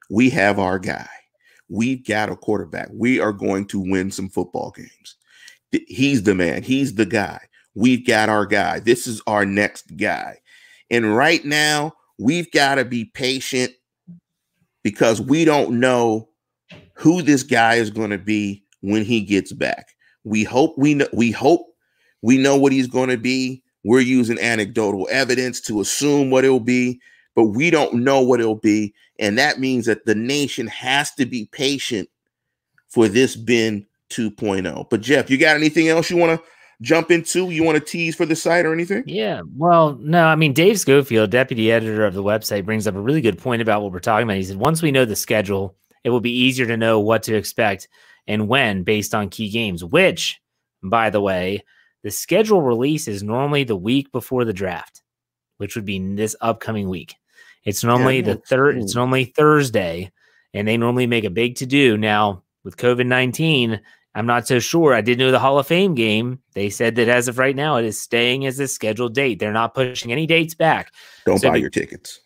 We 0.10 0.30
have 0.32 0.60
our 0.60 0.80
guy. 0.80 1.10
We've 1.70 2.06
got 2.06 2.30
a 2.30 2.36
quarterback. 2.36 2.88
We 2.94 3.20
are 3.20 3.34
going 3.34 3.68
to 3.68 3.80
win 3.80 4.10
some 4.12 4.30
football 4.30 4.72
games. 4.72 5.18
He's 5.88 6.24
the 6.24 6.34
man. 6.34 6.64
He's 6.64 6.96
the 6.96 7.06
guy. 7.06 7.42
We've 7.76 8.08
got 8.08 8.30
our 8.30 8.46
guy. 8.46 8.80
This 8.80 9.06
is 9.06 9.22
our 9.28 9.46
next 9.46 9.98
guy. 9.98 10.40
And 10.90 11.16
right 11.16 11.44
now, 11.44 11.94
we've 12.18 12.52
got 12.52 12.76
to 12.76 12.86
be 12.86 13.06
patient 13.06 13.74
because 14.84 15.22
we 15.22 15.46
don't 15.46 15.80
know 15.80 16.30
who 16.94 17.22
this 17.22 17.44
guy 17.44 17.76
is 17.76 17.90
going 17.90 18.10
to 18.10 18.18
be 18.18 18.64
when 18.82 19.04
he 19.04 19.22
gets 19.22 19.54
back. 19.54 19.90
We 20.24 20.44
hope 20.44 20.78
we 20.78 20.94
know 20.94 21.08
we 21.14 21.32
hope 21.32 21.68
we 22.22 22.38
know 22.38 22.58
what 22.58 22.72
he's 22.72 22.88
going 22.88 23.10
to 23.10 23.18
be. 23.18 23.64
We're 23.84 24.02
using 24.02 24.40
anecdotal 24.40 25.08
evidence 25.12 25.62
to 25.62 25.80
assume 25.80 26.30
what 26.30 26.44
it'll 26.44 26.60
be, 26.60 27.00
but 27.36 27.46
we 27.46 27.70
don't 27.70 28.04
know 28.04 28.22
what 28.22 28.40
it'll 28.40 28.56
be. 28.56 28.94
And 29.20 29.38
that 29.38 29.60
means 29.60 29.86
that 29.86 30.06
the 30.06 30.16
nation 30.16 30.68
has 30.68 31.12
to 31.12 31.26
be 31.26 31.48
patient 31.52 32.10
for 32.90 33.08
this 33.08 33.36
Ben 33.36 33.86
2.0. 34.10 34.90
But 34.90 35.02
Jeff, 35.02 35.30
you 35.30 35.38
got 35.38 35.56
anything 35.56 35.88
else 35.88 36.10
you 36.10 36.18
want 36.18 36.40
to 36.40 36.48
jump 36.82 37.12
into? 37.12 37.50
You 37.50 37.64
want 37.64 37.78
to 37.78 37.84
tease 37.84 38.16
for 38.16 38.26
the 38.26 38.36
site 38.36 38.66
or 38.66 38.74
anything? 38.74 39.04
Yeah. 39.06 39.42
Well, 39.56 39.98
no, 40.02 40.26
I 40.26 40.36
mean, 40.36 40.54
Dave 40.54 40.80
Schofield, 40.80 41.30
deputy 41.32 41.72
editor 41.72 42.06
of 42.06 42.14
the 42.14 42.24
website, 42.24 42.66
brings 42.66 42.88
up 42.88 42.96
a 42.96 43.02
really 43.02 43.22
good 43.22 43.38
point 43.38 43.62
about 43.62 43.82
what 43.82 43.92
we're 43.92 44.00
talking 44.00 44.24
about. 44.24 44.38
He 44.38 44.44
said, 44.44 44.58
once 44.58 44.82
we 44.82 44.92
know 44.92 45.06
the 45.06 45.16
schedule, 45.16 45.76
it 46.04 46.10
will 46.10 46.22
be 46.22 46.32
easier 46.32 46.66
to 46.68 46.78
know 46.78 47.00
what 47.00 47.24
to 47.24 47.36
expect 47.36 47.88
and 48.28 48.48
when 48.48 48.84
based 48.84 49.16
on 49.16 49.30
key 49.30 49.50
games, 49.50 49.84
which, 49.84 50.40
by 50.84 51.10
the 51.10 51.22
way, 51.22 51.64
the 52.04 52.12
schedule 52.12 52.62
release 52.62 53.08
is 53.08 53.24
normally 53.24 53.64
the 53.64 53.76
week 53.76 54.12
before 54.12 54.46
the 54.46 54.54
draft, 54.54 55.02
which 55.58 55.76
would 55.76 55.86
be 55.86 56.16
this 56.16 56.36
upcoming 56.42 56.90
week. 56.90 57.16
It's 57.64 57.84
normally 57.84 58.18
yeah, 58.18 58.34
the 58.34 58.36
third, 58.36 58.78
it's 58.78 58.96
normally 58.96 59.26
Thursday, 59.26 60.12
and 60.54 60.68
they 60.68 60.78
normally 60.78 61.08
make 61.08 61.24
a 61.24 61.30
big 61.30 61.56
to 61.56 61.66
do. 61.66 61.98
Now, 61.98 62.44
with 62.64 62.78
COVID 62.78 63.06
19, 63.06 63.82
I'm 64.18 64.26
not 64.26 64.48
so 64.48 64.58
sure. 64.58 64.96
I 64.96 65.02
did 65.02 65.20
know 65.20 65.30
the 65.30 65.38
Hall 65.38 65.60
of 65.60 65.68
Fame 65.68 65.94
game. 65.94 66.40
They 66.54 66.72
said 66.72 66.96
that 66.96 67.08
as 67.08 67.28
of 67.28 67.38
right 67.38 67.56
now, 67.56 67.76
it 67.76 67.86
is 67.86 68.02
staying 68.02 68.48
as 68.48 68.60
a 68.60 68.68
scheduled 68.68 69.14
date. 69.14 69.38
They're 69.38 69.54
not 69.54 69.76
pushing 69.76 70.12
any 70.12 70.26
dates 70.26 70.56
back. 70.56 70.92
Don't 71.28 71.38
so 71.38 71.52
buy 71.52 71.58
your 71.58 71.70
tickets. 71.70 72.20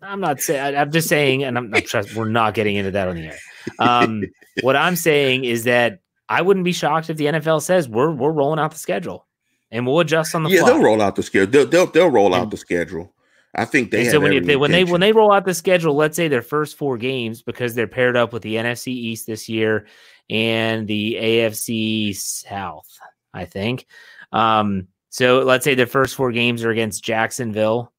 I'm 0.00 0.20
not 0.20 0.40
saying. 0.40 0.76
I'm 0.76 0.92
just 0.92 1.08
saying, 1.08 1.42
and 1.42 1.58
I'm, 1.58 1.74
I'm 1.74 1.82
trust, 1.82 2.14
we're 2.14 2.28
not 2.28 2.54
getting 2.54 2.76
into 2.76 2.92
that 2.92 3.08
on 3.08 3.16
the 3.16 3.26
air. 3.26 3.38
Um, 3.80 4.22
what 4.62 4.76
I'm 4.76 4.94
saying 4.94 5.44
is 5.44 5.64
that 5.64 5.98
I 6.28 6.42
wouldn't 6.42 6.64
be 6.64 6.72
shocked 6.72 7.10
if 7.10 7.16
the 7.16 7.26
NFL 7.26 7.62
says 7.62 7.88
we're 7.88 8.12
we're 8.12 8.30
rolling 8.30 8.60
out 8.60 8.70
the 8.70 8.78
schedule, 8.78 9.26
and 9.72 9.88
we'll 9.88 9.98
adjust 9.98 10.36
on 10.36 10.44
the. 10.44 10.50
Yeah, 10.50 10.60
fly. 10.60 10.70
they'll 10.70 10.82
roll 10.82 11.02
out 11.02 11.16
the 11.16 11.24
schedule. 11.24 11.50
They'll 11.50 11.66
they'll, 11.66 11.86
they'll 11.86 12.08
roll 12.08 12.26
and, 12.26 12.36
out 12.36 12.50
the 12.52 12.56
schedule. 12.56 13.12
I 13.56 13.64
think 13.64 13.90
they. 13.90 14.08
So 14.08 14.20
when 14.20 14.46
they 14.46 14.54
when 14.54 14.70
they 14.70 14.84
when 14.84 15.00
they 15.00 15.12
roll 15.12 15.32
out 15.32 15.44
the 15.44 15.54
schedule, 15.54 15.94
let's 15.96 16.16
say 16.16 16.28
their 16.28 16.40
first 16.40 16.78
four 16.78 16.96
games 16.96 17.42
because 17.42 17.74
they're 17.74 17.88
paired 17.88 18.16
up 18.16 18.32
with 18.32 18.42
the 18.42 18.54
NFC 18.54 18.88
East 18.88 19.26
this 19.26 19.48
year, 19.48 19.86
and 20.30 20.86
the 20.86 21.16
AFC 21.20 22.14
South, 22.16 22.88
I 23.34 23.44
think. 23.44 23.86
Um, 24.32 24.86
so 25.10 25.40
let's 25.40 25.64
say 25.64 25.74
the 25.74 25.86
first 25.86 26.14
four 26.14 26.30
games 26.30 26.64
are 26.64 26.70
against 26.70 27.02
Jacksonville, 27.02 27.92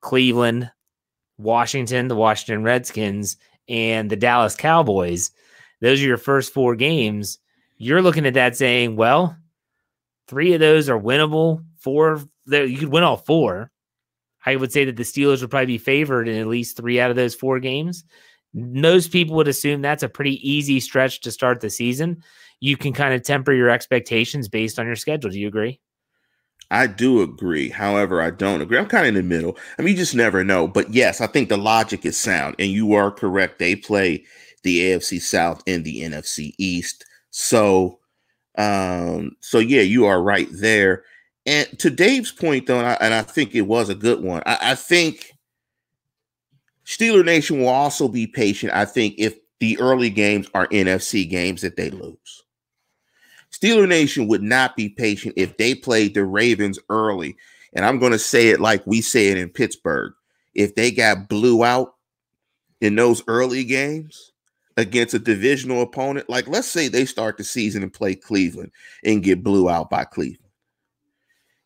Cleveland, 0.00 0.70
Washington, 1.38 2.06
the 2.06 2.16
Washington 2.16 2.62
Redskins, 2.62 3.36
and 3.68 4.08
the 4.08 4.16
Dallas 4.16 4.54
Cowboys. 4.54 5.32
Those 5.80 6.00
are 6.00 6.06
your 6.06 6.16
first 6.16 6.52
four 6.52 6.76
games. 6.76 7.38
You're 7.76 8.02
looking 8.02 8.26
at 8.26 8.34
that 8.34 8.56
saying, 8.56 8.94
well, 8.94 9.36
three 10.28 10.54
of 10.54 10.60
those 10.60 10.88
are 10.88 10.98
winnable. 10.98 11.64
Four, 11.78 12.22
you 12.46 12.78
could 12.78 12.92
win 12.92 13.02
all 13.02 13.16
four. 13.16 13.72
I 14.46 14.54
would 14.54 14.72
say 14.72 14.84
that 14.84 14.96
the 14.96 15.02
Steelers 15.02 15.40
would 15.40 15.50
probably 15.50 15.66
be 15.66 15.78
favored 15.78 16.28
in 16.28 16.38
at 16.38 16.46
least 16.46 16.76
three 16.76 17.00
out 17.00 17.10
of 17.10 17.16
those 17.16 17.34
four 17.34 17.58
games 17.58 18.04
most 18.54 19.12
people 19.12 19.36
would 19.36 19.48
assume 19.48 19.82
that's 19.82 20.02
a 20.02 20.08
pretty 20.08 20.48
easy 20.48 20.80
stretch 20.80 21.20
to 21.20 21.30
start 21.30 21.60
the 21.60 21.70
season. 21.70 22.22
You 22.60 22.76
can 22.76 22.92
kind 22.92 23.14
of 23.14 23.22
temper 23.22 23.52
your 23.52 23.70
expectations 23.70 24.48
based 24.48 24.78
on 24.78 24.86
your 24.86 24.96
schedule. 24.96 25.30
Do 25.30 25.38
you 25.38 25.48
agree? 25.48 25.80
I 26.70 26.86
do 26.86 27.20
agree. 27.20 27.68
However, 27.68 28.22
I 28.22 28.30
don't 28.30 28.62
agree. 28.62 28.78
I'm 28.78 28.86
kind 28.86 29.04
of 29.04 29.08
in 29.08 29.14
the 29.14 29.22
middle. 29.22 29.58
I 29.78 29.82
mean, 29.82 29.92
you 29.92 29.98
just 29.98 30.14
never 30.14 30.42
know. 30.42 30.66
But 30.66 30.92
yes, 30.92 31.20
I 31.20 31.26
think 31.26 31.48
the 31.48 31.58
logic 31.58 32.06
is 32.06 32.16
sound, 32.16 32.56
and 32.58 32.70
you 32.70 32.94
are 32.94 33.10
correct. 33.10 33.58
They 33.58 33.76
play 33.76 34.24
the 34.62 34.80
AFC 34.80 35.20
South 35.20 35.62
and 35.66 35.84
the 35.84 36.02
NFC 36.02 36.54
East. 36.58 37.04
So, 37.30 37.98
um, 38.56 39.36
so 39.40 39.58
yeah, 39.58 39.82
you 39.82 40.06
are 40.06 40.22
right 40.22 40.48
there. 40.50 41.04
And 41.44 41.66
to 41.78 41.90
Dave's 41.90 42.32
point, 42.32 42.66
though, 42.66 42.78
and 42.78 42.86
I, 42.86 42.96
and 43.00 43.12
I 43.12 43.22
think 43.22 43.54
it 43.54 43.62
was 43.62 43.88
a 43.88 43.94
good 43.94 44.22
one. 44.22 44.42
I, 44.46 44.58
I 44.62 44.74
think 44.74 45.31
Steeler 46.84 47.24
Nation 47.24 47.60
will 47.60 47.68
also 47.68 48.08
be 48.08 48.26
patient, 48.26 48.72
I 48.74 48.84
think, 48.84 49.14
if 49.18 49.36
the 49.60 49.78
early 49.78 50.10
games 50.10 50.48
are 50.54 50.66
NFC 50.68 51.28
games 51.28 51.62
that 51.62 51.76
they 51.76 51.90
lose. 51.90 52.42
Steeler 53.52 53.88
Nation 53.88 54.26
would 54.28 54.42
not 54.42 54.76
be 54.76 54.88
patient 54.88 55.34
if 55.36 55.56
they 55.56 55.74
played 55.74 56.14
the 56.14 56.24
Ravens 56.24 56.78
early. 56.88 57.36
And 57.74 57.84
I'm 57.84 57.98
going 57.98 58.12
to 58.12 58.18
say 58.18 58.48
it 58.48 58.60
like 58.60 58.86
we 58.86 59.00
say 59.00 59.28
it 59.28 59.38
in 59.38 59.50
Pittsburgh. 59.50 60.12
If 60.54 60.74
they 60.74 60.90
got 60.90 61.28
blew 61.28 61.64
out 61.64 61.94
in 62.80 62.96
those 62.96 63.22
early 63.28 63.64
games 63.64 64.32
against 64.76 65.14
a 65.14 65.18
divisional 65.18 65.82
opponent, 65.82 66.28
like 66.28 66.48
let's 66.48 66.68
say 66.68 66.88
they 66.88 67.04
start 67.04 67.36
the 67.36 67.44
season 67.44 67.82
and 67.82 67.92
play 67.92 68.14
Cleveland 68.14 68.72
and 69.04 69.22
get 69.22 69.44
blew 69.44 69.68
out 69.68 69.90
by 69.90 70.04
Cleveland. 70.04 70.38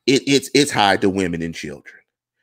It, 0.07 0.23
it's 0.27 0.51
it's 0.55 0.71
high 0.71 0.99
to 0.99 1.11
women 1.11 1.43
and 1.43 1.55
children. 1.55 1.97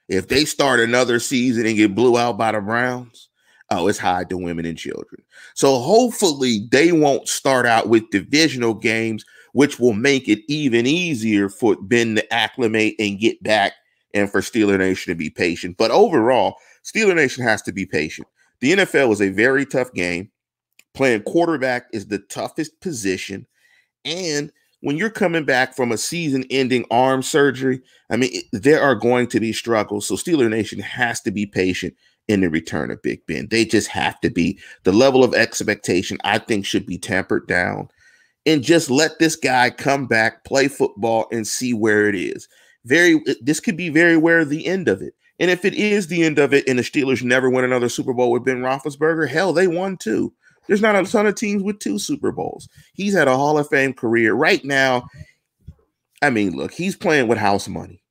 If 0.10 0.28
they 0.28 0.46
start 0.46 0.80
another 0.80 1.20
season 1.20 1.66
and 1.66 1.78
get 1.78 1.96
blew 1.96 2.18
out 2.18 2.38
by 2.38 2.52
the 2.52 2.62
Browns, 2.62 3.30
oh, 3.70 3.88
it's 3.88 4.00
high 4.00 4.26
to 4.26 4.38
women 4.38 4.66
and 4.66 4.78
children. 4.78 5.24
So 5.56 5.80
hopefully 5.80 6.68
they 6.72 6.92
won't 6.92 7.28
start 7.28 7.66
out 7.66 7.90
with 7.90 8.10
divisional 8.12 8.74
games, 8.74 9.26
which 9.54 9.80
will 9.80 9.94
make 9.94 10.28
it 10.28 10.40
even 10.48 10.86
easier 10.86 11.50
for 11.50 11.76
Ben 11.76 12.16
to 12.16 12.34
acclimate 12.34 12.96
and 13.00 13.20
get 13.20 13.42
back 13.44 13.74
and 14.14 14.30
for 14.30 14.42
Steeler 14.42 14.78
Nation 14.78 15.12
to 15.12 15.16
be 15.16 15.30
patient. 15.30 15.78
But 15.78 15.92
overall, 15.92 16.58
Steeler 16.84 17.16
Nation 17.16 17.44
has 17.44 17.62
to 17.64 17.72
be 17.72 17.86
patient. 17.86 18.28
The 18.60 18.74
NFL 18.74 19.12
is 19.12 19.22
a 19.22 19.30
very 19.30 19.66
tough 19.66 19.92
game. 19.94 20.30
Playing 20.94 21.24
quarterback 21.24 21.88
is 21.92 22.08
the 22.08 22.20
toughest 22.20 22.80
position. 22.80 23.48
And 24.06 24.52
when 24.84 24.98
you're 24.98 25.10
coming 25.10 25.46
back 25.46 25.74
from 25.78 25.94
a 25.94 25.98
season 25.98 26.44
ending 26.50 26.84
arm 26.92 27.24
surgery, 27.24 27.82
I 28.10 28.18
mean, 28.18 28.32
it, 28.34 28.46
there 28.52 28.82
are 28.82 28.96
going 28.96 29.28
to 29.28 29.40
be 29.40 29.54
struggles. 29.54 30.06
So 30.06 30.16
Steeler 30.16 30.50
Nation 30.50 30.80
has 30.80 31.22
to 31.22 31.32
be 31.32 31.46
patient 31.46 31.96
in 32.28 32.42
the 32.42 32.50
return 32.50 32.92
of 32.92 33.02
Big 33.02 33.26
Ben. 33.26 33.48
They 33.50 33.64
just 33.64 33.88
have 33.88 34.20
to 34.20 34.30
be. 34.30 34.60
The 34.84 34.92
level 34.92 35.24
of 35.24 35.34
expectation, 35.34 36.18
I 36.26 36.38
think, 36.38 36.66
should 36.66 36.86
be 36.86 36.98
tempered 36.98 37.48
down 37.48 37.88
and 38.46 38.62
just 38.62 38.90
let 38.90 39.20
this 39.20 39.38
guy 39.38 39.70
come 39.70 40.06
back, 40.06 40.44
play 40.44 40.68
football, 40.68 41.28
and 41.32 41.48
see 41.48 41.74
where 41.74 42.10
it 42.10 42.16
is. 42.16 42.50
Very, 42.84 43.24
this 43.40 43.62
could 43.62 43.78
be 43.78 43.88
very 43.88 44.18
where 44.18 44.44
the 44.44 44.68
end 44.68 44.90
of 44.90 45.02
it. 45.02 45.14
And 45.40 45.50
if 45.50 45.64
it 45.64 45.76
is 45.76 46.08
the 46.08 46.24
end 46.24 46.40
of 46.40 46.54
it 46.54 46.68
and 46.68 46.78
the 46.78 46.84
Steelers 46.84 47.24
never 47.24 47.50
win 47.50 47.64
another 47.64 47.88
Super 47.88 48.14
Bowl 48.14 48.32
with 48.32 48.44
Ben 48.44 48.60
Roethlisberger, 48.60 49.30
hell, 49.30 49.54
they 49.54 49.68
won 49.68 49.96
too. 49.96 50.34
There's 50.68 50.82
not 50.82 50.96
a 50.96 51.04
ton 51.04 51.28
of 51.28 51.36
teams 51.36 51.64
with 51.64 51.80
two 51.80 52.00
Super 52.00 52.32
Bowls. 52.32 52.70
He's 52.94 53.14
had 53.14 53.28
a 53.28 53.36
Hall 53.36 53.58
of 53.58 53.68
Fame 53.70 53.94
career. 53.94 54.34
Right 54.34 54.64
now, 54.64 55.08
I 56.22 56.30
mean, 56.30 56.56
look, 56.56 56.72
he's 56.72 56.96
playing 56.96 57.28
with 57.28 57.38
house 57.38 57.68
money. 57.68 58.02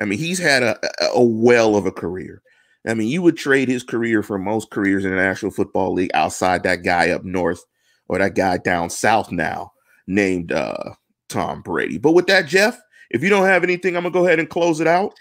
I 0.00 0.04
mean, 0.04 0.18
he's 0.18 0.38
had 0.38 0.62
a, 0.62 0.78
a 1.14 1.22
well 1.22 1.76
of 1.76 1.86
a 1.86 1.92
career. 1.92 2.42
I 2.86 2.94
mean, 2.94 3.08
you 3.08 3.20
would 3.22 3.36
trade 3.36 3.68
his 3.68 3.82
career 3.82 4.22
for 4.22 4.38
most 4.38 4.70
careers 4.70 5.04
in 5.04 5.10
the 5.10 5.16
National 5.16 5.50
Football 5.50 5.92
League 5.92 6.12
outside 6.14 6.62
that 6.62 6.82
guy 6.82 7.10
up 7.10 7.24
north 7.24 7.64
or 8.08 8.18
that 8.18 8.34
guy 8.34 8.58
down 8.58 8.90
south 8.90 9.32
now 9.32 9.72
named 10.06 10.52
uh, 10.52 10.94
Tom 11.28 11.62
Brady. 11.62 11.98
But 11.98 12.12
with 12.12 12.26
that, 12.28 12.46
Jeff, 12.46 12.78
if 13.10 13.22
you 13.22 13.28
don't 13.28 13.46
have 13.46 13.64
anything, 13.64 13.96
I'm 13.96 14.04
going 14.04 14.12
to 14.12 14.18
go 14.18 14.26
ahead 14.26 14.38
and 14.38 14.48
close 14.48 14.80
it 14.80 14.86
out. 14.86 15.14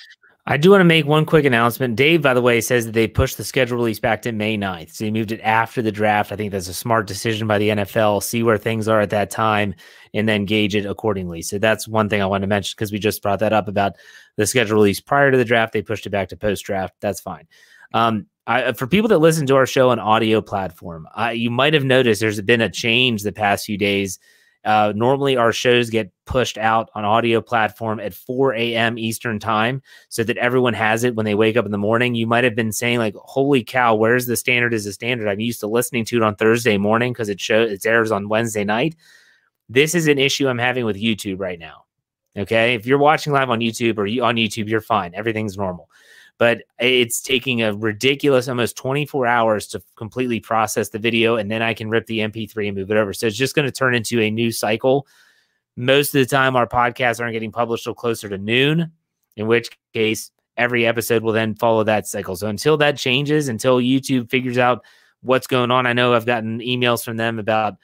I 0.48 0.58
do 0.58 0.70
want 0.70 0.82
to 0.82 0.86
make 0.86 1.08
one 1.08 1.26
quick 1.26 1.44
announcement. 1.44 1.96
Dave, 1.96 2.22
by 2.22 2.36
the 2.36 2.42
way, 2.42 2.62
says 2.62 2.86
that 2.86 2.92
they 2.92 3.08
pushed 3.08 3.38
the 3.38 3.44
schedule 3.44 3.78
release 3.78 4.00
back 4.00 4.22
to 4.22 4.32
May 4.32 4.56
9th. 4.56 4.94
So 4.94 5.04
they 5.04 5.10
moved 5.10 5.32
it 5.32 5.42
after 5.42 5.82
the 5.82 5.92
draft. 5.92 6.32
I 6.32 6.36
think 6.36 6.52
that's 6.52 6.68
a 6.68 6.74
smart 6.74 7.08
decision 7.08 7.48
by 7.48 7.58
the 7.58 7.70
NFL. 7.70 8.22
See 8.22 8.44
where 8.44 8.58
things 8.58 8.88
are 8.88 9.02
at 9.02 9.10
that 9.10 9.32
time 9.32 9.74
and 10.14 10.30
then 10.30 10.46
gauge 10.46 10.76
it 10.76 10.86
accordingly. 10.86 11.42
So 11.42 11.58
that's 11.58 11.88
one 11.88 12.10
thing 12.10 12.22
I 12.22 12.28
want 12.28 12.44
to 12.44 12.48
mention 12.48 12.76
because 12.78 12.92
we 12.92 13.00
just 13.00 13.24
brought 13.24 13.40
that 13.40 13.54
up 13.54 13.68
about 13.68 13.94
the 14.36 14.46
schedule 14.46 14.76
release 14.76 15.02
prior 15.02 15.32
to 15.32 15.38
the 15.38 15.46
draft. 15.46 15.74
They 15.74 15.82
pushed 15.82 16.06
it 16.06 16.12
back 16.12 16.30
to 16.30 16.38
post 16.38 16.64
draft. 16.64 16.94
That's 17.02 17.20
fine. 17.20 17.48
Um, 17.96 18.28
I, 18.46 18.74
for 18.74 18.86
people 18.86 19.08
that 19.10 19.18
listen 19.18 19.48
to 19.48 19.56
our 19.56 19.66
show 19.66 19.90
on 19.90 19.98
audio 19.98 20.42
platform, 20.42 21.08
I, 21.16 21.32
you 21.32 21.50
might 21.50 21.74
have 21.74 21.84
noticed 21.84 22.22
there's 22.22 22.40
been 22.42 22.62
a 22.62 22.70
change 22.70 23.24
the 23.24 23.32
past 23.32 23.66
few 23.66 23.80
days 23.80 24.20
Uh, 24.66 24.92
normally, 24.96 25.38
our 25.38 25.52
shows 25.52 25.90
get 25.90 26.12
pushed 26.26 26.58
out 26.58 26.90
on 26.96 27.06
audio 27.06 27.40
platform 27.40 28.00
at 28.00 28.14
4 28.14 28.56
a.m. 28.56 28.98
Eastern 28.98 29.40
time 29.40 29.82
so 30.10 30.24
that 30.24 30.38
everyone 30.38 30.74
has 30.74 31.04
it 31.04 31.16
when 31.16 31.26
they 31.26 31.36
wake 31.36 31.56
up 31.56 31.66
in 31.66 31.72
the 31.72 31.78
morning. 31.78 32.16
You 32.16 32.26
might 32.26 32.44
have 32.44 32.56
been 32.56 32.72
saying, 32.72 32.98
like, 32.98 33.16
holy 33.16 33.64
cow, 33.64 33.96
where's 33.96 34.26
the 34.26 34.36
standard 34.36 34.74
is 34.74 34.86
the 34.86 34.94
standard? 34.94 35.28
I'm 35.28 35.40
used 35.40 35.60
to 35.60 35.68
listening 35.68 36.04
to 36.06 36.18
it 36.18 36.24
on 36.24 36.36
Thursday 36.36 36.78
morning 36.78 37.14
because 37.14 37.30
it 37.30 37.40
shows 37.40 37.72
it 37.72 37.86
airs 37.86 38.12
on 38.12 38.28
Wednesday 38.28 38.64
night. 38.64 38.96
This 39.70 39.96
is 39.96 40.08
an 40.08 40.18
issue 40.18 40.48
I'm 40.48 40.58
having 40.58 40.86
with 40.86 40.98
YouTube 40.98 41.40
right 41.40 41.60
now. 41.60 41.84
Okay. 42.38 42.74
If 42.74 42.86
you're 42.86 42.98
watching 42.98 43.34
live 43.34 43.50
on 43.50 43.60
YouTube 43.60 43.98
or 43.98 44.06
you 44.06 44.24
on 44.24 44.36
YouTube, 44.36 44.68
you're 44.68 44.82
fine. 44.82 45.14
Everything's 45.16 45.58
normal 45.58 45.90
but 46.38 46.64
it's 46.80 47.22
taking 47.22 47.62
a 47.62 47.74
ridiculous 47.74 48.48
almost 48.48 48.76
24 48.76 49.26
hours 49.26 49.68
to 49.68 49.82
completely 49.96 50.40
process 50.40 50.90
the 50.90 51.00
video 51.00 51.38
and 51.38 51.50
then 51.50 51.62
I 51.62 51.74
can 51.74 51.90
rip 51.90 52.06
the 52.08 52.20
MP3 52.20 52.68
and 52.68 52.78
move 52.78 52.92
it 52.92 52.98
over. 52.98 53.14
So 53.14 53.28
it's 53.28 53.38
just 53.38 53.56
going 53.56 53.66
to 53.66 53.72
turn 53.72 53.96
into 53.96 54.20
a 54.20 54.30
new 54.30 54.52
cycle. 54.52 55.08
Most 55.78 56.14
of 56.16 56.20
the 56.20 56.26
time, 56.26 56.56
our 56.56 56.68
podcasts 56.68 57.20
aren't 57.20 57.34
getting 57.34 57.52
published 57.52 57.86
till 57.86 57.94
closer 57.94 58.30
to 58.30 58.38
noon, 58.38 58.92
in 59.38 59.48
which 59.48 59.70
case 59.94 60.32
every 60.58 60.86
episode 60.86 61.24
will 61.24 61.34
then 61.34 61.56
follow 61.56 61.84
that 61.84 62.08
cycle. 62.08 62.36
So 62.36 62.48
until 62.48 62.78
that 62.78 62.98
changes, 62.98 63.48
until 63.48 63.80
YouTube 63.80 64.30
figures 64.30 64.58
out 64.58 64.84
what's 65.22 65.48
going 65.48 65.72
on, 65.72 65.86
I 65.86 65.94
know 65.94 66.14
I've 66.14 66.26
gotten 66.26 66.60
emails 66.60 67.04
from 67.04 67.18
them 67.18 67.40
about 67.40 67.76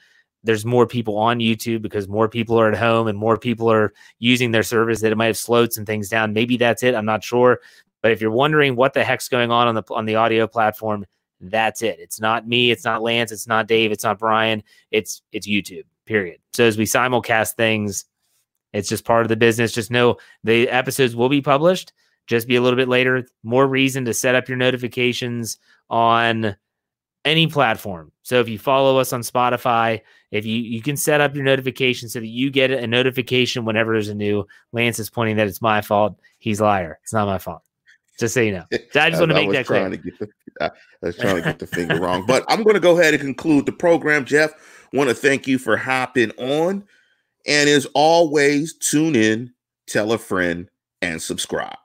there's 0.44 0.64
more 0.64 0.86
people 0.86 1.16
on 1.16 1.38
YouTube 1.38 1.82
because 1.82 2.08
more 2.08 2.28
people 2.28 2.58
are 2.58 2.68
at 2.68 2.76
home 2.76 3.06
and 3.06 3.16
more 3.16 3.36
people 3.36 3.70
are 3.70 3.92
using 4.18 4.50
their 4.50 4.62
service 4.62 5.00
that 5.00 5.12
it 5.12 5.16
might 5.16 5.26
have 5.26 5.36
slowed 5.36 5.72
some 5.72 5.84
things 5.84 6.08
down. 6.08 6.32
Maybe 6.32 6.56
that's 6.56 6.82
it. 6.82 6.94
I'm 6.94 7.04
not 7.04 7.22
sure. 7.22 7.60
But 8.02 8.10
if 8.10 8.20
you're 8.20 8.30
wondering 8.30 8.76
what 8.76 8.92
the 8.92 9.04
heck's 9.04 9.28
going 9.28 9.50
on 9.50 9.68
on 9.68 9.74
the 9.74 9.82
on 9.90 10.04
the 10.04 10.16
audio 10.16 10.46
platform, 10.46 11.06
that's 11.40 11.82
it. 11.82 11.98
It's 12.00 12.20
not 12.20 12.46
me. 12.46 12.70
It's 12.70 12.84
not 12.84 13.02
Lance. 13.02 13.32
It's 13.32 13.46
not 13.46 13.66
Dave. 13.66 13.92
It's 13.92 14.04
not 14.04 14.18
Brian. 14.18 14.62
It's 14.90 15.22
it's 15.32 15.48
YouTube. 15.48 15.84
Period. 16.04 16.40
So 16.52 16.64
as 16.64 16.76
we 16.76 16.84
simulcast 16.84 17.54
things, 17.54 18.04
it's 18.72 18.88
just 18.88 19.04
part 19.04 19.22
of 19.22 19.28
the 19.28 19.36
business. 19.36 19.72
Just 19.72 19.90
know 19.90 20.16
the 20.44 20.68
episodes 20.68 21.14
will 21.14 21.28
be 21.28 21.40
published. 21.40 21.92
Just 22.26 22.48
be 22.48 22.56
a 22.56 22.60
little 22.60 22.76
bit 22.76 22.88
later. 22.88 23.26
More 23.42 23.66
reason 23.66 24.04
to 24.04 24.14
set 24.14 24.34
up 24.34 24.48
your 24.48 24.58
notifications 24.58 25.58
on 25.90 26.56
any 27.24 27.46
platform. 27.46 28.10
So 28.22 28.40
if 28.40 28.48
you 28.48 28.58
follow 28.58 28.98
us 28.98 29.12
on 29.12 29.20
Spotify, 29.20 30.00
if 30.30 30.46
you 30.46 30.56
you 30.56 30.82
can 30.82 30.96
set 30.96 31.20
up 31.20 31.34
your 31.34 31.44
notifications 31.44 32.12
so 32.12 32.20
that 32.20 32.26
you 32.26 32.50
get 32.50 32.70
a 32.70 32.86
notification 32.86 33.64
whenever 33.64 33.92
there's 33.92 34.08
a 34.08 34.14
new. 34.14 34.46
Lance 34.72 34.98
is 34.98 35.10
pointing 35.10 35.36
that 35.36 35.48
it's 35.48 35.62
my 35.62 35.80
fault. 35.80 36.18
He's 36.38 36.60
liar. 36.60 36.98
It's 37.02 37.12
not 37.12 37.26
my 37.26 37.38
fault. 37.38 37.62
Just 38.18 38.34
so 38.34 38.40
you 38.40 38.52
know. 38.52 38.64
I 38.72 39.10
just 39.10 39.20
want 39.20 39.30
to 39.30 39.34
make 39.34 39.50
that 39.52 39.66
clear. 39.66 39.88
The, 39.88 40.32
I 40.60 40.70
was 41.00 41.16
trying 41.16 41.36
to 41.36 41.42
get 41.42 41.58
the 41.58 41.66
finger 41.66 42.00
wrong. 42.00 42.24
But 42.26 42.44
I'm 42.48 42.62
going 42.62 42.74
to 42.74 42.80
go 42.80 42.98
ahead 42.98 43.14
and 43.14 43.22
conclude 43.22 43.66
the 43.66 43.72
program, 43.72 44.24
Jeff. 44.24 44.52
Want 44.92 45.08
to 45.08 45.14
thank 45.14 45.46
you 45.46 45.58
for 45.58 45.76
hopping 45.76 46.30
on. 46.32 46.84
And 47.46 47.68
as 47.68 47.86
always, 47.94 48.74
tune 48.74 49.16
in, 49.16 49.52
tell 49.86 50.12
a 50.12 50.18
friend, 50.18 50.68
and 51.00 51.20
subscribe. 51.20 51.76